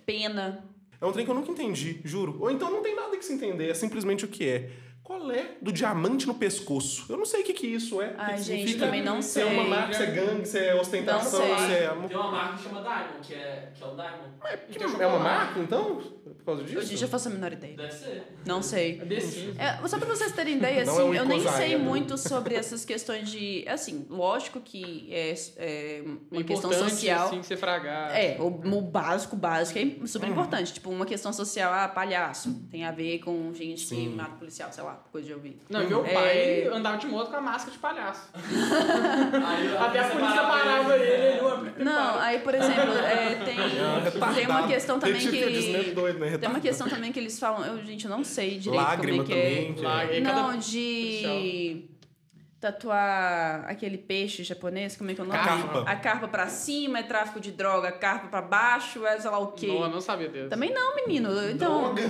pena. 0.07 0.65
É 1.01 1.05
um 1.07 1.13
trem 1.13 1.25
que 1.25 1.31
eu 1.31 1.35
nunca 1.35 1.51
entendi, 1.51 2.01
juro. 2.05 2.37
Ou 2.41 2.51
então 2.51 2.71
não 2.71 2.83
tem 2.83 2.95
nada 2.95 3.17
que 3.17 3.25
se 3.25 3.33
entender, 3.33 3.69
é 3.71 3.75
simplesmente 3.75 4.25
o 4.25 4.29
que 4.29 4.49
é. 4.49 4.71
Qual 5.03 5.31
é 5.33 5.57
do 5.61 5.73
diamante 5.73 6.27
no 6.29 6.35
pescoço? 6.35 7.07
Eu 7.09 7.17
não 7.17 7.25
sei 7.27 7.41
o 7.41 7.45
que, 7.45 7.53
que 7.53 7.67
isso 7.67 8.01
é. 8.01 8.09
que 8.11 8.15
Ai, 8.19 8.37
que 8.37 8.43
gente, 8.43 8.79
também 8.79 9.03
não 9.03 9.21
Se 9.21 9.41
é 9.41 9.45
uma 9.45 9.63
sei. 9.63 9.71
marca, 9.71 9.95
se 9.95 10.03
é 10.03 10.07
gangue, 10.07 10.47
se 10.47 10.59
é 10.59 10.75
ostentação, 10.77 11.41
Não 11.41 11.59
sei. 11.59 11.67
se 11.67 11.73
é. 11.73 11.89
Tem 12.09 12.17
uma 12.17 12.31
marca 12.31 12.57
que 12.57 12.63
chama 12.63 12.83
Diamond, 12.83 13.19
que 13.27 13.35
é, 13.35 13.73
que 13.75 13.83
é 13.83 13.87
o 13.87 13.91
Diamond. 13.97 15.03
É 15.03 15.07
uma 15.07 15.19
marca, 15.19 15.59
então? 15.61 15.97
Por 16.23 16.45
causa 16.47 16.65
disso? 16.65 16.93
Eu 16.93 16.97
já 16.97 17.07
faço 17.09 17.29
a 17.29 17.31
menor 17.31 17.53
ideia. 17.53 17.77
Deve 17.77 17.93
ser. 17.93 18.27
Não 18.45 18.63
sei. 18.63 19.01
É 19.01 19.21
Sims. 19.21 19.59
É, 19.59 19.89
só 19.89 19.99
pra 19.99 20.09
vocês 20.09 20.33
terem 20.33 20.57
ideia, 20.57 20.85
Não 20.85 20.93
assim, 20.95 21.03
é 21.03 21.05
um 21.05 21.15
eu 21.15 21.25
nem 21.25 21.41
sei 21.49 21.75
é 21.75 21.79
do- 21.79 21.85
muito 21.85 22.17
sobre 22.19 22.55
essas 22.57 22.85
questões 22.85 23.29
de. 23.31 23.65
Assim, 23.69 24.07
lógico 24.11 24.61
que 24.61 25.09
é, 25.13 25.35
é 25.57 26.03
uma 26.31 26.43
questão 26.43 26.71
Importante, 26.73 26.91
social. 26.95 27.27
Assim, 27.29 27.43
ser 27.45 27.57
fragado. 27.57 28.15
É, 28.15 28.37
o, 28.41 28.47
o 28.47 28.81
básico, 28.81 29.37
básico 29.37 29.79
é 29.79 30.07
super 30.07 30.27
Uhum. 30.27 30.33
importante. 30.33 30.73
Tipo, 30.73 30.91
uma 30.91 31.07
questão 31.07 31.33
social, 31.33 31.73
ah, 31.73 31.87
palhaço. 31.89 32.53
Tem 32.71 32.85
a 32.85 32.91
ver 32.91 33.21
com 33.21 33.53
gente 33.55 33.83
que 33.83 33.89
Sim. 33.95 34.09
mata 34.17 34.35
policial, 34.37 34.73
sei 34.73 34.83
lá, 34.83 34.92
coisa 35.11 35.27
de 35.27 35.35
ouvir. 35.35 35.59
Não, 35.69 35.83
e 35.83 35.87
meu 35.87 36.05
É. 36.05 36.13
pai 36.13 36.65
andava 36.73 36.97
de 36.99 37.07
moto 37.07 37.31
com 37.31 37.37
a 37.37 37.41
máscara 37.41 37.73
de 37.73 37.79
palhaço. 37.79 38.29
Aí, 38.35 39.77
Até 39.77 39.99
a 40.01 40.09
polícia 40.09 40.43
parava 40.43 40.97
ele, 40.97 41.05
ele 41.05 41.41
não 41.41 41.93
Não, 41.93 42.19
aí, 42.21 42.39
por 42.41 42.55
exemplo, 42.55 42.93
é, 42.99 43.35
tem, 43.45 43.57
tem 44.35 44.47
uma 44.47 44.67
questão 44.67 44.99
também 44.99 45.21
Tem 45.21 45.31
tipo 45.31 45.51
de 45.51 45.85
que. 45.85 45.91
doido, 45.93 46.19
né? 46.19 46.39
Tem 46.39 46.49
uma 46.49 46.61
questão 46.61 46.89
também 46.89 47.13
que 47.13 47.19
eles 47.19 47.39
falam, 47.39 47.65
eu, 47.65 47.85
gente, 47.85 48.05
eu 48.05 48.11
não 48.11 48.23
sei 48.25 48.59
direito 48.59 48.83
Lágrima 48.83 49.25
como 49.25 49.33
é 49.37 49.41
que 49.41 49.41
é. 49.41 49.65
também. 49.75 49.85
Lá, 49.85 50.07
cada- 50.07 50.43
Não, 50.43 50.59
de 50.59 51.85
tatuar 52.63 53.65
aquele 53.69 53.99
peixe 53.99 54.45
japonês, 54.45 54.97
como 54.97 55.11
é 55.11 55.15
que 55.15 55.21
é 55.21 55.25
o 55.25 55.27
nome? 55.27 55.37
A 55.37 55.43
carpa. 55.43 55.83
A 55.85 55.97
carpa 55.97 56.29
pra 56.29 56.47
cima 56.47 57.01
é 57.01 57.03
tráfico 57.03 57.41
de 57.41 57.51
droga, 57.51 57.89
a 57.89 57.93
carpa 57.93 58.29
pra 58.29 58.41
baixo 58.41 59.05
é 59.05 59.19
sei 59.19 59.29
lá 59.29 59.41
o 59.41 59.49
quê. 59.49 59.67
Não, 59.67 59.83
eu 59.83 59.89
não 59.89 60.01
sabia 60.01 60.29
desse. 60.29 60.49
Também 60.49 60.73
não, 60.73 60.95
menino. 60.95 61.29
Então, 61.51 61.93
Droga. 61.93 62.03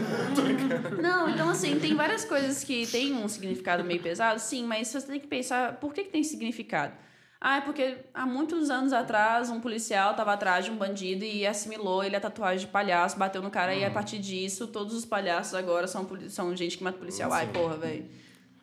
Não, 1.01 1.31
então 1.31 1.49
assim, 1.49 1.79
tem 1.79 1.95
várias 1.95 2.25
coisas 2.25 2.63
que 2.63 2.87
tem 2.87 3.15
um 3.15 3.27
significado 3.29 3.83
meio 3.83 4.01
pesado, 4.01 4.39
sim, 4.39 4.65
mas 4.65 4.89
você 4.89 5.01
tem 5.01 5.19
que 5.19 5.27
pensar 5.27 5.77
por 5.77 5.95
que, 5.95 6.05
que 6.05 6.11
tem 6.11 6.23
significado. 6.23 6.93
Ah, 7.41 7.57
é 7.57 7.61
porque 7.63 7.97
há 8.13 8.27
muitos 8.27 8.69
anos 8.69 8.93
atrás 8.93 9.49
um 9.49 9.59
policial 9.59 10.11
estava 10.11 10.35
atrás 10.35 10.67
de 10.67 10.71
um 10.71 10.77
bandido 10.77 11.25
e 11.25 11.47
assimilou 11.47 12.05
ele 12.05 12.15
a 12.15 12.21
tatuagem 12.21 12.67
de 12.67 12.71
palhaço, 12.71 13.19
bateu 13.19 13.41
no 13.41 13.51
cara 13.51 13.75
e 13.75 13.85
a 13.85 13.91
partir 13.91 14.19
disso 14.19 14.67
todos 14.67 14.95
os 14.95 15.05
palhaços 15.05 15.55
agora 15.55 15.89
são, 15.89 16.07
são 16.29 16.55
gente 16.55 16.77
que 16.77 16.85
mata 16.85 16.99
policial. 16.99 17.33
Ai, 17.33 17.49
porra, 17.49 17.77
velho. 17.79 18.05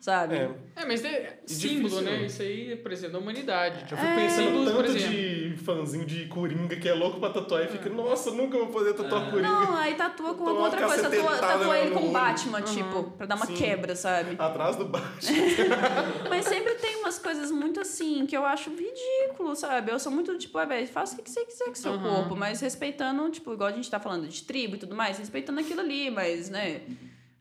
Sabe? 0.00 0.34
É. 0.34 0.50
É, 0.76 0.84
mas 0.86 1.04
é 1.04 1.40
símbolo, 1.44 1.90
difícil. 1.90 2.00
né? 2.20 2.24
Isso 2.24 2.40
aí, 2.40 2.74
por 2.76 2.90
exemplo, 2.90 3.12
da 3.12 3.18
humanidade. 3.18 3.82
Eu 3.82 3.98
fico 3.98 4.14
pensando 4.14 4.46
Símbolos, 4.46 4.72
por 4.72 4.84
tanto 4.86 4.96
exemplo. 4.96 5.14
de 5.14 5.56
fãzinho 5.62 6.06
de 6.06 6.24
Coringa 6.24 6.74
que 6.76 6.88
é 6.88 6.94
louco 6.94 7.20
pra 7.20 7.28
tatuar 7.28 7.64
e 7.64 7.68
fica, 7.68 7.90
nossa, 7.90 8.30
nunca 8.30 8.56
vou 8.56 8.68
poder 8.68 8.94
tatuar 8.94 9.30
Coringa. 9.30 9.46
Não, 9.46 9.76
aí 9.76 9.94
tatua 9.94 10.32
com 10.32 10.46
alguma 10.48 10.68
outra 10.68 10.86
coisa. 10.86 11.02
Tatua, 11.10 11.36
tatua 11.36 11.78
ele 11.78 11.90
com. 11.94 12.10
Batman, 12.10 12.62
tipo, 12.62 13.10
pra 13.10 13.26
dar 13.26 13.34
uma 13.36 13.44
Sim. 13.44 13.52
quebra, 13.54 13.94
sabe? 13.94 14.36
Atrás 14.38 14.76
do 14.76 14.86
baixo. 14.86 15.28
Mas 16.30 16.46
sempre 16.46 16.76
tem 16.76 16.96
umas 16.96 17.18
coisas 17.18 17.50
muito 17.50 17.78
assim 17.80 18.24
que 18.24 18.34
eu 18.34 18.46
acho 18.46 18.70
ridículo, 18.70 19.54
sabe? 19.54 19.92
Eu 19.92 19.98
sou 19.98 20.10
muito 20.10 20.36
tipo, 20.38 20.56
ah, 20.56 20.64
velho, 20.64 20.86
faça 20.88 21.20
o 21.20 21.22
que 21.22 21.30
você 21.30 21.44
quiser 21.44 21.66
com 21.66 21.72
o 21.72 21.76
seu 21.76 21.92
Uhum. 21.92 22.02
corpo, 22.02 22.36
mas 22.36 22.60
respeitando, 22.62 23.28
tipo, 23.30 23.52
igual 23.52 23.68
a 23.68 23.72
gente 23.72 23.90
tá 23.90 24.00
falando 24.00 24.26
de 24.26 24.42
tribo 24.44 24.76
e 24.76 24.78
tudo 24.78 24.94
mais, 24.96 25.18
respeitando 25.18 25.60
aquilo 25.60 25.80
ali, 25.80 26.10
mas, 26.10 26.48
né? 26.48 26.80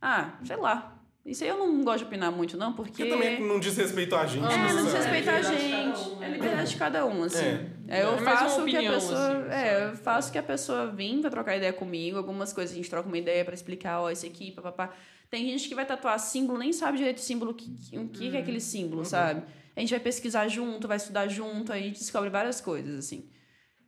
Ah, 0.01 0.33
sei 0.43 0.57
lá. 0.57 0.98
Isso 1.29 1.43
aí 1.43 1.49
eu 1.49 1.57
não 1.57 1.83
gosto 1.83 1.99
de 1.99 2.03
opinar 2.05 2.31
muito, 2.31 2.57
não, 2.57 2.73
porque. 2.73 3.03
Porque 3.03 3.09
também 3.09 3.39
não 3.47 3.59
diz 3.59 3.77
respeito 3.77 4.15
a 4.15 4.25
gente. 4.25 4.43
É, 4.45 4.57
não 4.57 4.73
né? 4.75 4.81
diz 4.83 4.93
respeito 4.93 5.29
a 5.29 5.33
É 5.33 5.41
cada 5.41 5.57
gente. 5.57 5.99
um, 6.09 6.15
né? 6.19 6.27
É 6.27 6.31
liberdade 6.31 6.69
de 6.71 6.75
cada 6.77 7.05
um, 7.05 7.23
assim. 7.23 7.45
É. 7.45 7.69
É, 7.87 8.03
eu 8.03 8.13
É 8.15 8.17
faço 8.17 8.61
o 8.61 8.65
que 8.65 8.75
a 8.75 8.79
opinião, 8.79 8.93
pessoa. 8.95 9.27
assim, 9.27 9.51
é, 9.51 9.85
eu 9.91 9.95
faço 9.97 10.29
o 10.29 10.31
que 10.31 10.37
a 10.37 10.43
pessoa 10.43 10.87
vem 10.87 11.21
pra 11.21 11.29
trocar 11.29 11.55
ideia 11.55 11.71
comigo. 11.71 12.17
Algumas 12.17 12.51
coisas 12.51 12.73
a 12.73 12.75
gente 12.75 12.89
troca 12.89 13.07
uma 13.07 13.17
ideia 13.17 13.45
pra 13.45 13.53
explicar, 13.53 14.01
ó, 14.01 14.09
esse 14.09 14.25
aqui, 14.25 14.51
papapá. 14.51 14.91
Tem 15.29 15.45
gente 15.45 15.69
que 15.69 15.75
vai 15.75 15.85
tatuar 15.85 16.17
símbolo, 16.19 16.57
nem 16.57 16.73
sabe 16.73 16.97
direito 16.97 17.17
o 17.17 17.21
símbolo, 17.21 17.53
que, 17.53 17.69
que- 17.77 17.97
o 17.99 18.07
que, 18.07 18.31
que 18.31 18.35
é 18.35 18.39
aquele 18.39 18.59
símbolo, 18.59 19.05
sabe? 19.05 19.43
A 19.75 19.79
gente 19.79 19.91
vai 19.91 19.99
pesquisar 19.99 20.47
junto, 20.47 20.87
vai 20.87 20.97
estudar 20.97 21.27
junto, 21.27 21.71
aí 21.71 21.81
a 21.83 21.85
gente 21.85 21.99
descobre 21.99 22.29
várias 22.31 22.59
coisas, 22.59 22.97
assim. 22.97 23.29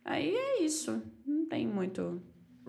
Aí 0.04 0.32
é 0.34 0.62
isso. 0.62 1.02
Não 1.26 1.44
tem 1.46 1.66
muito. 1.66 2.22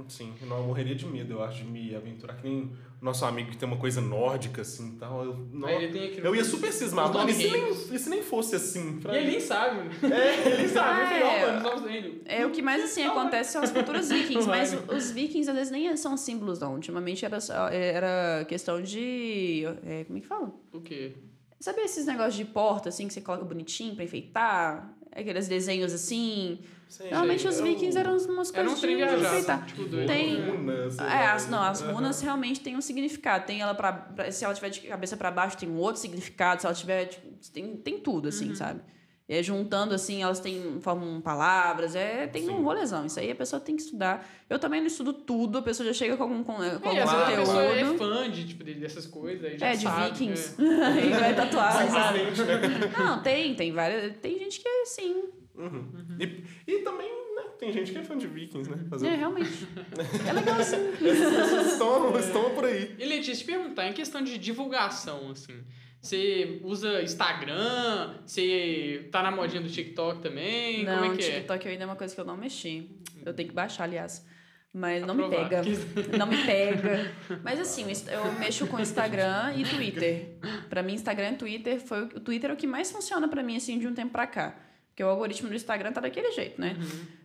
Sim, 0.10 0.34
não, 0.48 0.58
eu 0.58 0.64
morreria 0.64 0.96
de 0.96 1.06
medo, 1.06 1.34
eu 1.34 1.44
acho, 1.44 1.64
de 1.64 1.70
me 1.70 1.96
aventurar. 1.96 2.36
Que 2.36 2.48
nem 2.50 2.64
o 2.64 2.93
nosso 3.04 3.26
amigo 3.26 3.52
que 3.52 3.58
tem 3.58 3.68
uma 3.68 3.78
coisa 3.78 4.00
nórdica, 4.02 4.62
assim, 4.62 4.96
tal. 5.00 5.24
Eu, 5.26 5.48
não, 5.52 5.68
Aí 5.68 5.84
ele 5.84 5.92
tem 5.94 6.08
aquele- 6.08 6.28
eu 6.28 6.36
ia 6.36 6.44
super 6.44 6.72
cismar. 6.72 7.12
Mano, 7.14 7.30
e 7.30 7.34
se 7.34 7.52
nem, 7.52 7.70
e 7.72 8.00
se 8.00 8.10
nem 8.10 8.24
fosse 8.24 8.56
assim? 8.56 9.00
E 9.06 9.16
ele 9.16 9.32
nem 9.32 9.40
sabe? 9.40 9.90
É, 10.12 10.54
ele 10.60 10.68
sabe. 10.70 11.02
Ah, 11.02 11.14
é. 11.14 11.52
mano. 11.60 12.22
É, 12.26 12.46
o 12.46 12.52
que 12.52 12.62
mais 12.62 12.84
assim 12.84 13.04
acontece 13.04 13.52
são 13.52 13.62
as 13.62 13.72
culturas 13.72 14.10
vikings, 14.10 14.48
mas 14.48 14.74
os 14.90 15.12
vikings 15.12 15.50
às 15.50 15.56
vezes 15.56 15.72
nem 15.72 15.96
são 15.98 16.16
símbolos, 16.18 16.60
não. 16.60 16.74
Ultimamente 16.76 17.26
era, 17.26 17.40
só- 17.42 17.68
era 17.70 18.46
questão 18.48 18.82
de. 18.82 19.64
é, 19.86 20.04
como 20.06 20.18
é 20.18 20.22
que 20.22 20.28
fala? 20.28 20.52
O 20.72 20.80
quê? 20.82 21.14
Sabe 21.60 21.82
esses 21.82 22.06
negócios 22.06 22.36
de 22.36 22.46
porta, 22.46 22.90
assim, 22.90 23.08
que 23.08 23.14
você 23.14 23.22
coloca 23.22 23.46
bonitinho 23.46 23.96
pra 23.96 24.04
enfeitar? 24.04 24.94
Aqueles 25.16 25.48
desenhos 25.48 25.94
assim. 25.94 26.60
Sei, 26.94 27.10
Normalmente 27.10 27.48
os 27.48 27.60
é 27.60 27.64
vikings 27.64 27.98
eram 27.98 28.12
umas 28.18 28.54
Era 28.54 28.66
coisas 28.68 28.78
um 28.78 28.82
trem 28.82 28.98
de. 28.98 29.66
Tipo, 29.68 29.84
doido. 29.86 30.06
Tem- 30.08 30.42
Runas, 30.48 31.00
É, 31.00 31.02
lá. 31.04 31.34
as, 31.34 31.50
não, 31.50 31.64
as 31.64 31.82
runas 31.82 32.22
realmente 32.22 32.60
têm 32.60 32.78
um 32.78 32.82
significado. 32.82 33.48
Tem 33.48 33.62
ela 33.62 33.74
pra, 33.74 33.92
pra- 33.94 34.32
Se 34.32 34.46
ela 34.46 34.54
tiver 34.54 34.70
de 34.70 34.82
cabeça 34.82 35.18
pra 35.18 35.32
baixo, 35.32 35.58
tem 35.58 35.68
um 35.68 35.78
outro 35.80 36.00
significado. 36.00 36.62
Se 36.62 36.68
ela 36.68 36.76
tiver. 36.76 37.06
tipo, 37.06 37.28
tem, 37.52 37.76
tem 37.78 37.98
tudo, 37.98 38.28
assim, 38.28 38.50
Uhum. 38.50 38.56
sabe? 38.56 38.82
É, 39.28 39.42
juntando 39.42 39.96
assim, 39.96 40.22
elas 40.22 40.40
têm, 40.40 40.80
formam 40.82 41.20
palavras, 41.20 41.96
é, 41.96 42.28
tem 42.28 42.44
um 42.48 42.58
Sim. 42.58 42.64
rolezão. 42.64 43.06
Isso 43.08 43.20
aí 43.20 43.32
a 43.32 43.36
pessoa 43.36 43.60
tem 43.60 43.76
que 43.76 43.82
estudar. 43.82 44.30
Eu 44.48 44.60
também 44.60 44.80
não 44.80 44.86
estudo 44.88 45.14
tudo, 45.14 45.58
a 45.58 45.62
pessoa 45.64 45.88
já 45.88 45.94
chega 45.94 46.16
com 46.16 46.24
algum, 46.24 46.44
com, 46.44 46.54
com 46.58 46.62
É, 46.64 46.70
algum 46.74 46.90
às 46.90 47.10
vezes 47.10 47.14
a 47.14 47.38
pessoa 47.40 47.64
é 47.64 47.84
conteúdo. 47.86 47.98
fã 47.98 48.30
de, 48.30 48.48
tipo, 48.50 48.64
de- 48.64 48.74
dessas 48.76 49.08
coisas. 49.08 49.44
aí 49.46 49.58
já 49.58 49.66
É, 49.68 49.76
de 49.76 49.84
sabe, 49.84 50.10
vikings. 50.12 50.56
é. 50.62 50.86
Aí 50.86 51.10
vai 51.32 51.36
tatuar, 51.36 51.90
sabe? 51.90 52.20
Né? 52.20 52.92
Não, 53.00 53.24
tem, 53.24 53.56
tem 53.56 53.72
várias. 53.72 54.16
Tem 54.18 54.38
gente 54.38 54.60
que 54.60 54.68
é 54.68 54.82
assim. 54.84 55.24
Uhum. 55.56 56.18
E, 56.20 56.44
e 56.68 56.80
também, 56.80 57.08
né, 57.36 57.44
tem 57.60 57.72
gente 57.72 57.92
que 57.92 57.98
é 57.98 58.04
fã 58.04 58.18
de 58.18 58.28
Vikings, 58.28 58.70
né? 58.70 58.78
Fazer 58.90 59.08
É, 59.08 59.16
realmente. 59.16 59.68
É 60.28 60.34
legal 60.34 60.60
assim. 60.60 60.78
Eles 61.00 61.72
estão, 61.74 62.18
estão 62.18 62.56
por 62.56 62.66
aí. 62.66 62.96
E 62.98 63.06
Letícia, 63.06 63.36
te 63.36 63.46
perguntar, 63.46 63.88
em 63.88 63.94
questão 63.94 64.22
de 64.22 64.38
divulgação, 64.38 65.32
assim, 65.32 65.64
você 66.02 66.60
usa 66.64 67.02
Instagram? 67.02 68.16
Você 68.26 69.08
tá 69.12 69.24
na 69.24 69.32
modinha 69.32 69.62
do 69.62 69.70
TikTok 69.70 70.22
também? 70.22 70.84
Não, 70.84 71.00
Como 71.00 71.14
é 71.14 71.18
que 71.18 71.24
é? 71.24 71.36
TikTok 71.36 71.68
ainda 71.68 71.84
é 71.84 71.86
uma 71.86 71.96
coisa 71.96 72.14
que 72.14 72.20
eu 72.20 72.26
não 72.26 72.36
mexi. 72.36 72.90
Eu 73.26 73.34
tenho 73.34 73.48
que 73.48 73.56
baixar, 73.56 73.86
aliás. 73.86 74.26
Mas 74.74 75.06
não 75.06 75.14
me 75.14 75.30
pega. 75.30 75.62
Não 76.18 76.26
me 76.26 76.44
pega. 76.44 77.14
Mas 77.44 77.60
assim, 77.60 77.86
eu 78.12 78.32
mexo 78.40 78.66
com 78.66 78.80
Instagram 78.80 79.54
e 79.56 79.64
Twitter. 79.64 80.40
Pra 80.68 80.82
mim, 80.82 80.94
Instagram 80.94 81.34
e 81.34 81.36
Twitter 81.36 81.80
foi 81.80 82.06
o 82.06 82.20
Twitter 82.20 82.50
é 82.50 82.54
o 82.54 82.58
que 82.58 82.66
mais 82.66 82.92
funciona 82.92 83.28
pra 83.28 83.44
mim 83.44 83.56
assim 83.56 83.78
de 83.78 83.88
um 83.88 83.94
tempo 83.94 84.12
pra 84.12 84.26
cá. 84.26 84.60
Porque 84.94 85.04
o 85.04 85.08
algoritmo 85.08 85.50
do 85.50 85.56
Instagram 85.56 85.92
tá 85.92 86.00
daquele 86.00 86.32
jeito, 86.32 86.62
né? 86.62 86.78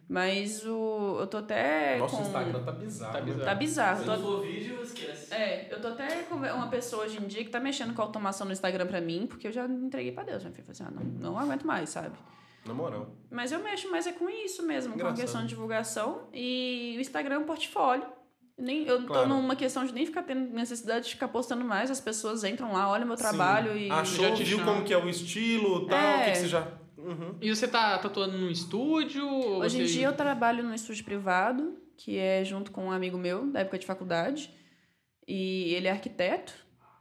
Mas 0.09 0.65
o 0.65 1.19
eu 1.21 1.27
tô 1.27 1.37
até 1.37 1.99
Nossa, 1.99 2.17
com 2.17 2.23
o 2.23 2.27
Instagram 2.27 2.63
tá 2.65 2.73
bizarro. 2.73 3.13
Tá 3.13 3.19
né? 3.21 3.25
bizarro. 3.27 3.45
tá 3.45 3.55
bizarro. 3.55 3.99
Se 3.99 4.05
Tô 4.07 4.17
não 4.17 4.41
vídeo, 4.41 4.83
esquece. 4.83 5.35
É, 5.35 5.69
eu 5.71 5.79
tô 5.79 5.89
até 5.89 6.23
com 6.23 6.37
uma 6.37 6.69
pessoa 6.69 7.05
hoje 7.05 7.19
em 7.23 7.27
dia 7.27 7.45
que 7.45 7.51
tá 7.51 7.61
mexendo 7.61 7.93
com 7.95 8.01
a 8.01 8.05
automação 8.07 8.47
no 8.47 8.53
Instagram 8.55 8.87
pra 8.87 9.03
mim, 9.03 9.27
porque 9.29 9.49
eu 9.49 9.53
já 9.53 9.67
entreguei 9.67 10.11
pra 10.13 10.23
Deus. 10.23 10.43
Minha 10.43 10.55
filha 10.55 10.65
falou 10.65 10.89
assim, 10.89 10.97
ah, 10.99 11.05
não, 11.21 11.33
não 11.33 11.39
aguento 11.39 11.67
mais, 11.67 11.91
sabe? 11.91 12.17
Na 12.65 12.73
moral. 12.73 13.11
Mas 13.31 13.53
eu 13.53 13.63
mexo 13.63 13.91
mais 13.91 14.07
é 14.07 14.13
com 14.13 14.31
isso 14.31 14.63
mesmo, 14.63 14.95
com 14.95 14.99
a 14.99 15.03
Engraçado. 15.03 15.21
questão 15.21 15.43
de 15.43 15.49
divulgação. 15.49 16.23
E 16.33 16.95
o 16.97 17.01
Instagram 17.03 17.35
é 17.35 17.39
um 17.41 17.45
portfólio. 17.45 18.07
Nem, 18.57 18.87
eu 18.87 19.05
Claro. 19.07 19.23
tô 19.23 19.29
numa 19.29 19.55
questão 19.55 19.85
de 19.85 19.93
nem 19.93 20.05
ficar 20.07 20.23
tendo 20.23 20.53
necessidade 20.55 21.05
de 21.07 21.11
ficar 21.13 21.29
postando 21.29 21.65
mais. 21.65 21.91
As 21.91 22.01
pessoas 22.01 22.43
entram 22.45 22.73
lá, 22.73 22.91
olham 22.91 23.07
meu 23.07 23.15
trabalho 23.17 23.73
Sim. 23.75 23.87
e. 23.87 23.91
Achou, 23.91 24.25
Já 24.25 24.35
te 24.35 24.43
viu 24.43 24.59
chama. 24.59 24.73
como 24.73 24.85
que 24.87 24.93
é 24.95 24.99
o 24.99 25.09
estilo 25.09 25.85
e 25.85 25.89
tal, 25.89 25.99
É. 25.99 26.17
o 26.17 26.25
que, 26.25 26.31
que 26.33 26.39
você 26.39 26.49
já... 26.49 26.67
Uhum. 26.99 27.37
E 27.41 27.49
você 27.55 27.69
tá 27.69 27.97
tatuando 27.99 28.37
num 28.37 28.51
estúdio? 28.51 29.25
Hoje 29.29 29.79
em 29.81 29.87
você- 29.87 29.93
dia 29.93 30.07
eu 30.09 30.13
trabalho 30.17 30.63
num 30.65 30.75
estúdio 30.75 31.05
privado, 31.05 31.79
que 31.97 32.17
é 32.19 32.45
junto 32.45 32.71
com 32.73 32.87
um 32.87 32.91
amigo 32.93 33.17
meu, 33.17 33.47
da 33.51 33.61
época 33.61 33.79
de 33.79 33.87
faculdade. 33.87 34.51
E 35.27 35.73
ele 35.75 35.87
é 35.89 35.91
arquiteto, 35.93 36.53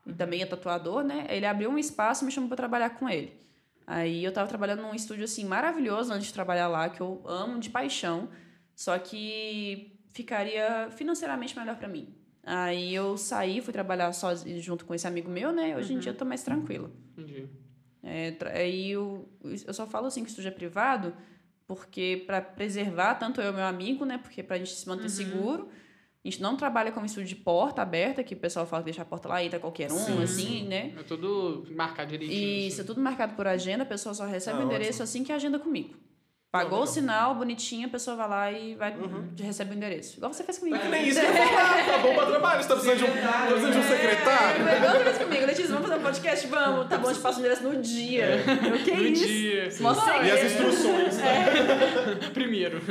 e 0.06 0.14
também 0.14 0.42
é 0.42 0.46
tatuador, 0.46 1.04
né? 1.04 1.26
Ele 1.30 1.46
abriu 1.46 1.70
um 1.70 1.78
espaço 1.78 2.24
e 2.24 2.26
me 2.26 2.32
chamou 2.32 2.48
pra 2.48 2.58
trabalhar 2.58 2.92
com 2.92 3.10
ele. 3.10 3.34
Aí 3.86 4.24
eu 4.24 4.32
tava 4.34 4.48
trabalhando 4.48 4.82
num 4.82 4.94
estúdio, 4.94 5.24
assim, 5.24 5.46
maravilhoso 5.46 6.12
antes 6.14 6.28
de 6.28 6.34
trabalhar 6.34 6.68
lá, 6.68 6.90
que 6.90 7.02
eu 7.02 7.24
amo 7.26 7.60
de 7.60 7.70
paixão. 7.70 8.30
Só 8.76 8.98
que 9.00 9.98
ficaria 10.12 10.90
financeiramente 10.92 11.58
melhor 11.58 11.78
pra 11.78 11.88
mim. 11.88 12.14
Aí 12.44 12.94
eu 12.94 13.18
saí, 13.18 13.62
fui 13.62 13.74
trabalhar 13.74 14.12
sozinho, 14.14 14.62
junto 14.62 14.86
com 14.86 14.94
esse 14.94 15.08
amigo 15.08 15.30
meu, 15.30 15.52
né? 15.52 15.76
Hoje 15.76 15.94
em 15.94 16.00
dia 16.00 16.12
eu 16.12 16.18
tô 16.18 16.26
mais 16.26 16.44
tranquila. 16.44 16.92
Entendi. 17.18 17.48
É, 18.04 18.34
aí 18.54 18.92
eu, 18.92 19.28
eu 19.44 19.74
só 19.74 19.86
falo 19.88 20.08
assim 20.08 20.22
que 20.24 20.28
o 20.28 20.32
estúdio 20.32 20.50
é 20.50 20.52
privado 20.52 21.14
porque 21.68 22.24
para 22.26 22.40
preservar 22.42 23.16
tanto 23.16 23.42
eu 23.42 23.52
e 23.52 23.56
meu 23.56 23.66
amigo, 23.66 24.06
né? 24.06 24.18
Porque 24.18 24.42
pra 24.42 24.58
gente 24.58 24.72
se 24.72 24.88
manter 24.88 25.04
Uhum. 25.04 25.10
seguro. 25.10 25.70
A 26.24 26.30
gente 26.30 26.42
não 26.42 26.58
trabalha 26.58 26.92
com 26.92 27.04
estúdio 27.06 27.28
de 27.30 27.36
porta 27.36 27.82
aberta, 27.82 28.22
que 28.24 28.34
o 28.34 28.38
pessoal 28.38 28.66
fala 28.66 28.82
que 28.82 28.86
deixa 28.86 29.02
a 29.02 29.06
porta 29.06 29.30
lá, 29.30 29.42
entra 29.44 29.60
qualquer 29.60 29.90
um, 29.92 29.96
Sim, 29.98 30.22
assim, 30.24 30.44
sim. 30.46 30.68
né? 30.68 30.94
É 30.98 31.04
tudo 31.04 31.66
marcado 31.74 32.10
direitinho. 32.10 32.38
E 32.40 32.68
isso 32.68 32.78
é 32.78 32.84
assim. 32.84 32.88
tudo 32.88 33.00
marcado 33.02 33.34
por 33.36 33.48
agenda, 33.48 33.84
a 33.84 33.86
pessoa 33.86 34.14
só 34.14 34.26
recebe 34.26 34.58
Ah, 34.58 34.62
o 34.62 34.66
endereço 34.66 34.90
ótimo. 34.92 35.04
assim 35.04 35.24
que 35.24 35.32
agenda 35.32 35.58
comigo. 35.58 35.96
Pagou 36.50 36.84
o 36.84 36.88
sinal, 36.88 37.36
bonitinho, 37.36 37.88
a 37.88 37.92
pessoa 37.92 38.16
vai 38.16 38.30
lá 38.30 38.52
e 38.52 38.74
vai, 38.76 38.96
Uhum. 38.98 39.28
recebe 39.38 39.74
o 39.74 39.76
endereço. 39.76 40.16
Igual 40.18 40.32
você 40.34 40.44
fez 40.46 40.58
comigo. 40.58 40.78
É 40.78 40.80
que 40.80 40.88
nem 40.88 41.08
isso 41.10 41.20
que 41.20 41.26
eu 41.26 41.34
falar, 41.34 41.86
tá 41.86 41.98
bom 41.98 42.16
pra 42.16 42.26
trabalho, 42.26 42.64
você 42.64 42.70
tá 42.70 42.76
precisando 42.76 42.98
de 43.00 43.04
um, 43.04 43.22
tá 43.22 43.46
precisando 43.48 43.72
de 43.74 43.78
um 43.80 43.84
secretário? 43.84 44.68
É, 44.68 44.78
igual 44.78 44.92
você 44.94 45.04
fez 45.04 45.18
comigo. 45.18 45.46
Letícia, 45.46 45.68
vamos 45.68 45.88
fazer 45.90 46.00
um 46.00 46.04
podcast? 46.04 46.48
Vamos. 46.48 46.88
Tá 46.88 46.98
bom, 46.98 47.10
a 47.10 47.14
gente 47.14 47.22
passa 47.22 47.38
o 47.38 47.40
endereço 47.42 47.64
no 47.64 47.82
dia. 47.82 48.26
Eu, 48.48 48.78
que 48.84 48.92
No 48.96 49.04
isso? 49.04 49.28
dia. 49.28 49.70
Mostra 49.82 50.26
E 50.26 50.32
as 50.32 50.44
instruções, 50.52 51.18
né? 51.18 51.46
Primeiro. 52.34 52.82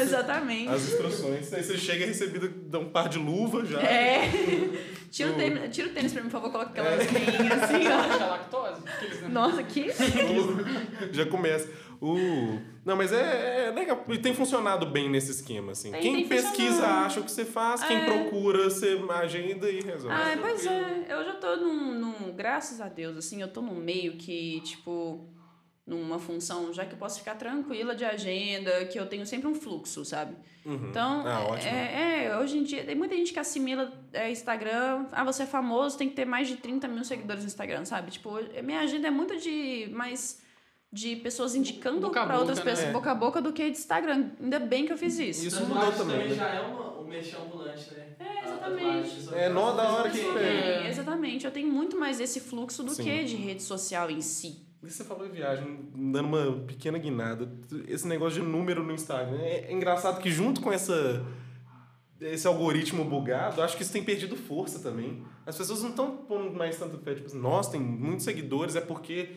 Exatamente. 0.00 0.68
As 0.70 0.82
instruções. 0.82 1.52
Aí 1.52 1.62
você 1.62 1.76
chega 1.76 2.06
recebido, 2.06 2.48
dá 2.70 2.78
um 2.78 2.88
par 2.88 3.10
de 3.10 3.18
luva 3.18 3.66
já. 3.66 3.80
É. 3.82 4.30
Tira 5.10 5.30
o, 5.30 5.34
tênis, 5.34 5.76
tira 5.76 5.88
o 5.88 5.90
tênis 5.92 6.12
pra 6.12 6.22
mim, 6.22 6.28
por 6.30 6.40
favor, 6.40 6.50
coloca 6.50 6.70
aquelas 6.70 7.10
meinhas 7.12 7.62
assim, 7.62 7.86
ó. 7.86 7.98
Acha 8.00 8.26
lactose? 8.26 8.80
Aqueles, 8.86 9.20
né? 9.20 9.28
Nossa, 9.28 9.62
que. 9.62 9.86
já 11.12 11.26
começa. 11.26 11.68
Uh, 12.02 12.60
não, 12.84 12.96
mas 12.96 13.12
é, 13.12 13.66
é 13.66 13.70
legal. 13.70 14.04
E 14.08 14.18
tem 14.18 14.34
funcionado 14.34 14.86
bem 14.86 15.08
nesse 15.08 15.30
esquema, 15.30 15.72
assim. 15.72 15.90
Tem- 15.90 16.00
quem 16.00 16.14
tem 16.16 16.28
pesquisa 16.28 16.86
acha 16.86 17.20
o 17.20 17.24
que 17.24 17.30
você 17.30 17.44
faz, 17.44 17.82
quem 17.84 17.96
É. 17.96 18.04
procura, 18.04 18.64
você 18.70 18.98
agenda 19.10 19.70
e 19.70 19.80
resolve. 19.80 20.14
Ah, 20.16 20.36
pois 20.40 20.66
é. 20.66 21.06
Eu 21.08 21.24
já 21.24 21.34
tô 21.34 21.56
num, 21.56 21.98
num. 21.98 22.32
Graças 22.36 22.80
a 22.80 22.88
Deus, 22.88 23.16
assim, 23.16 23.40
eu 23.40 23.48
tô 23.48 23.60
num 23.62 23.74
meio 23.76 24.12
que, 24.16 24.60
tipo. 24.60 25.28
Numa 25.86 26.18
função, 26.18 26.72
já 26.72 26.86
que 26.86 26.94
eu 26.94 26.98
posso 26.98 27.18
ficar 27.18 27.34
tranquila 27.34 27.94
de 27.94 28.06
agenda, 28.06 28.86
que 28.86 28.98
eu 28.98 29.04
tenho 29.04 29.26
sempre 29.26 29.46
um 29.48 29.54
fluxo, 29.54 30.02
sabe? 30.02 30.34
Uhum. 30.64 30.86
Então, 30.88 31.22
Ah, 31.26 31.44
ótimo. 31.46 31.70
é, 31.70 32.24
é, 32.24 32.38
hoje 32.38 32.56
em 32.56 32.62
dia, 32.62 32.82
tem 32.84 32.94
muita 32.94 33.14
gente 33.14 33.34
que 33.34 33.38
assimila 33.38 33.92
é, 34.10 34.30
Instagram. 34.30 35.04
Ah, 35.12 35.22
você 35.24 35.42
é 35.42 35.46
famoso, 35.46 35.98
tem 35.98 36.08
que 36.08 36.14
ter 36.16 36.24
mais 36.24 36.48
de 36.48 36.56
30 36.56 36.88
mil 36.88 37.04
seguidores 37.04 37.42
no 37.42 37.48
Instagram, 37.48 37.84
sabe? 37.84 38.12
Tipo, 38.12 38.30
minha 38.62 38.80
agenda 38.80 39.08
é 39.08 39.10
muito 39.10 39.36
de 39.38 39.90
mais 39.92 40.42
de 40.94 41.16
pessoas 41.16 41.54
indicando 41.56 42.00
Boca 42.00 42.22
a 42.22 42.26
pra 42.26 42.38
outras 42.38 42.58
boca, 42.58 42.70
né? 42.70 42.76
pessoas 42.76 42.90
É. 42.90 42.92
boca 42.92 43.10
a 43.10 43.14
boca 43.16 43.42
do 43.42 43.52
que 43.52 43.68
de 43.68 43.76
Instagram. 43.76 44.30
Ainda 44.40 44.60
bem 44.60 44.86
que 44.86 44.92
eu 44.92 44.96
fiz 44.96 45.18
isso. 45.18 45.46
Isso 45.48 45.60
Tatuagem 45.60 45.90
mudou 45.90 46.06
também, 46.06 46.34
já 46.34 46.48
é 46.48 46.60
uma, 46.60 47.00
um 47.00 47.04
mexer 47.04 47.36
ambulante, 47.36 47.90
né? 47.92 48.14
É, 48.20 48.44
exatamente. 48.44 49.28
É, 49.34 49.48
nó 49.48 49.72
da 49.72 49.90
hora 49.90 50.08
que- 50.08 50.20
É, 50.20 50.88
exatamente. 50.88 51.44
Eu 51.44 51.50
tenho 51.50 51.66
muito 51.68 51.98
mais 51.98 52.20
esse 52.20 52.38
fluxo 52.38 52.82
do 52.84 52.92
Sim. 52.94 53.02
que 53.02 53.24
de 53.24 53.34
rede 53.34 53.62
social 53.62 54.08
em 54.10 54.20
si. 54.20 54.62
Você 54.82 55.02
falou 55.02 55.26
em 55.26 55.30
viagem, 55.30 55.80
dando 55.94 56.28
uma 56.28 56.52
pequena 56.66 56.96
guinada. 56.98 57.50
Esse 57.88 58.06
negócio 58.06 58.40
de 58.40 58.46
número 58.46 58.84
no 58.84 58.92
Instagram. 58.92 59.38
É, 59.40 59.66
é 59.68 59.72
engraçado 59.72 60.20
que 60.20 60.30
junto 60.30 60.60
com 60.60 60.70
essa 60.72 61.24
esse 62.20 62.46
algoritmo 62.46 63.04
bugado, 63.04 63.60
acho 63.60 63.76
que 63.76 63.82
isso 63.82 63.92
tem 63.92 64.02
perdido 64.04 64.36
força 64.36 64.78
também. 64.78 65.22
As 65.44 65.56
pessoas 65.58 65.82
não 65.82 65.90
estão 65.90 66.16
pondo 66.18 66.56
mais 66.56 66.78
tanto 66.78 66.96
fé, 66.98 67.14
tipo 67.14 67.26
assim, 67.26 67.38
nossa, 67.38 67.72
tem 67.72 67.80
muitos 67.80 68.24
seguidores, 68.24 68.76
é 68.76 68.80
porque 68.80 69.30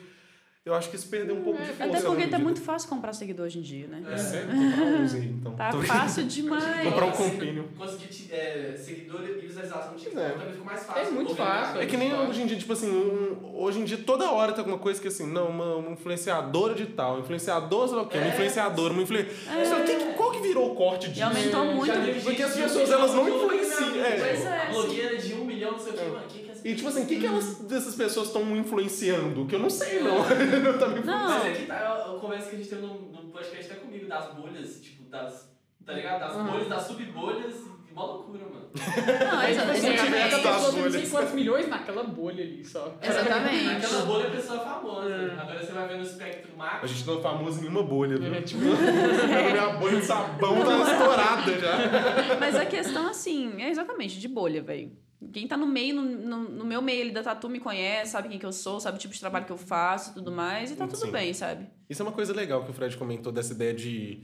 eu 0.68 0.74
acho 0.76 0.90
que 0.90 0.96
isso 0.96 1.08
perdeu 1.08 1.36
um 1.36 1.42
pouco 1.44 1.60
de 1.62 1.68
força. 1.68 1.84
Até 1.86 1.98
porque 2.02 2.08
tá 2.08 2.16
medida. 2.16 2.40
muito 2.40 2.62
fácil 2.62 2.90
comprar 2.90 3.14
seguidor 3.14 3.46
hoje 3.46 3.60
em 3.60 3.62
dia, 3.62 3.88
né? 3.88 4.04
É 4.06 4.42
comprar 4.42 5.02
uns 5.02 5.14
aí, 5.16 5.26
então. 5.28 5.54
Tá 5.54 5.70
Tô- 5.72 5.82
fácil 5.82 6.24
demais. 6.26 6.84
Comprar 6.84 7.06
um 7.06 7.12
compênio. 7.12 7.70
Conseguir 7.78 8.34
é, 8.34 8.76
seguidor 8.78 9.22
e 9.24 9.34
visualização 9.48 9.92
no 9.94 9.98
TikTok 9.98 10.20
É. 10.26 10.30
também 10.32 10.52
ficou 10.52 10.66
mais 10.66 10.84
fácil. 10.86 11.02
É 11.08 11.10
muito 11.12 11.36
fácil. 11.36 11.82
É 11.82 11.86
que 11.86 11.98
nem 11.98 12.14
hoje 12.14 12.42
em 12.42 12.46
dia, 12.46 12.58
tipo 12.58 12.74
assim, 12.74 12.90
um- 12.92 13.56
hoje 13.62 13.80
em 13.80 13.86
dia 13.86 13.98
toda 13.98 14.30
hora 14.32 14.52
tem 14.52 14.60
alguma 14.60 14.78
coisa 14.78 15.02
que 15.02 15.08
assim, 15.08 15.26
não, 15.26 15.48
uma, 15.50 15.76
uma 15.76 15.92
influenciadora 15.92 16.74
de 16.76 16.86
tal, 16.88 17.20
influenciador, 17.20 17.88
sei 17.88 17.96
lá 17.98 18.04
o 18.04 18.08
quê, 18.08 18.18
uma 18.18 18.28
É. 18.28 18.30
influenciadora, 18.30 18.94
uma 18.94 19.02
influenciadora. 19.04 20.14
Qual 20.18 20.32
que 20.32 20.40
virou 20.42 20.72
o 20.72 20.76
corte 20.76 21.08
disso? 21.10 21.20
E 21.20 21.24
aumentou 21.24 21.64
É, 21.64 21.74
muito. 21.74 22.24
Porque 22.24 22.44
as 22.44 22.56
pessoas, 22.56 22.92
elas 22.92 23.14
não 23.14 23.28
influenciam, 23.28 24.04
é. 24.06 24.18
Pois 24.20 24.46
é, 24.46 24.68
blogueira 24.72 25.18
de 25.18 25.34
um 25.34 25.46
milhão, 25.46 25.72
não 25.72 25.80
sei 25.80 25.94
o 25.94 25.96
que, 25.96 26.04
mano. 26.04 26.22
É 26.64 26.70
E 26.70 26.76
tipo 26.76 26.88
assim, 26.90 27.04
o 27.04 27.06
que, 27.06 27.20
que 27.20 27.26
elas, 27.26 27.60
dessas 27.60 27.96
pessoas 27.96 28.28
estão 28.28 28.56
influenciando? 28.56 29.46
Que 29.46 29.56
eu 29.56 29.60
não 29.60 29.70
sei, 29.70 30.00
não. 30.02 30.18
eu 30.30 30.80
também 30.80 31.04
Não. 31.04 31.30
Mas 31.30 31.46
é 31.46 31.52
que 31.54 31.66
tá 31.66 32.06
a 32.06 32.20
conversa 32.20 32.50
que 32.50 32.56
a 32.56 32.60
gente 32.60 32.70
teve 32.70 32.82
no, 32.82 32.94
no 33.12 33.32
podcast 33.32 33.72
até 33.72 33.82
comigo, 33.82 34.08
das 34.08 34.34
bolhas, 34.34 34.82
tipo, 34.82 35.04
das. 35.10 35.56
Tá 35.86 35.94
ligado? 35.94 36.20
Das 36.20 36.34
Aham. 36.36 36.52
bolhas, 36.52 36.68
das 36.68 36.82
subbolhas, 36.84 37.56
mó 37.94 38.06
loucura, 38.06 38.44
mano. 38.44 38.68
Não, 38.76 39.44
exatamente. 39.44 39.82
das 39.82 40.42
pessoa 40.42 40.60
tem 40.60 40.62
não 40.62 40.72
bolhas. 40.72 40.94
sei 40.94 41.10
quantos 41.10 41.34
milhões 41.34 41.68
naquela 41.70 42.04
bolha 42.04 42.44
ali 42.44 42.66
só. 42.66 42.94
Exatamente. 43.02 43.64
Naquela 43.66 44.06
bolha 44.06 44.28
a 44.28 44.32
pessoa 44.32 44.58
é 44.58 44.64
famosa. 44.66 45.10
É. 45.10 45.40
Agora 45.40 45.66
você 45.66 45.72
vai 45.72 45.88
ver 45.88 45.98
no 45.98 46.04
espectro 46.04 46.58
macro. 46.58 46.84
A 46.84 46.88
gente 46.88 47.08
não 47.08 47.20
é 47.20 47.22
famoso 47.22 47.58
em 47.58 47.62
nenhuma 47.62 47.84
bolha, 47.84 48.18
viu? 48.18 48.34
É, 48.34 48.42
tipo, 48.42 48.62
A 48.68 49.52
minha 49.52 49.70
bolha 49.80 50.00
de 50.00 50.06
sabão 50.06 50.64
tá 50.64 50.92
estourada 50.92 51.60
já. 51.60 52.36
Mas 52.40 52.56
a 52.56 52.66
questão, 52.66 53.08
assim, 53.08 53.62
é 53.62 53.70
exatamente 53.70 54.20
de 54.20 54.28
bolha, 54.28 54.62
velho. 54.62 54.92
Quem 55.34 55.48
tá 55.48 55.58
no 55.58 55.66
meio, 55.66 55.96
no, 55.96 56.04
no, 56.04 56.50
no 56.50 56.66
meu 56.66 56.82
meio 56.82 57.02
ali 57.02 57.12
da 57.12 57.24
tatu 57.24 57.50
me 57.50 57.60
conhece, 57.60 58.12
sabe 58.12 58.30
quem 58.30 58.38
que 58.38 58.46
eu 58.46 58.54
sou, 58.54 58.80
sabe 58.80 58.98
o 58.98 59.00
tipo 59.00 59.14
de 59.14 59.20
trabalho 59.20 59.46
que 59.46 59.52
eu 59.52 59.58
faço 59.58 60.12
e 60.12 60.14
tudo 60.14 60.32
mais, 60.32 60.70
e 60.70 60.76
tá 60.76 60.86
tudo 60.86 61.06
Sim. 61.06 61.12
bem, 61.12 61.34
sabe? 61.34 61.68
Isso 61.90 62.02
é 62.02 62.06
uma 62.06 62.12
coisa 62.12 62.34
legal 62.34 62.64
que 62.64 62.70
o 62.70 62.74
Fred 62.74 62.96
comentou 62.98 63.32
dessa 63.32 63.54
ideia 63.54 63.74
de. 63.74 64.22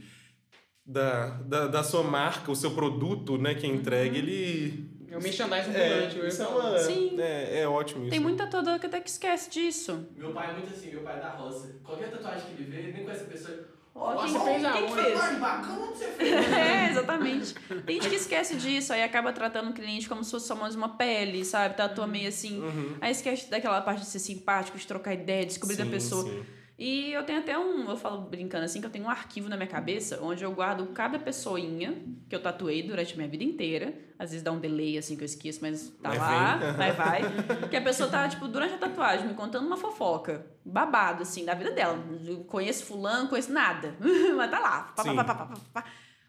Da, 0.86 1.30
da, 1.42 1.66
da 1.66 1.82
sua 1.82 2.02
marca, 2.02 2.50
o 2.52 2.54
seu 2.54 2.72
produto, 2.74 3.38
né, 3.38 3.54
que 3.54 3.66
é 3.66 3.70
entregue, 3.70 4.18
ele. 4.18 4.90
é 5.08 5.16
o 5.16 5.22
merchandising 5.22 5.72
É, 5.72 5.94
ambulante. 5.94 6.16
eu 6.18 6.22
ia 6.24 6.28
isso 6.28 6.42
é, 6.42 6.44
falar. 6.44 6.70
uma, 6.70 6.78
Sim. 6.78 7.20
é, 7.20 7.60
é 7.60 7.68
ótimo 7.68 8.02
isso. 8.02 8.10
Tem 8.10 8.20
muita 8.20 8.46
toda 8.46 8.78
que 8.78 8.86
até 8.86 9.00
que 9.00 9.08
esquece 9.08 9.50
disso. 9.50 10.06
Meu 10.14 10.32
pai 10.32 10.50
é 10.50 10.52
muito 10.52 10.72
assim, 10.72 10.90
meu 10.90 11.00
pai 11.02 11.16
é 11.16 11.20
da 11.20 11.30
roça. 11.30 11.80
Qualquer 11.82 12.10
tatuagem 12.10 12.46
que 12.54 12.62
ele 12.62 12.70
vê, 12.70 12.78
ele 12.82 12.92
nem 12.92 13.04
conhece 13.04 13.24
a 13.24 13.26
pessoa. 13.26 13.73
Ó, 13.94 14.16
quem, 14.16 14.32
você 14.32 14.40
fez 14.40 14.62
quem 14.72 15.28
que 15.34 15.40
bacana, 15.40 15.78
onde 15.84 15.98
você 15.98 16.06
fez? 16.06 16.46
É, 16.52 16.90
exatamente. 16.90 17.54
Tem 17.86 17.96
gente 18.00 18.10
que 18.10 18.16
esquece 18.16 18.56
disso, 18.56 18.92
aí 18.92 19.02
acaba 19.02 19.32
tratando 19.32 19.70
o 19.70 19.72
cliente 19.72 20.08
como 20.08 20.24
se 20.24 20.32
fosse 20.32 20.48
só 20.48 20.56
mais 20.56 20.74
uma 20.74 20.88
pele, 20.88 21.44
sabe? 21.44 21.76
Tatua 21.76 22.06
meio 22.06 22.28
assim. 22.28 22.60
Uhum. 22.60 22.96
Aí 23.00 23.12
esquece 23.12 23.48
daquela 23.48 23.80
parte 23.80 24.00
de 24.00 24.06
ser 24.06 24.18
simpático, 24.18 24.76
de 24.76 24.86
trocar 24.86 25.14
ideia, 25.14 25.46
descobrir 25.46 25.76
da 25.76 25.84
Sim, 25.84 25.90
pessoa. 25.90 26.24
sim. 26.24 26.44
E 26.76 27.12
eu 27.12 27.22
tenho 27.22 27.38
até 27.38 27.56
um, 27.56 27.88
eu 27.88 27.96
falo 27.96 28.22
brincando 28.22 28.64
assim, 28.64 28.80
que 28.80 28.86
eu 28.86 28.90
tenho 28.90 29.04
um 29.04 29.10
arquivo 29.10 29.48
na 29.48 29.56
minha 29.56 29.68
cabeça 29.68 30.18
onde 30.20 30.42
eu 30.42 30.50
guardo 30.52 30.86
cada 30.88 31.18
pessoinha 31.20 31.94
que 32.28 32.34
eu 32.34 32.42
tatuei 32.42 32.82
durante 32.82 33.12
a 33.12 33.16
minha 33.16 33.28
vida 33.28 33.44
inteira. 33.44 33.94
Às 34.18 34.30
vezes 34.30 34.42
dá 34.42 34.50
um 34.50 34.58
delay 34.58 34.98
assim 34.98 35.16
que 35.16 35.22
eu 35.22 35.26
esqueço, 35.26 35.60
mas 35.62 35.88
tá 36.02 36.08
Mas 36.08 36.18
lá, 36.18 36.56
vem. 36.56 36.72
vai, 36.72 36.92
vai. 36.92 37.22
Que 37.70 37.76
a 37.76 37.82
pessoa 37.82 38.08
tá, 38.08 38.28
tipo, 38.28 38.48
durante 38.48 38.74
a 38.74 38.78
tatuagem 38.78 39.28
me 39.28 39.34
contando 39.34 39.66
uma 39.66 39.76
fofoca, 39.76 40.46
babado, 40.64 41.22
assim, 41.22 41.44
da 41.44 41.54
vida 41.54 41.70
dela. 41.70 41.96
Eu 42.26 42.38
conheço 42.44 42.84
fulano, 42.86 43.28
conheço 43.28 43.52
nada. 43.52 43.94
mas 44.36 44.50
tá 44.50 44.58
lá. 44.58 44.92
Pá, 44.96 45.24
pá, 45.24 45.48
pá. 45.72 45.84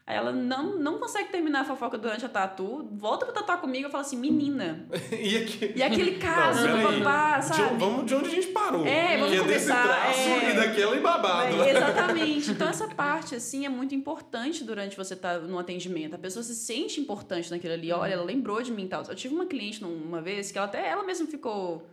Aí 0.08 0.16
ela 0.16 0.32
não, 0.32 0.78
não 0.78 1.00
consegue 1.00 1.30
terminar 1.30 1.62
a 1.62 1.64
fofoca 1.64 1.98
durante 1.98 2.24
a 2.24 2.30
tatu, 2.30 2.88
volta 2.92 3.26
pra 3.26 3.34
tatuar 3.34 3.60
comigo 3.60 3.88
e 3.88 3.92
fala 3.92 4.04
assim, 4.04 4.18
menina. 4.18 4.88
E, 5.12 5.38
aqui... 5.38 5.74
E 5.76 5.82
aquele 5.82 6.18
caso 6.20 6.68
Não, 6.68 6.78
do 6.78 6.84
peraí. 6.84 7.00
babá, 7.04 7.40
De- 7.40 7.46
sabe? 7.48 7.80
vamos 7.80 8.06
de 8.06 8.14
onde 8.14 8.28
a 8.28 8.32
gente 8.32 8.48
parou. 8.50 8.86
É, 8.86 9.18
vamos 9.18 9.34
que 9.34 9.40
é 9.40 9.44
desse 9.46 9.68
começar, 9.68 9.84
traço 9.84 10.20
é. 10.20 10.52
e 10.52 10.56
daquela 10.56 10.96
e 10.96 11.00
babado. 11.00 11.64
É, 11.64 11.72
exatamente. 11.72 12.52
Então, 12.56 12.70
essa 12.70 12.88
parte, 12.88 13.34
assim, 13.34 13.66
é 13.66 13.70
muito 13.70 13.96
importante 13.96 14.64
durante 14.64 14.96
você 14.96 15.16
estar 15.16 15.40
no 15.40 15.58
atendimento. 15.58 16.14
A 16.16 16.20
pessoa 16.20 16.44
se 16.44 16.54
sente 16.56 17.02
importante 17.02 17.50
naquilo 17.50 17.74
ali. 17.74 17.92
Olha, 17.92 18.14
ela 18.14 18.24
lembrou 18.24 18.62
de 18.62 18.72
mim 18.72 18.86
e 18.86 18.88
tal. 18.88 19.04
Eu 19.04 19.16
tive 19.16 19.34
uma 19.34 19.48
cliente 19.48 19.84
uma 19.84 20.22
vez 20.22 20.52
que 20.52 20.58
ela 20.58 20.68
até 20.68 20.88
ela 20.88 21.04
mesma 21.04 21.26
ficou 21.26 21.90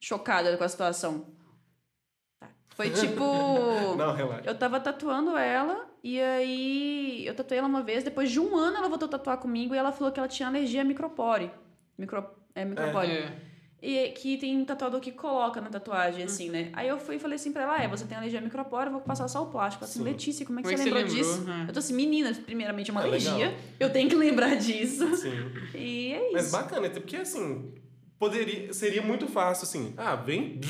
chocada 0.00 0.56
com 0.56 0.64
a 0.64 0.68
situação. 0.68 1.26
Tá. 2.40 2.48
Foi 2.70 2.90
tipo. 2.90 3.24
Não, 3.96 4.12
relaxa. 4.12 4.42
Eu 4.44 4.58
tava 4.58 4.80
tatuando 4.80 5.36
ela, 5.36 5.86
e 6.04 6.20
aí 6.20 7.26
eu 7.26 7.34
tatuei 7.34 7.58
ela 7.58 7.66
uma 7.66 7.82
vez. 7.82 8.04
Depois 8.04 8.30
de 8.30 8.38
um 8.38 8.54
ano, 8.54 8.76
ela 8.76 8.88
voltou 8.88 9.06
a 9.06 9.10
tatuar 9.10 9.38
comigo 9.38 9.74
e 9.74 9.78
ela 9.78 9.90
falou 9.90 10.12
que 10.12 10.20
ela 10.20 10.28
tinha 10.28 10.46
alergia 10.46 10.82
a 10.82 10.84
micropore. 10.84 11.50
Micro, 11.96 12.22
é, 12.54 12.62
micropore. 12.62 13.10
É. 13.10 13.32
E 13.82 14.08
que 14.12 14.36
tem 14.38 14.56
um 14.56 14.64
tatuador 14.64 14.98
que 15.00 15.12
coloca 15.12 15.60
na 15.60 15.68
tatuagem, 15.68 16.24
assim, 16.24 16.48
né? 16.50 16.70
Aí 16.72 16.88
eu 16.88 16.98
fui 16.98 17.16
e 17.16 17.18
falei 17.18 17.36
assim 17.36 17.52
pra 17.52 17.62
ela, 17.62 17.76
ah, 17.76 17.82
é, 17.82 17.88
você 17.88 18.04
tem 18.06 18.16
alergia 18.16 18.38
a 18.38 18.42
micropora, 18.42 18.88
eu 18.88 18.92
vou 18.92 19.00
passar 19.02 19.28
só 19.28 19.42
o 19.42 19.46
plástico. 19.46 19.84
Ela 19.84 19.90
assim, 19.90 19.98
Sim. 20.00 20.04
Letícia, 20.06 20.46
como 20.46 20.58
é 20.58 20.62
que 20.62 20.68
Como 20.68 20.74
é 20.74 20.82
você 20.84 20.90
lembrou 20.90 21.02
lembrou? 21.04 21.22
disso? 21.36 21.50
É. 21.50 21.68
Eu 21.68 21.72
tô 21.72 21.78
assim, 21.78 21.94
menina, 21.94 22.32
primeiramente 22.34 22.90
é 22.90 22.92
uma 22.92 23.02
É 23.02 23.06
legal. 23.06 23.34
alergia, 23.34 23.58
eu 23.80 23.90
tenho 23.90 24.08
que 24.08 24.14
lembrar 24.16 24.56
disso. 24.56 25.14
Sim. 25.16 25.50
E 25.74 26.12
é 26.12 26.30
Mas 26.32 26.44
isso. 26.44 26.52
bacana, 26.52 26.86
até 26.86 26.98
porque 27.00 27.16
assim, 27.16 27.72
poderia, 28.30 28.72
seria 28.72 29.02
muito 29.02 29.26
fácil 29.26 29.64
assim, 29.64 29.94
ah, 29.96 30.16
vem, 30.16 30.60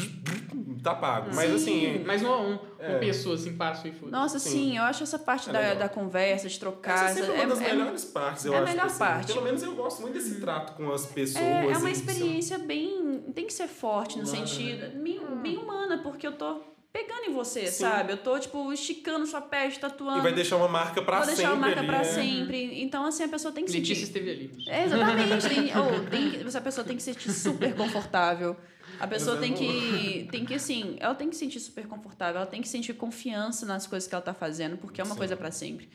tá 0.82 0.94
pago. 0.94 1.30
Mas 1.34 1.48
Sim. 1.48 1.55
assim, 1.96 2.05
Mas 2.05 2.22
uma, 2.22 2.40
um, 2.40 2.59
É. 2.78 2.90
uma 2.90 2.98
pessoa 2.98 3.34
assim 3.36 3.57
passou 3.57 3.90
e 3.90 3.94
foi. 3.94 4.11
Nossa, 4.11 4.38
Sim. 4.38 4.50
sim, 4.50 4.76
eu 4.76 4.82
acho 4.82 5.02
essa 5.02 5.18
parte 5.18 5.48
É 5.48 5.52
da, 5.52 5.59
legal. 5.61 5.76
da 5.76 5.88
conversa, 5.88 6.48
de 6.48 6.59
trocar... 6.59 7.11
essa 7.11 7.20
é 7.20 7.30
uma 7.30 7.46
das 7.46 7.61
é- 7.61 7.70
é- 7.70 7.74
melhores 7.74 8.05
partes, 8.05 8.44
eu 8.44 8.52
é 8.52 8.57
a 8.59 8.62
acho. 8.62 8.70
melhor 8.72 8.86
assim. 8.86 8.98
parte. 8.98 9.32
Pelo 9.32 9.44
menos 9.44 9.62
eu 9.62 9.74
gosto 9.74 10.02
muito 10.02 10.14
desse 10.14 10.40
trato 10.40 10.74
com 10.74 10.92
as 10.92 11.07
pessoas. 11.07 11.42
É, 11.44 11.70
é 11.70 11.76
uma 11.78 11.90
experiência 11.90 12.59
bem. 12.59 13.24
Tem 13.34 13.46
que 13.46 13.52
ser 13.52 13.68
forte 13.68 14.18
no 14.18 14.24
Humana, 14.24 14.46
sentido. 14.46 15.02
Bem, 15.02 15.20
bem 15.42 15.57
humana, 15.57 16.00
porque 16.02 16.26
eu 16.26 16.32
tô 16.32 16.61
pegando 16.95 17.24
em 17.24 17.32
você, 17.32 17.66
Sim. 17.66 17.80
sabe? 17.82 18.12
Eu 18.12 18.16
tô, 18.16 18.38
tipo, 18.38 18.72
esticando 18.72 19.26
sua 19.26 19.40
pele, 19.40 19.74
tatuando. 19.76 20.20
E 20.20 20.22
vai 20.22 20.32
deixar 20.32 20.57
uma 20.57 20.68
marca 20.68 21.03
pra 21.03 21.16
Vou 21.16 21.24
sempre. 21.24 21.36
deixar 21.42 21.53
uma 21.53 21.61
marca 21.61 21.80
ali, 21.80 21.88
pra 21.88 21.99
né? 21.99 22.05
sempre. 22.05 22.82
Então, 22.82 23.05
assim, 23.05 23.24
a 23.24 23.28
pessoa 23.28 23.53
tem 23.53 23.64
que 23.64 23.72
Letícia 23.72 24.07
sentir. 24.07 24.20
esteve 24.20 24.30
ali. 24.30 24.68
É, 24.68 24.84
exatamente. 24.84 25.49
Tem, 25.49 25.76
ou, 25.76 26.05
tem, 26.07 26.40
essa 26.47 26.61
pessoa 26.61 26.84
tem 26.86 26.97
que 26.97 27.03
se 27.03 27.12
sentir 27.12 27.32
super 27.32 27.74
confortável. 27.74 28.57
A 29.01 29.09
pessoa 29.09 29.38
é 29.38 29.40
tem 29.40 29.53
que, 29.53 30.28
tem 30.30 30.45
que, 30.45 30.55
assim, 30.55 30.97
ela 31.01 31.16
tem 31.16 31.28
que 31.28 31.34
se 31.34 31.40
sentir 31.40 31.59
super 31.59 31.84
confortável, 31.88 32.36
ela 32.36 32.47
tem 32.47 32.62
que 32.62 32.68
sentir 32.68 32.95
confiança 32.95 33.66
nas 33.66 33.88
coisas 33.88 34.09
que 34.09 34.14
ela 34.14 34.22
tá 34.22 34.32
fazendo, 34.32 34.76
porque 34.76 35.01
é 35.01 35.05
uma 35.05 35.14
Sim. 35.14 35.18
coisa 35.18 35.36
pra 35.36 35.51
sempre. 35.51 35.88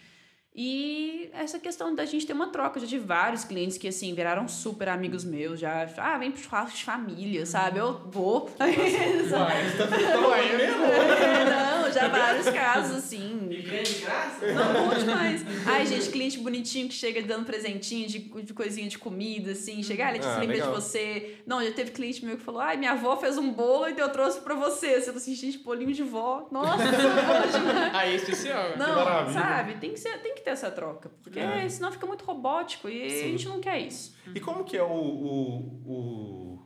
E 0.56 1.30
essa 1.34 1.60
questão 1.60 1.94
da 1.94 2.06
gente 2.06 2.26
ter 2.26 2.34
uma 2.34 2.48
troca, 2.48 2.80
já 2.80 2.88
tive 2.88 3.06
vários 3.06 3.44
clientes 3.44 3.78
que, 3.78 3.88
assim, 3.88 4.14
viraram 4.14 4.48
super 4.48 4.90
amigos 4.90 5.24
meus, 5.24 5.60
já, 5.60 5.88
ah, 5.98 6.18
vem 6.18 6.32
pro 6.32 6.42
churrasco 6.42 6.76
de 6.76 6.84
família, 6.84 7.46
sabe? 7.46 7.80
Eu 7.80 8.02
vou. 8.08 8.50
Uai, 8.60 8.74
tá, 9.78 9.88
tá 9.88 10.58
mesmo? 10.58 10.80
Não, 11.50 11.92
já 11.92 12.08
vários 12.08 12.50
casos, 12.50 12.98
assim. 12.98 13.48
E 13.50 13.62
grande 13.62 13.94
graça? 13.96 14.54
Não, 14.54 14.74
bom 14.90 14.96
demais. 14.96 15.46
Ai, 15.66 15.86
gente, 15.86 16.10
cliente 16.10 16.40
bonitinho 16.40 16.88
que 16.88 16.94
chega 16.94 17.22
dando 17.22 17.46
presentinho 17.46 18.08
de, 18.08 18.20
de 18.20 18.54
coisinha 18.54 18.88
de 18.88 18.98
comida, 18.98 19.52
assim. 19.52 19.82
Chega, 19.84 20.08
ah, 20.08 20.12
Letícia, 20.12 20.34
Ah, 20.34 20.40
lembrei 20.40 20.62
de 20.62 20.68
você. 20.68 21.38
Não, 21.46 21.64
já 21.64 21.72
teve 21.72 21.92
cliente 21.92 22.26
meu 22.26 22.38
que 22.38 22.44
falou, 22.44 22.62
ai, 22.62 22.76
minha 22.76 22.92
avó 22.92 23.16
fez 23.18 23.38
um 23.38 23.52
bolo 23.52 23.88
e 23.88 23.98
eu 23.98 24.10
trouxe 24.10 24.40
pra 24.42 24.56
você. 24.56 24.96
Você 24.96 25.06
falou 25.06 25.18
assim, 25.18 25.36
gente, 25.36 25.60
bolinho 25.60 25.94
de 25.94 26.04
vó. 26.04 26.48
Nossa, 26.52 26.84
bom 26.84 27.60
demais. 27.60 27.96
Aí 27.96 28.12
é 28.14 28.16
especial. 28.16 28.78
Não, 28.78 28.96
maravilha. 28.96 29.40
sabe? 29.40 29.76
Tem 29.76 29.94
que, 29.94 30.00
ser, 30.00 30.18
tem 30.22 30.36
que 30.36 30.42
ter 30.42 30.49
essa 30.50 30.70
troca. 30.72 31.10
Porque 31.24 31.40
É. 31.40 31.68
senão 31.70 31.92
fica 31.92 32.06
muito 32.06 32.24
robótico 32.26 32.90
e 32.90 33.06
a 33.06 33.10
Sim. 33.10 33.16
gente 33.32 33.48
não 33.48 33.60
quer 33.60 33.80
isso. 33.80 34.16
E 34.34 34.40
como 34.40 34.64
que 34.64 34.78
é 34.78 34.84
o, 34.84 34.88
o, 34.88 36.60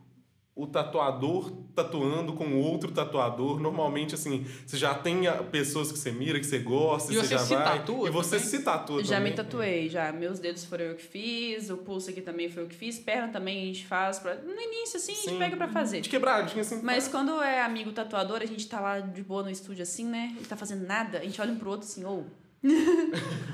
o, 0.54 0.62
o 0.62 0.66
tatuador 0.66 1.50
tatuando 1.74 2.32
com 2.34 2.60
outro 2.60 2.92
tatuador? 2.92 3.58
Normalmente, 3.58 4.14
assim, 4.14 4.46
você 4.66 4.76
já 4.76 4.94
tem 4.94 5.26
a- 5.26 5.42
pessoas 5.42 5.90
que 5.90 5.98
você 5.98 6.12
mira, 6.12 6.38
que 6.38 6.46
você 6.46 6.58
gosta, 6.58 7.12
E 7.12 7.16
você 7.16 7.22
você 7.22 7.28
já 7.34 7.38
se 7.38 7.54
vai. 7.54 7.64
tatua 7.78 8.08
E 8.08 8.12
você 8.12 8.36
também? 8.36 8.46
se 8.50 8.62
tatua 8.62 9.02
Já 9.04 9.16
também? 9.16 9.30
me 9.32 9.36
tatuei, 9.36 9.88
já. 9.88 10.12
Meus 10.12 10.38
dedos 10.38 10.64
foram 10.64 10.84
eu 10.84 10.94
que 10.94 11.02
fiz, 11.02 11.70
o 11.70 11.78
pulso 11.78 12.10
aqui 12.10 12.20
também 12.20 12.48
foi 12.50 12.62
eu 12.62 12.68
que 12.68 12.74
fiz, 12.76 12.98
perna 12.98 13.28
também 13.28 13.62
a 13.62 13.66
gente 13.66 13.86
faz. 13.86 14.18
Pra... 14.18 14.34
No 14.36 14.60
início, 14.60 14.96
assim, 14.98 15.12
a 15.12 15.14
Sim. 15.16 15.28
gente 15.30 15.38
pega 15.38 15.56
pra 15.56 15.68
fazer. 15.68 16.00
De 16.02 16.08
quebradinha, 16.08 16.60
assim. 16.60 16.80
Mas 16.82 17.08
quando 17.08 17.40
é 17.42 17.62
amigo 17.62 17.90
tatuador, 17.92 18.40
a 18.42 18.46
gente 18.46 18.66
tá 18.68 18.78
lá 18.80 19.00
de 19.00 19.22
boa 19.22 19.42
no 19.42 19.50
estúdio 19.50 19.82
assim, 19.82 20.04
né? 20.06 20.32
Ele 20.36 20.46
tá 20.46 20.56
fazendo 20.56 20.86
nada, 20.86 21.18
a 21.18 21.22
gente 21.22 21.40
olha 21.40 21.52
um 21.52 21.56
pro 21.58 21.70
outro 21.70 21.88
assim, 21.88 22.04
ô. 22.04 22.24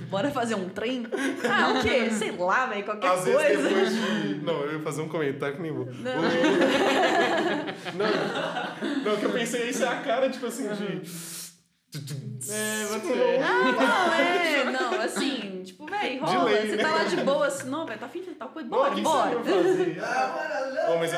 Bora 0.09 0.31
fazer 0.31 0.55
um 0.55 0.69
trem? 0.69 1.07
Ah, 1.49 1.73
o 1.73 1.83
quê? 1.83 2.11
Sei 2.17 2.31
lá, 2.33 2.67
velho, 2.67 2.85
qualquer 2.85 3.11
Às 3.11 3.25
vezes 3.25 3.41
coisa. 3.43 3.63
depois 3.69 3.91
de... 3.93 4.35
Não, 4.45 4.61
eu 4.63 4.73
ia 4.75 4.81
fazer 4.81 5.03
um 5.03 5.09
comentário 5.09 5.57
que 5.57 5.63
nem 5.63 5.73
vou. 5.73 5.87
Não. 5.87 5.95
Não, 7.95 9.05
não, 9.05 9.15
o 9.15 9.19
que 9.19 9.25
eu 9.25 9.33
pensei, 9.33 9.71
isso 9.71 9.85
é 9.85 9.89
a 9.89 10.01
cara, 10.01 10.29
tipo 10.29 10.47
assim, 10.47 10.69
de... 10.69 11.03
É, 12.49 12.85
você. 12.87 13.39
Não, 13.39 13.73
não, 13.73 14.15
é, 14.15 14.65
não, 14.71 15.01
assim, 15.01 15.49
velho, 15.91 16.20
rola, 16.24 16.45
lei, 16.45 16.66
você 16.70 16.76
né? 16.76 16.82
tá 16.82 16.95
lá 16.95 17.05
de 17.05 17.16
boa, 17.16 17.47
assim, 17.47 17.68
não, 17.68 17.84
velho, 17.86 17.99
tá 17.99 18.07
afim 18.07 18.22
de 18.22 18.30
tal 18.30 18.49
coisa, 18.49 18.68
bora, 18.68 18.93
o 18.93 18.95
que 18.95 19.01
bora. 19.03 19.32
ia 19.34 19.41
fazer? 19.45 20.01
Ah, 20.03 20.88
oh, 20.91 20.99
mas. 20.99 21.12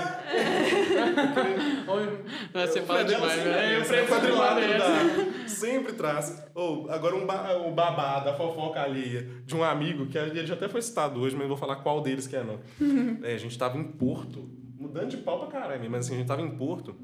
Não, 2.54 2.66
você 2.66 2.80
O 2.80 2.84
fala 2.84 3.04
demais, 3.04 3.32
sempre 3.32 3.50
né? 3.50 3.72
é, 3.74 3.76
Eu 3.78 3.84
sempre 3.84 4.04
prefiro 4.06 4.36
quadrilátero 4.36 4.72
essa. 4.72 4.88
dá. 4.88 5.48
Sempre 5.48 5.92
traz. 5.92 6.44
Ou, 6.54 6.90
agora 6.90 7.14
um, 7.14 7.26
ba 7.26 7.56
um 7.58 7.72
babado, 7.72 8.28
a 8.30 8.34
fofoca 8.34 8.80
alheia 8.80 9.28
de 9.44 9.54
um 9.54 9.62
amigo, 9.62 10.06
que 10.06 10.18
ele 10.18 10.46
já 10.46 10.54
até 10.54 10.68
foi 10.68 10.82
citado 10.82 11.20
hoje, 11.20 11.34
mas 11.34 11.42
não 11.42 11.48
vou 11.48 11.56
falar 11.56 11.76
qual 11.76 12.00
deles 12.00 12.26
que 12.26 12.36
é, 12.36 12.42
não. 12.42 12.60
É, 13.22 13.34
a 13.34 13.38
gente 13.38 13.56
tava 13.58 13.78
em 13.78 13.84
Porto, 13.84 14.48
mudando 14.78 15.08
de 15.08 15.18
pau 15.18 15.38
pra 15.46 15.60
caralho, 15.60 15.90
mas 15.90 16.06
assim, 16.06 16.14
a 16.14 16.18
gente 16.18 16.26
tava 16.26 16.42
em 16.42 16.50
Porto. 16.56 16.96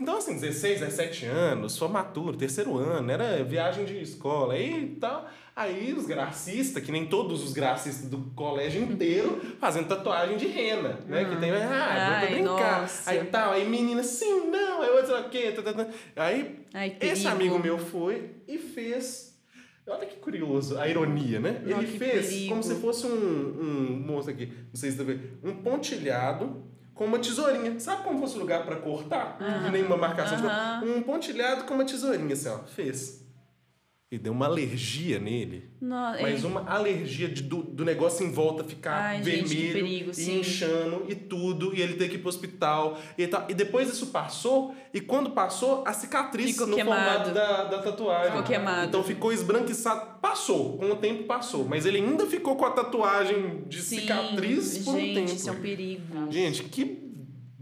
Então, 0.00 0.18
assim, 0.18 0.34
16, 0.34 0.80
17 0.80 1.26
anos, 1.26 1.78
formatura, 1.78 2.36
terceiro 2.36 2.76
ano, 2.76 3.10
era 3.10 3.42
viagem 3.42 3.84
de 3.86 3.98
escola 4.00 4.56
e 4.58 4.96
tal. 5.00 5.26
Aí 5.56 5.94
os 5.94 6.04
gracistas, 6.04 6.82
que 6.84 6.92
nem 6.92 7.06
todos 7.06 7.42
os 7.42 7.54
gracistas 7.54 8.10
do 8.10 8.18
colégio 8.34 8.82
inteiro, 8.82 9.40
fazendo 9.58 9.88
tatuagem 9.88 10.36
de 10.36 10.46
rena, 10.46 11.00
né? 11.06 11.24
Que 11.24 11.36
tem, 11.36 11.50
ah, 11.50 11.56
vou 11.58 11.66
Ai, 11.74 12.26
brincar. 12.34 12.80
nossa. 12.82 13.10
Aí 13.10 13.24
tal, 13.24 13.52
aí 13.52 13.66
menina, 13.66 14.02
sim, 14.02 14.50
não, 14.50 14.82
aí 14.82 14.90
outro, 14.90 15.18
o 15.18 15.30
quê? 15.30 15.52
tá, 15.52 15.62
tá, 15.62 15.72
tá. 15.72 15.86
Aí 16.14 16.60
Ai, 16.74 16.96
esse 17.00 17.26
amigo 17.26 17.58
meu 17.58 17.78
foi 17.78 18.32
e 18.46 18.58
fez. 18.58 19.34
Olha 19.88 20.04
que 20.04 20.16
curioso, 20.16 20.78
a 20.78 20.86
ironia, 20.88 21.40
né? 21.40 21.62
Não, 21.64 21.78
Ele 21.78 21.86
fez 21.98 22.26
perigo. 22.26 22.48
como 22.50 22.62
se 22.62 22.74
fosse 22.74 23.06
um, 23.06 23.10
um. 23.14 24.02
Mostra 24.04 24.34
aqui, 24.34 24.46
não 24.48 24.74
sei 24.74 24.90
se 24.90 24.98
tá 24.98 25.04
vendo. 25.04 25.22
Um 25.42 25.54
pontilhado 25.62 26.64
com 26.92 27.04
uma 27.06 27.18
tesourinha. 27.18 27.80
Sabe 27.80 28.02
como 28.02 28.18
fosse 28.18 28.36
o 28.36 28.40
lugar 28.40 28.66
pra 28.66 28.76
cortar? 28.76 29.38
E 29.66 29.70
nenhuma 29.70 29.96
marcação. 29.96 30.36
tipo, 30.36 30.48
Aham. 30.48 30.82
um 30.84 31.02
pontilhado 31.02 31.64
com 31.64 31.72
uma 31.74 31.84
tesourinha, 31.84 32.34
assim, 32.34 32.48
ó. 32.48 32.58
Fez. 32.64 33.24
E 34.08 34.18
deu 34.18 34.32
uma 34.32 34.46
alergia 34.46 35.18
nele. 35.18 35.68
Não, 35.80 36.12
Mas 36.12 36.44
é, 36.44 36.46
uma 36.46 36.64
alergia 36.70 37.28
de, 37.28 37.42
do, 37.42 37.60
do 37.60 37.84
negócio 37.84 38.24
em 38.24 38.30
volta 38.30 38.62
ficar 38.62 38.92
Ai, 38.92 39.22
gente, 39.22 39.48
vermelho 39.48 39.72
perigo, 39.72 40.10
e 40.12 40.14
sim. 40.14 40.38
inchando 40.38 41.06
e 41.08 41.14
tudo, 41.16 41.74
e 41.74 41.82
ele 41.82 41.94
ter 41.94 42.08
que 42.08 42.14
ir 42.14 42.18
pro 42.18 42.28
hospital 42.28 43.00
e 43.18 43.26
tal. 43.26 43.44
E 43.48 43.54
depois 43.54 43.88
isso 43.88 44.06
passou, 44.06 44.72
e 44.94 45.00
quando 45.00 45.30
passou, 45.30 45.82
a 45.84 45.92
cicatriz 45.92 46.52
Ficou 46.52 46.68
no 46.68 46.76
queimado. 46.76 47.04
formato 47.04 47.34
da, 47.34 47.64
da 47.64 47.82
tatuagem. 47.82 48.30
Ficou 48.30 48.42
queimado. 48.44 48.86
Então 48.86 49.02
ficou 49.02 49.32
esbranquiçado. 49.32 50.20
Passou, 50.20 50.78
com 50.78 50.88
o 50.92 50.96
tempo 50.96 51.24
passou. 51.24 51.64
Mas 51.64 51.84
ele 51.84 51.98
ainda 51.98 52.26
ficou 52.26 52.54
com 52.54 52.64
a 52.64 52.70
tatuagem 52.70 53.64
de 53.66 53.82
sim, 53.82 54.00
cicatriz 54.00 54.78
por 54.84 54.94
um 54.94 55.00
gente, 55.00 55.14
tempo. 55.14 55.32
isso 55.34 55.48
é 55.48 55.52
um 55.52 55.60
perigo. 55.60 56.02
Gente, 56.30 56.62
que 56.62 57.05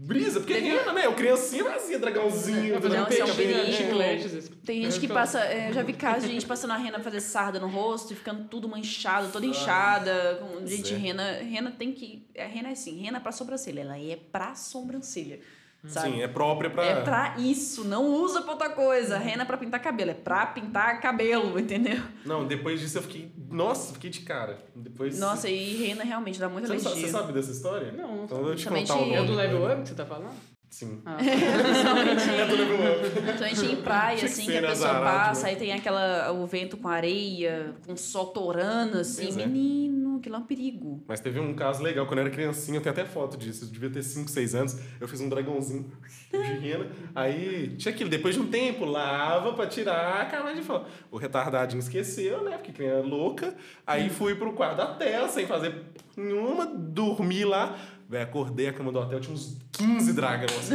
brisa. 0.05 0.39
Porque 0.39 0.53
Teve- 0.53 0.69
rena, 0.69 0.93
né? 0.93 1.07
O 1.07 1.15
criancinha 1.15 1.63
vazia, 1.63 1.97
dragãozinho. 1.99 2.75
Um 2.79 2.93
é 2.93 3.01
um 3.01 3.05
peixe 3.05 3.65
de 3.65 3.73
chicletes. 3.73 4.51
Tem 4.63 4.83
gente 4.83 4.99
que 4.99 5.07
passa. 5.07 5.39
é, 5.39 5.69
Eu 5.69 5.73
já 5.73 5.83
vi 5.83 5.93
casos 5.93 6.23
de 6.27 6.33
gente 6.33 6.45
passando 6.45 6.71
a 6.71 6.77
rena 6.77 6.99
fazer 6.99 7.21
sarda 7.21 7.59
no 7.59 7.67
rosto 7.67 8.13
e 8.13 8.15
ficando 8.15 8.47
tudo 8.47 8.67
manchado, 8.69 9.29
toda 9.31 9.45
inchada. 9.45 10.39
Com, 10.41 10.65
gente, 10.65 10.93
é. 10.93 10.97
rena, 10.97 11.31
rena 11.39 11.71
tem 11.71 11.91
que. 11.91 12.25
A 12.37 12.45
rena 12.45 12.69
é 12.69 12.71
assim, 12.73 13.01
rena 13.01 13.17
é 13.17 13.19
pra 13.21 13.31
sobrancelha. 13.31 13.81
Ela 13.81 13.97
é 13.99 14.17
pra 14.31 14.55
sobrancelha. 14.55 15.39
Sabe? 15.87 16.11
Sim, 16.13 16.21
é 16.21 16.27
própria 16.27 16.69
pra... 16.69 16.83
É 16.83 17.01
pra 17.01 17.35
isso, 17.37 17.83
não 17.83 18.05
usa 18.05 18.41
pra 18.41 18.51
outra 18.53 18.69
coisa. 18.69 19.17
Rena 19.17 19.43
é 19.43 19.45
pra 19.45 19.57
pintar 19.57 19.81
cabelo, 19.81 20.11
é 20.11 20.13
pra 20.13 20.45
pintar 20.47 20.99
cabelo, 20.99 21.57
entendeu? 21.59 22.01
Não, 22.25 22.45
depois 22.47 22.79
disso 22.79 22.97
eu 22.97 23.01
fiquei... 23.03 23.31
Nossa, 23.49 23.93
fiquei 23.93 24.09
de 24.09 24.21
cara. 24.21 24.57
Depois... 24.75 25.19
Nossa, 25.19 25.49
e 25.49 25.75
rena 25.75 26.03
realmente 26.03 26.39
dá 26.39 26.49
muita 26.49 26.67
Você, 26.67 26.73
não 26.73 26.79
sabe, 26.81 27.01
você 27.01 27.07
sabe 27.07 27.33
dessa 27.33 27.51
história? 27.51 27.91
Não, 27.91 28.25
Então 28.25 28.47
eu 28.47 28.55
te 28.55 28.67
contar 28.67 28.95
o 28.95 28.99
eu 29.01 29.13
É 29.13 29.15
nome. 29.17 29.27
do 29.27 29.35
level 29.35 29.71
up 29.71 29.81
que 29.83 29.89
você 29.89 29.95
tá 29.95 30.05
falando? 30.05 30.54
Sim. 30.69 31.01
Ah, 31.05 31.17
É 31.21 32.43
level 32.45 32.77
up. 32.77 33.09
Principalmente 33.09 33.65
em 33.65 33.75
praia, 33.81 34.17
Tinha 34.17 34.27
que 34.27 34.33
assim, 34.33 34.45
ser 34.45 34.51
que 34.51 34.57
a 34.65 34.69
pessoa 34.69 34.89
azarado, 34.89 35.17
passa, 35.27 35.43
né? 35.43 35.49
aí 35.49 35.55
tem 35.55 35.73
aquela, 35.73 36.31
o 36.31 36.45
vento 36.45 36.77
com 36.77 36.87
areia, 36.87 37.75
com 37.85 37.95
sol 37.95 38.27
torando, 38.27 38.97
assim. 38.97 39.23
Pois 39.25 39.37
é. 39.37 39.45
Menino, 39.45 40.17
aquilo 40.17 40.35
é 40.35 40.39
um 40.39 40.43
perigo. 40.43 41.03
Mas 41.07 41.19
teve 41.19 41.39
um 41.39 41.53
caso 41.53 41.81
legal, 41.81 42.05
quando 42.05 42.19
eu 42.19 42.25
era 42.25 42.33
criancinha, 42.33 42.77
eu 42.77 42.81
tenho 42.81 42.93
até 42.93 43.05
foto 43.05 43.37
disso, 43.37 43.65
eu 43.65 43.69
devia 43.69 43.89
ter 43.89 44.03
5, 44.03 44.29
6 44.29 44.55
anos, 44.55 44.77
eu 44.99 45.07
fiz 45.07 45.21
um 45.21 45.29
dragãozinho 45.29 45.91
de 46.31 46.37
rena, 46.59 46.87
aí 47.13 47.75
tinha 47.77 47.93
aquilo, 47.93 48.09
depois 48.09 48.35
de 48.35 48.41
um 48.41 48.47
tempo, 48.47 48.83
lava 48.85 49.53
pra 49.53 49.67
tirar 49.67 50.21
a 50.21 50.25
camada 50.25 50.55
de 50.55 50.63
fora. 50.63 50.85
O 51.09 51.17
retardadinho 51.17 51.79
esqueceu, 51.79 52.43
né, 52.43 52.57
porque 52.57 52.71
criança 52.73 53.07
louca, 53.07 53.55
aí 53.87 54.09
fui 54.09 54.35
pro 54.35 54.51
quarto 54.53 54.77
da 54.77 54.87
tela, 54.87 55.29
sem 55.29 55.45
fazer 55.47 55.85
nenhuma, 56.17 56.65
dormi 56.65 57.43
lá, 57.45 57.77
Véi, 58.07 58.21
acordei 58.21 58.67
a 58.67 58.73
cama 58.73 58.91
do 58.91 58.99
hotel, 58.99 59.19
tinha 59.19 59.33
uns 59.33 59.57
15 59.71 60.13
dragões. 60.13 60.69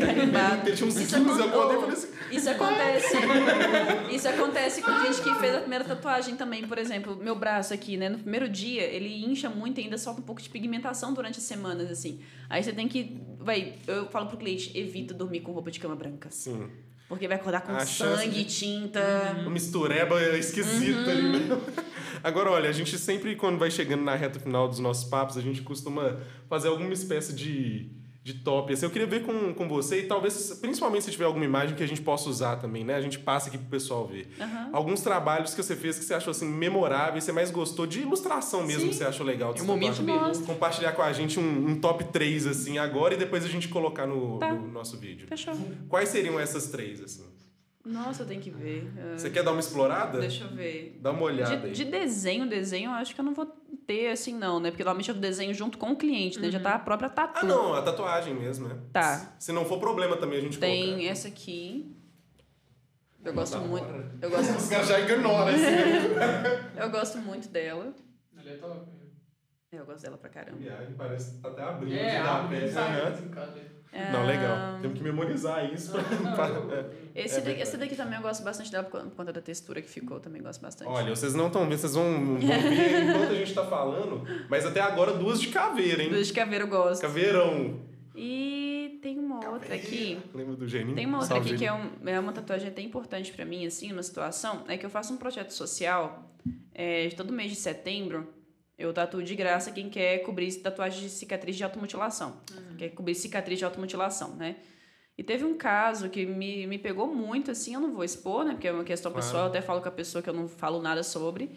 Garimbado. 0.00 0.72
Tinha 0.74 0.88
uns 0.88 0.94
15, 0.94 1.04
Isso 1.04 1.16
eu 1.16 1.46
acordei 1.46 1.76
e 1.76 1.80
falei 1.80 1.92
assim, 1.94 2.08
Isso 2.30 2.48
acontece. 2.50 3.16
Isso 4.14 4.28
acontece 4.28 4.82
com 4.82 4.90
gente 5.02 5.20
que 5.20 5.34
fez 5.34 5.54
a 5.54 5.60
primeira 5.60 5.84
tatuagem 5.84 6.34
também, 6.34 6.66
por 6.66 6.78
exemplo, 6.78 7.14
meu 7.16 7.34
braço 7.34 7.74
aqui, 7.74 7.96
né? 7.98 8.08
No 8.08 8.18
primeiro 8.18 8.48
dia, 8.48 8.82
ele 8.84 9.22
incha 9.24 9.50
muito 9.50 9.80
e 9.80 9.84
ainda 9.84 9.98
solta 9.98 10.20
um 10.20 10.24
pouco 10.24 10.40
de 10.40 10.48
pigmentação 10.48 11.12
durante 11.12 11.38
as 11.38 11.44
semanas, 11.44 11.90
assim. 11.90 12.20
Aí 12.48 12.62
você 12.62 12.72
tem 12.72 12.88
que. 12.88 13.20
Vai, 13.38 13.74
eu 13.86 14.06
falo 14.08 14.26
pro 14.28 14.38
cliente, 14.38 14.70
evita 14.74 15.12
dormir 15.12 15.40
com 15.40 15.52
roupa 15.52 15.70
de 15.70 15.78
cama 15.78 15.94
branca. 15.94 16.28
sim, 16.30 16.68
Porque 17.08 17.28
vai 17.28 17.36
acordar 17.36 17.60
com 17.60 17.72
A 17.72 17.84
sangue, 17.84 18.30
de- 18.30 18.44
tinta. 18.44 19.36
uma 19.40 19.50
mistureba 19.50 20.18
esquisita 20.38 21.10
ali, 21.10 21.22
né? 21.38 21.60
Agora, 22.22 22.50
olha, 22.50 22.68
a 22.68 22.72
gente 22.72 22.98
sempre, 22.98 23.36
quando 23.36 23.58
vai 23.58 23.70
chegando 23.70 24.02
na 24.02 24.14
reta 24.14 24.38
final 24.40 24.68
dos 24.68 24.78
nossos 24.78 25.04
papos, 25.04 25.36
a 25.36 25.40
gente 25.40 25.62
costuma 25.62 26.16
fazer 26.48 26.68
alguma 26.68 26.92
espécie 26.92 27.32
de, 27.34 27.90
de 28.22 28.34
top. 28.34 28.72
Assim, 28.72 28.84
eu 28.86 28.90
queria 28.90 29.06
ver 29.06 29.22
com, 29.24 29.52
com 29.54 29.68
você, 29.68 30.00
e 30.00 30.02
talvez, 30.06 30.58
principalmente 30.60 31.04
se 31.04 31.10
tiver 31.10 31.24
alguma 31.24 31.44
imagem 31.44 31.74
que 31.76 31.82
a 31.82 31.86
gente 31.86 32.00
possa 32.02 32.28
usar 32.28 32.56
também, 32.56 32.84
né? 32.84 32.94
A 32.94 33.00
gente 33.00 33.18
passa 33.18 33.48
aqui 33.48 33.58
pro 33.58 33.66
pessoal 33.68 34.06
ver. 34.06 34.28
Aham. 34.40 34.70
Alguns 34.72 35.00
trabalhos 35.00 35.54
que 35.54 35.62
você 35.62 35.74
fez 35.76 35.98
que 35.98 36.04
você 36.04 36.14
achou 36.14 36.30
assim 36.30 36.46
memoráveis, 36.48 37.24
você 37.24 37.32
mais 37.32 37.50
gostou 37.50 37.86
de 37.86 38.00
ilustração 38.00 38.62
mesmo 38.64 38.82
Sim. 38.82 38.88
que 38.88 38.94
você 38.94 39.04
achou 39.04 39.26
legal. 39.26 39.52
de 39.54 39.60
É 39.60 39.62
um 39.62 39.66
momento 39.66 40.02
mesmo. 40.02 40.44
Compartilhar 40.46 40.92
com 40.92 41.02
a 41.02 41.12
gente 41.12 41.38
um, 41.40 41.68
um 41.70 41.80
top 41.80 42.04
3, 42.04 42.46
assim, 42.46 42.78
agora 42.78 43.14
e 43.14 43.16
depois 43.16 43.44
a 43.44 43.48
gente 43.48 43.68
colocar 43.68 44.06
no, 44.06 44.38
Tá. 44.38 44.52
no 44.52 44.68
nosso 44.70 44.96
vídeo. 44.96 45.26
Fechou. 45.28 45.54
Quais 45.88 46.08
seriam 46.08 46.38
essas 46.38 46.68
três, 46.68 47.00
assim? 47.02 47.24
Nossa, 47.84 48.22
eu 48.22 48.26
tenho 48.26 48.40
que 48.40 48.50
ver. 48.50 48.88
Você 49.16 49.28
quer 49.28 49.42
dar 49.42 49.50
uma 49.50 49.60
explorada? 49.60 50.20
Deixa 50.20 50.44
eu 50.44 50.48
ver. 50.50 50.98
Dá 51.00 51.10
uma 51.10 51.22
olhada 51.22 51.56
De, 51.56 51.66
aí. 51.66 51.72
de 51.72 51.84
desenho, 51.84 52.48
desenho, 52.48 52.90
eu 52.90 52.94
acho 52.94 53.14
que 53.14 53.20
eu 53.20 53.24
não 53.24 53.34
vou 53.34 53.46
ter 53.86 54.08
assim, 54.12 54.34
não, 54.38 54.60
né? 54.60 54.70
Porque 54.70 54.84
normalmente 54.84 55.08
eu 55.10 55.16
desenho 55.16 55.52
junto 55.52 55.76
com 55.78 55.90
o 55.90 55.96
cliente, 55.96 56.38
né? 56.38 56.48
Já 56.50 56.60
tá 56.60 56.74
a 56.74 56.78
própria 56.78 57.10
tatu. 57.10 57.40
Ah, 57.40 57.44
não, 57.44 57.74
a 57.74 57.82
tatuagem 57.82 58.34
mesmo, 58.34 58.68
né? 58.68 58.78
Tá. 58.92 59.34
Se 59.38 59.50
não 59.52 59.64
for 59.64 59.80
problema 59.80 60.16
também 60.16 60.38
a 60.38 60.42
gente 60.42 60.58
Tem 60.58 60.90
colocar. 60.92 61.04
essa 61.04 61.26
aqui. 61.28 61.92
Eu 63.24 63.32
gosto 63.34 63.58
muito. 63.58 63.86
Eu 64.20 64.30
gosto, 64.30 64.50
Os 64.56 64.68
caras 64.68 64.86
já 64.88 65.00
ignoram, 65.00 65.48
assim. 65.48 66.76
eu 66.80 66.90
gosto 66.90 67.18
muito 67.18 67.48
dela. 67.48 67.92
Ele 68.38 68.50
é 68.50 68.56
top. 68.56 68.86
É, 69.72 69.78
Eu 69.78 69.86
gosto 69.86 70.02
dela 70.02 70.18
pra 70.18 70.28
caramba. 70.28 70.58
Viagem, 70.58 70.94
parece 70.98 71.38
tá 71.40 71.48
até 71.48 71.62
abrindo. 71.62 71.94
É, 71.94 72.18
de 72.18 72.22
dar 72.24 72.48
pé. 72.48 72.64
assim, 72.66 73.28
cara. 73.28 73.72
Não, 74.12 74.24
legal. 74.26 74.78
Temos 74.80 74.96
que 74.98 75.04
memorizar 75.04 75.72
isso. 75.72 75.92
pra- 75.92 76.02
pra- 76.48 76.76
é. 76.76 76.90
Esse, 77.14 77.38
É 77.38 77.40
daqui, 77.40 77.60
esse 77.60 77.76
daqui 77.78 77.96
também 77.96 78.16
eu 78.16 78.22
gosto 78.22 78.42
bastante 78.42 78.70
dela 78.70 78.84
por 78.84 79.02
conta 79.14 79.32
da 79.32 79.40
textura 79.40 79.80
que 79.82 79.88
ficou. 79.88 80.20
Também 80.20 80.42
gosto 80.42 80.60
bastante. 80.60 80.88
Olha, 80.88 81.14
vocês 81.14 81.34
não 81.34 81.46
estão 81.46 81.66
vendo, 81.68 81.78
vocês 81.78 81.94
vão, 81.94 82.04
vão 82.04 82.36
ver 82.38 83.00
enquanto 83.08 83.30
a 83.30 83.34
gente 83.34 83.54
tá 83.54 83.64
falando, 83.64 84.26
mas 84.48 84.64
até 84.66 84.80
agora 84.80 85.12
duas 85.14 85.40
de 85.40 85.48
caveira, 85.48 86.02
hein? 86.02 86.10
Duas 86.10 86.26
de 86.26 86.32
caveira 86.34 86.64
eu 86.64 86.68
gosto. 86.68 87.00
Caveirão. 87.02 87.80
E 88.14 88.98
tem 89.02 89.18
uma 89.18 89.48
outra 89.48 89.74
aqui. 89.74 90.18
Lembra 90.34 90.54
do 90.56 90.68
Geninho? 90.68 90.94
Tem 90.94 91.06
uma 91.06 91.18
outra 91.18 91.34
Salve, 91.36 91.50
aqui 91.50 91.58
que 91.60 91.66
é, 91.66 91.72
um- 91.72 91.90
é 92.06 92.20
uma 92.20 92.32
tatuagem 92.32 92.68
até 92.68 92.82
importante 92.82 93.32
pra 93.32 93.44
mim, 93.46 93.66
assim, 93.66 93.90
uma 93.92 94.02
situação. 94.02 94.64
É 94.68 94.76
que 94.76 94.84
eu 94.84 94.90
faço 94.90 95.14
um 95.14 95.16
projeto 95.16 95.50
social. 95.50 96.30
É, 96.74 97.08
todo 97.10 97.32
mês 97.32 97.50
de 97.50 97.56
setembro, 97.56 98.28
eu 98.82 98.92
tatuo 98.92 99.22
de 99.22 99.34
graça 99.34 99.70
quem 99.70 99.88
quer 99.88 100.18
cobrir 100.18 100.52
tatuagem 100.60 101.02
de 101.02 101.08
cicatriz 101.10 101.56
de 101.56 101.64
automutilação. 101.64 102.40
Quer 102.78 102.90
cobrir 102.90 103.14
cicatriz 103.14 103.58
de 103.58 103.64
automutilação, 103.64 104.34
né? 104.36 104.56
E 105.16 105.22
teve 105.22 105.44
um 105.44 105.56
caso 105.56 106.08
que 106.08 106.24
me, 106.24 106.66
me 106.66 106.78
pegou 106.78 107.06
muito, 107.06 107.50
assim, 107.50 107.74
eu 107.74 107.80
não 107.80 107.92
vou 107.92 108.02
expor, 108.02 108.44
né? 108.44 108.52
Porque 108.52 108.66
é 108.68 108.72
uma 108.72 108.82
questão 108.84 109.12
Claro. 109.12 109.24
pessoal, 109.26 109.44
eu 109.44 109.48
até 109.50 109.60
falo 109.60 109.80
com 109.80 109.88
a 109.88 109.92
pessoa 109.92 110.22
que 110.22 110.28
eu 110.30 110.34
não 110.34 110.48
falo 110.48 110.80
nada 110.80 111.02
sobre. 111.02 111.50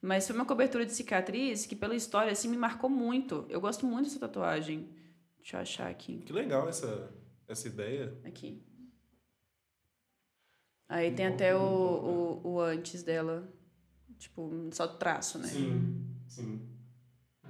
Mas 0.00 0.26
foi 0.26 0.34
uma 0.34 0.44
cobertura 0.46 0.84
de 0.84 0.92
cicatriz 0.92 1.64
que, 1.66 1.76
pela 1.76 1.94
história, 1.94 2.32
assim, 2.32 2.48
me 2.48 2.56
marcou 2.56 2.90
muito. 2.90 3.46
Eu 3.48 3.60
gosto 3.60 3.86
muito 3.86 4.06
dessa 4.08 4.18
tatuagem. 4.18 4.88
Deixa 5.38 5.56
eu 5.56 5.60
achar 5.60 5.88
aqui. 5.90 6.22
Que 6.26 6.32
legal 6.32 6.68
essa, 6.68 7.12
essa 7.46 7.68
ideia. 7.68 8.12
Aqui. 8.24 8.60
Aí 10.88 11.12
tem 11.12 11.26
até 11.26 11.54
o, 11.56 11.60
o, 12.42 12.48
o 12.54 12.60
antes 12.60 13.02
dela. 13.02 13.48
Tipo, 14.18 14.50
só 14.72 14.86
traço, 14.86 15.38
né? 15.38 15.48
Sim, 15.48 16.16
sim. 16.28 16.60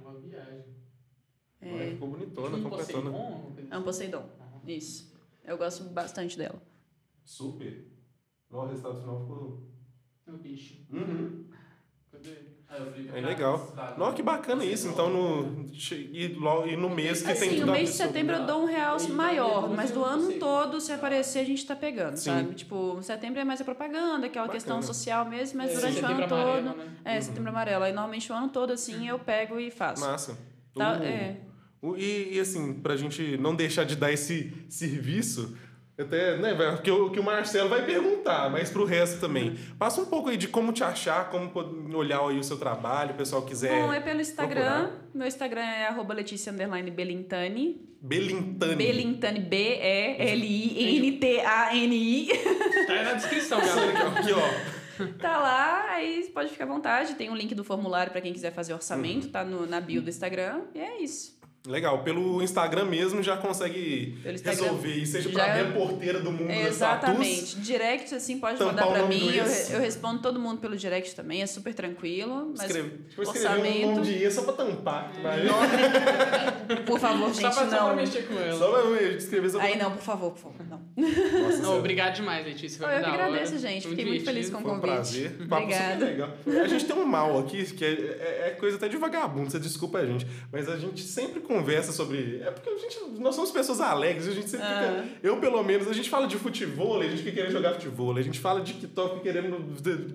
É 0.03 0.07
uma 0.09 0.19
viagem. 0.19 0.65
Olha, 1.61 1.83
É, 1.83 1.91
ficou 1.91 2.09
bonitona, 2.09 2.57
um 2.57 2.63
completona. 2.63 3.11
Poseidon, 3.11 3.51
coisa 3.55 3.73
é 3.73 3.77
um 3.77 3.83
Poseidon. 3.83 4.29
assim. 4.57 4.71
Isso. 4.73 5.13
Eu 5.45 5.57
gosto 5.57 5.83
bastante 5.85 6.37
dela. 6.37 6.61
Super. 7.23 7.87
Não, 8.49 8.59
o 8.59 8.67
resultado 8.67 8.99
final 8.99 9.21
ficou. 9.21 9.69
É 10.27 10.31
o 10.31 10.37
bicho. 10.37 10.85
Uhum. 10.91 11.49
Cadê? 12.11 12.29
Aí 12.31 12.37
eu 12.37 12.37
falei, 12.37 12.62
É 13.13 13.21
legal. 13.21 13.75
Nossa, 13.95 14.15
que 14.15 14.23
bacana 14.23 14.65
isso. 14.65 14.87
Então, 14.87 15.09
no, 15.09 15.65
e, 15.91 16.27
logo, 16.29 16.67
e 16.67 16.75
no 16.75 16.89
mês 16.89 17.19
que 17.21 17.25
tem 17.25 17.33
Assim, 17.33 17.49
tudo 17.57 17.65
no 17.67 17.71
a 17.73 17.75
mês 17.75 17.89
de 17.91 17.95
setembro 17.95 18.35
eu 18.35 18.45
dou 18.45 18.63
um 18.63 18.65
real 18.65 18.97
maior, 19.09 19.69
mas 19.69 19.91
do 19.91 20.03
ano 20.03 20.33
todo, 20.39 20.81
se 20.81 20.91
aparecer, 20.91 21.39
a 21.39 21.43
gente 21.45 21.65
tá 21.65 21.75
pegando, 21.75 22.17
Sim. 22.17 22.31
sabe? 22.31 22.55
Tipo, 22.55 22.99
setembro 23.03 23.39
é 23.39 23.43
mais 23.43 23.61
a 23.61 23.63
propaganda, 23.63 24.25
aquela 24.25 24.47
Bacana. 24.47 24.49
questão 24.51 24.81
social 24.81 25.25
mesmo, 25.29 25.57
mas 25.59 25.71
É, 25.71 25.75
durante 25.75 25.95
o 25.95 25.97
ano 25.99 26.07
setembro 26.07 26.27
todo. 26.27 26.41
amarelo, 26.41 26.77
né? 26.77 26.85
É, 27.05 27.21
setembro 27.21 27.49
amarelo. 27.49 27.83
Aí 27.83 27.91
normalmente 27.93 28.31
o 28.31 28.35
ano 28.35 28.49
todo, 28.49 28.73
assim, 28.73 29.07
eu 29.07 29.19
pego 29.19 29.59
e 29.59 29.69
faço. 29.69 30.01
Massa. 30.01 30.37
Tá, 30.75 30.97
O- 30.99 31.03
é. 31.03 31.37
o- 31.81 31.95
e, 31.95 32.33
e 32.35 32.39
assim, 32.39 32.73
pra 32.73 32.95
gente 32.97 33.37
não 33.37 33.55
deixar 33.55 33.83
de 33.83 33.95
dar 33.95 34.11
esse 34.11 34.51
serviço, 34.69 35.55
até, 35.99 36.37
né, 36.37 36.53
o, 36.91 37.11
que 37.11 37.19
o 37.19 37.23
Marcelo 37.23 37.69
vai 37.69 37.85
perguntar, 37.85 38.49
mas 38.49 38.71
pro 38.71 38.83
resto 38.83 39.19
também. 39.19 39.55
Passa 39.77 40.01
um 40.01 40.05
pouco 40.05 40.29
aí 40.29 40.37
de 40.37 40.47
como 40.47 40.73
te 40.73 40.83
achar, 40.83 41.29
como 41.29 41.51
olhar 41.95 42.19
aí 42.27 42.39
o 42.39 42.43
seu 42.43 42.57
trabalho, 42.57 43.11
o 43.11 43.17
pessoal 43.17 43.43
quiser. 43.43 43.79
Bom, 43.79 43.93
é 43.93 43.99
pelo 43.99 44.19
Instagram. 44.19 44.89
Meu 45.13 45.27
Instagram 45.27 45.61
é 45.61 45.87
arroba 45.87 46.15
Letícia 46.15 46.51
underline 46.51 46.89
Belintani. 46.89 47.93
Belintani. 48.01 48.75
Belintani, 48.75 49.39
B-E-L-I-N-T-A-N-I. 49.39 50.03
Tá 52.87 52.93
aí 52.93 53.03
na 53.03 53.13
descrição, 53.13 53.59
galera. 53.61 54.09
Aqui, 54.09 54.33
ó. 54.33 54.73
Tá 55.19 55.37
lá, 55.37 55.91
aí 55.91 56.29
pode 56.33 56.49
ficar 56.49 56.65
à 56.65 56.67
vontade. 56.67 57.15
Tem 57.15 57.29
um 57.29 57.35
link 57.35 57.55
do 57.55 57.63
formulário 57.63 58.11
pra 58.11 58.19
quem 58.19 58.33
quiser 58.33 58.51
fazer 58.51 58.73
orçamento, 58.73 59.29
tá 59.29 59.43
no, 59.43 59.65
na 59.65 59.79
bio 59.79 60.01
do 60.01 60.09
Instagram. 60.09 60.61
E 60.73 60.79
é 60.79 61.01
isso. 61.01 61.32
Legal, 61.65 62.03
pelo 62.03 62.41
Instagram 62.43 62.83
mesmo 62.83 63.23
já 63.23 63.37
consegue 63.37 64.17
Instagram 64.25 64.63
resolver. 64.63 64.95
E 64.97 65.05
seja 65.05 65.29
pra 65.29 65.45
já- 65.47 65.53
ver 65.53 65.69
a 65.69 65.71
porteira 65.71 66.19
do 66.19 66.29
mundo. 66.29 66.51
Exatamente. 66.51 67.57
Direct, 67.61 68.13
assim, 68.13 68.37
pode 68.37 68.61
mandar 68.61 68.85
nome 68.85 69.07
mim. 69.07 69.33
Eu, 69.33 69.45
eu 69.75 69.79
respondo 69.79 70.21
todo 70.21 70.37
mundo 70.37 70.59
pelo 70.59 70.75
direct 70.75 71.15
também, 71.15 71.41
é 71.41 71.45
super 71.45 71.73
tranquilo. 71.73 72.51
Mas, 72.57 72.67
Escreve, 72.67 72.89
tipo, 73.07 73.21
escrever 73.23 73.47
um 73.47 73.51
orçamento- 73.61 73.87
nome 73.87 74.01
de 74.05 74.11
ia 74.17 74.29
só 74.31 74.41
pra 74.43 74.53
tampar. 74.53 75.09
Vai. 75.23 75.41
por 76.85 76.99
favor, 76.99 77.33
gente, 77.33 77.53
só 77.53 77.65
pra 77.67 77.79
não. 77.79 77.95
mexer 77.95 78.27
com 78.27 78.33
ela. 78.39 78.59
Só 78.59 78.71
pra 78.71 79.01
escrever 79.03 79.49
só 79.49 79.57
pra... 79.59 79.67
Aí 79.67 79.77
não, 79.77 79.91
por 79.91 80.01
favor, 80.03 80.31
por 80.31 80.39
favor, 80.39 80.65
não. 80.67 80.81
Nossa, 81.43 81.57
Não, 81.61 81.79
obrigado 81.79 82.15
demais, 82.15 82.45
Letícia. 82.45 82.85
Foi 82.85 82.93
Eu 82.97 83.03
que 83.03 83.09
agradeço, 83.09 83.57
gente. 83.57 83.87
Fiquei 83.87 84.05
muito 84.05 84.25
feliz 84.25 84.49
com 84.49 84.57
o 84.57 84.61
Foi 84.61 84.71
um 84.71 84.75
convite. 84.75 84.91
prazer. 84.93 85.31
O 85.41 85.47
papo 85.47 85.61
super 85.71 85.75
Obrigada. 85.75 86.05
legal. 86.05 86.29
A 86.61 86.67
gente 86.67 86.85
tem 86.85 86.95
um 86.97 87.05
mal 87.05 87.39
aqui, 87.39 87.63
que 87.73 87.85
é, 87.85 87.87
é- 87.89 88.43
é 88.47 88.49
coisa 88.59 88.75
até 88.75 88.89
de 88.89 88.97
vagabundo, 88.97 89.49
você 89.49 89.59
desculpa 89.59 89.99
a 89.99 90.05
gente. 90.05 90.27
Mas 90.51 90.67
a 90.67 90.75
gente 90.77 91.01
sempre 91.03 91.39
conversa 91.53 91.91
sobre. 91.91 92.41
É 92.45 92.51
porque 92.51 92.69
a 92.69 92.77
gente, 92.77 92.99
nós 93.19 93.35
somos 93.35 93.51
pessoas 93.51 93.79
alegres, 93.81 94.27
a 94.27 94.31
gente 94.31 94.49
sempre 94.49 94.65
Ah. 94.67 95.03
fica. 95.03 95.17
Eu, 95.21 95.37
pelo 95.37 95.61
menos, 95.63 95.87
a 95.87 95.93
gente 95.93 96.09
fala 96.09 96.27
de 96.27 96.37
futebol, 96.37 96.99
a 96.99 97.03
gente 97.03 97.17
fica 97.23 97.31
querendo 97.31 97.51
jogar 97.51 97.73
futebol. 97.73 98.15
A 98.17 98.21
gente 98.21 98.39
fala 98.39 98.61
de 98.61 98.73
TikTok 98.73 99.19
querendo 99.21 99.57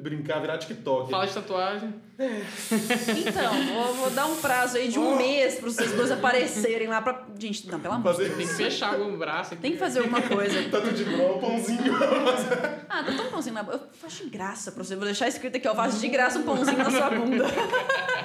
brincar, 0.00 0.40
virar 0.40 0.58
TikTok. 0.58 1.10
Fala 1.10 1.26
de 1.26 1.34
tatuagem. 1.34 1.94
Então, 2.18 3.64
vou, 3.74 3.94
vou 3.94 4.10
dar 4.10 4.26
um 4.26 4.36
prazo 4.36 4.76
aí 4.76 4.88
de 4.88 4.98
um 4.98 5.16
mês 5.16 5.54
para 5.56 5.70
vocês 5.70 5.92
dois 5.92 6.10
aparecerem 6.10 6.88
lá 6.88 7.00
pra. 7.00 7.24
Gente, 7.38 7.68
não, 7.70 7.78
pelo 7.78 7.94
amor 7.94 8.12
de 8.12 8.18
Fazer 8.18 8.28
Deus. 8.30 8.38
Tem 8.38 8.46
que 8.48 8.54
fechar 8.54 9.00
o 9.00 9.16
braço 9.16 9.52
aqui. 9.54 9.62
Tem 9.62 9.72
que 9.72 9.78
fazer 9.78 10.00
alguma 10.00 10.20
coisa. 10.22 10.68
tanto 10.70 10.92
de 10.92 11.04
bro, 11.04 11.38
pãozinho. 11.38 11.78
Ah, 12.90 13.04
tá 13.04 13.12
tão 13.12 13.26
pãozinho 13.26 13.54
na 13.54 13.60
Eu 13.70 13.80
faço 14.00 14.24
de 14.24 14.30
graça 14.30 14.72
pra 14.72 14.82
você. 14.82 14.96
Vou 14.96 15.04
deixar 15.04 15.28
escrito 15.28 15.56
aqui, 15.56 15.68
ó. 15.68 15.72
Eu 15.72 15.76
faço 15.76 15.98
de 16.00 16.08
graça 16.08 16.38
um 16.38 16.42
pãozinho 16.42 16.78
na 16.78 16.90
sua 16.90 17.10
bunda. 17.10 17.44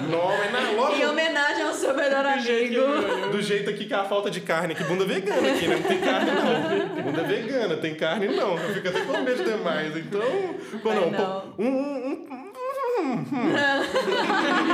Não, 0.09 0.37
mas 0.37 0.51
na, 0.53 0.71
logo. 0.71 0.95
em 0.95 1.05
homenagem 1.05 1.63
ao 1.63 1.73
seu 1.73 1.93
melhor 1.93 2.25
amigo. 2.25 2.81
Do 3.31 3.41
jeito 3.41 3.69
aqui 3.69 3.85
que 3.85 3.93
é 3.93 3.97
a 3.97 4.03
falta 4.03 4.29
de 4.29 4.41
carne, 4.41 4.75
que 4.75 4.83
bunda 4.83 5.05
vegana 5.05 5.49
aqui, 5.49 5.67
né? 5.67 5.75
Não 5.75 5.83
tem 5.83 5.99
carne 5.99 6.31
não. 6.31 7.03
Bunda 7.03 7.23
vegana, 7.23 7.77
tem 7.77 7.95
carne 7.95 8.27
não. 8.27 8.57
Eu 8.57 8.73
fico 8.73 8.87
até 8.87 9.01
com 9.01 9.21
medo 9.21 9.43
demais. 9.43 9.95
Então, 9.97 10.21
pô, 10.81 10.93
não, 10.93 11.11
não. 11.11 11.41
pô, 11.41 11.63
um, 11.63 11.67
um, 11.67 12.43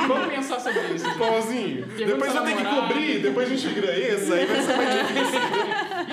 Vamos 0.07 0.33
pensar 0.33 0.59
sobre 0.59 0.81
isso. 0.93 1.07
um 1.07 1.17
pãozinho. 1.17 1.85
Depois 1.85 2.35
eu 2.35 2.43
tenho 2.43 2.57
que 2.57 2.65
cobrir, 2.65 3.19
depois 3.19 3.51
a 3.51 3.55
gente 3.55 3.67
vira 3.73 3.97
esse, 3.97 4.33
aí 4.33 4.45
vai 4.45 4.61
ser 4.61 4.77
mais 4.77 4.93
difícil. 4.93 5.39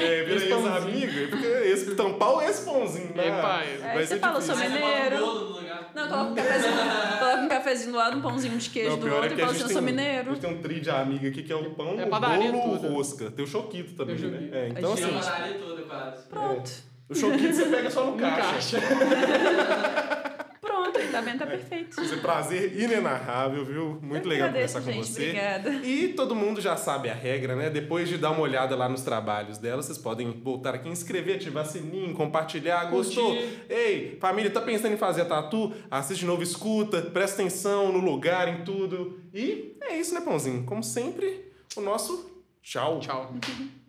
É, 0.02 0.22
vira 0.24 0.40
pãozinho. 0.56 0.76
ex-amigo. 1.04 1.30
Porque 1.30 1.46
esse 1.46 1.94
tampar 1.94 2.48
esse 2.48 2.64
pãozinho, 2.64 3.14
né? 3.14 3.28
É, 3.28 3.42
pai. 3.42 3.66
É, 3.82 3.94
Vai 3.94 4.06
você 4.06 4.18
fala, 4.18 4.40
sou 4.40 4.56
mineiro. 4.56 5.56
Não, 5.94 6.08
coloca 6.08 6.30
um 6.30 6.34
cafezinho, 6.34 6.72
coloca 7.18 7.36
um 7.42 7.48
cafezinho 7.48 7.92
do 7.92 7.98
lado, 7.98 8.16
um 8.18 8.20
pãozinho 8.22 8.58
de 8.58 8.70
queijo 8.70 8.90
Não, 8.90 8.98
do 8.98 9.08
é 9.08 9.12
outro 9.14 9.28
que 9.30 9.40
e 9.40 9.42
a 9.42 9.46
fala 9.46 9.50
assim, 9.52 9.60
eu 9.62 9.66
tem 9.66 9.72
sou 9.74 9.82
um, 9.82 9.84
a 9.84 9.90
mineiro. 9.90 10.30
gente 10.34 10.40
tem 10.40 10.50
um 10.50 10.58
tri 10.60 10.80
de 10.80 10.90
amiga 10.90 11.28
aqui 11.28 11.42
que 11.42 11.52
é 11.52 11.56
o 11.56 11.70
pão, 11.70 11.98
É 11.98 12.04
o 12.04 12.08
bolo, 12.10 12.78
tudo. 12.78 12.88
rosca. 12.94 13.30
Tem 13.30 13.44
o 13.44 13.48
choquito 13.48 13.94
também, 13.94 14.16
Tem 14.16 14.26
o 14.26 14.30
né? 14.30 14.36
choquito. 14.38 14.54
É, 14.56 14.68
então 14.68 14.90
A 14.90 14.94
assim, 14.94 15.02
Tinha 15.06 15.18
a 15.18 15.22
gente- 15.22 15.30
padaria 15.32 15.58
toda 15.58 15.82
quase. 15.82 16.26
Pronto. 16.28 16.70
o 17.08 17.14
choquito 17.14 17.54
você 17.54 17.64
pega 17.64 17.90
só 17.90 18.04
no 18.06 18.16
caixa. 18.18 18.78
Pronto, 20.60 20.98
tá 21.10 21.22
bem, 21.22 21.36
tá 21.36 21.46
perfeito. 21.46 22.00
Esse 22.00 22.16
prazer 22.16 22.78
inenarrável, 22.80 23.64
viu? 23.64 23.98
Muito 24.02 24.24
Eu 24.24 24.30
legal 24.30 24.48
agradeço, 24.48 24.74
conversar 24.74 24.80
com 24.80 25.04
gente, 25.04 25.12
você. 25.12 25.22
Obrigada. 25.22 25.70
E 25.86 26.08
todo 26.14 26.34
mundo 26.34 26.60
já 26.60 26.76
sabe 26.76 27.08
a 27.08 27.14
regra, 27.14 27.54
né? 27.56 27.70
Depois 27.70 28.08
de 28.08 28.18
dar 28.18 28.30
uma 28.30 28.40
olhada 28.40 28.74
lá 28.74 28.88
nos 28.88 29.02
trabalhos 29.02 29.58
dela, 29.58 29.82
vocês 29.82 29.98
podem 29.98 30.30
voltar 30.30 30.74
aqui, 30.74 30.88
inscrever, 30.88 31.36
ativar 31.36 31.66
sininho, 31.66 32.14
compartilhar. 32.14 32.84
Gostou? 32.90 33.34
Curtir. 33.34 33.64
Ei, 33.68 34.18
família, 34.20 34.50
tá 34.50 34.60
pensando 34.60 34.94
em 34.94 34.98
fazer 34.98 35.24
tatu? 35.26 35.72
Assiste 35.90 36.20
de 36.20 36.26
novo, 36.26 36.42
escuta, 36.42 37.02
presta 37.02 37.42
atenção 37.42 37.92
no 37.92 37.98
lugar, 37.98 38.48
em 38.48 38.64
tudo. 38.64 39.20
E 39.32 39.76
é 39.82 39.96
isso, 39.96 40.14
né, 40.14 40.20
Pãozinho? 40.20 40.64
Como 40.64 40.82
sempre, 40.82 41.52
o 41.76 41.80
nosso 41.80 42.30
tchau. 42.62 43.00
Tchau. 43.00 43.34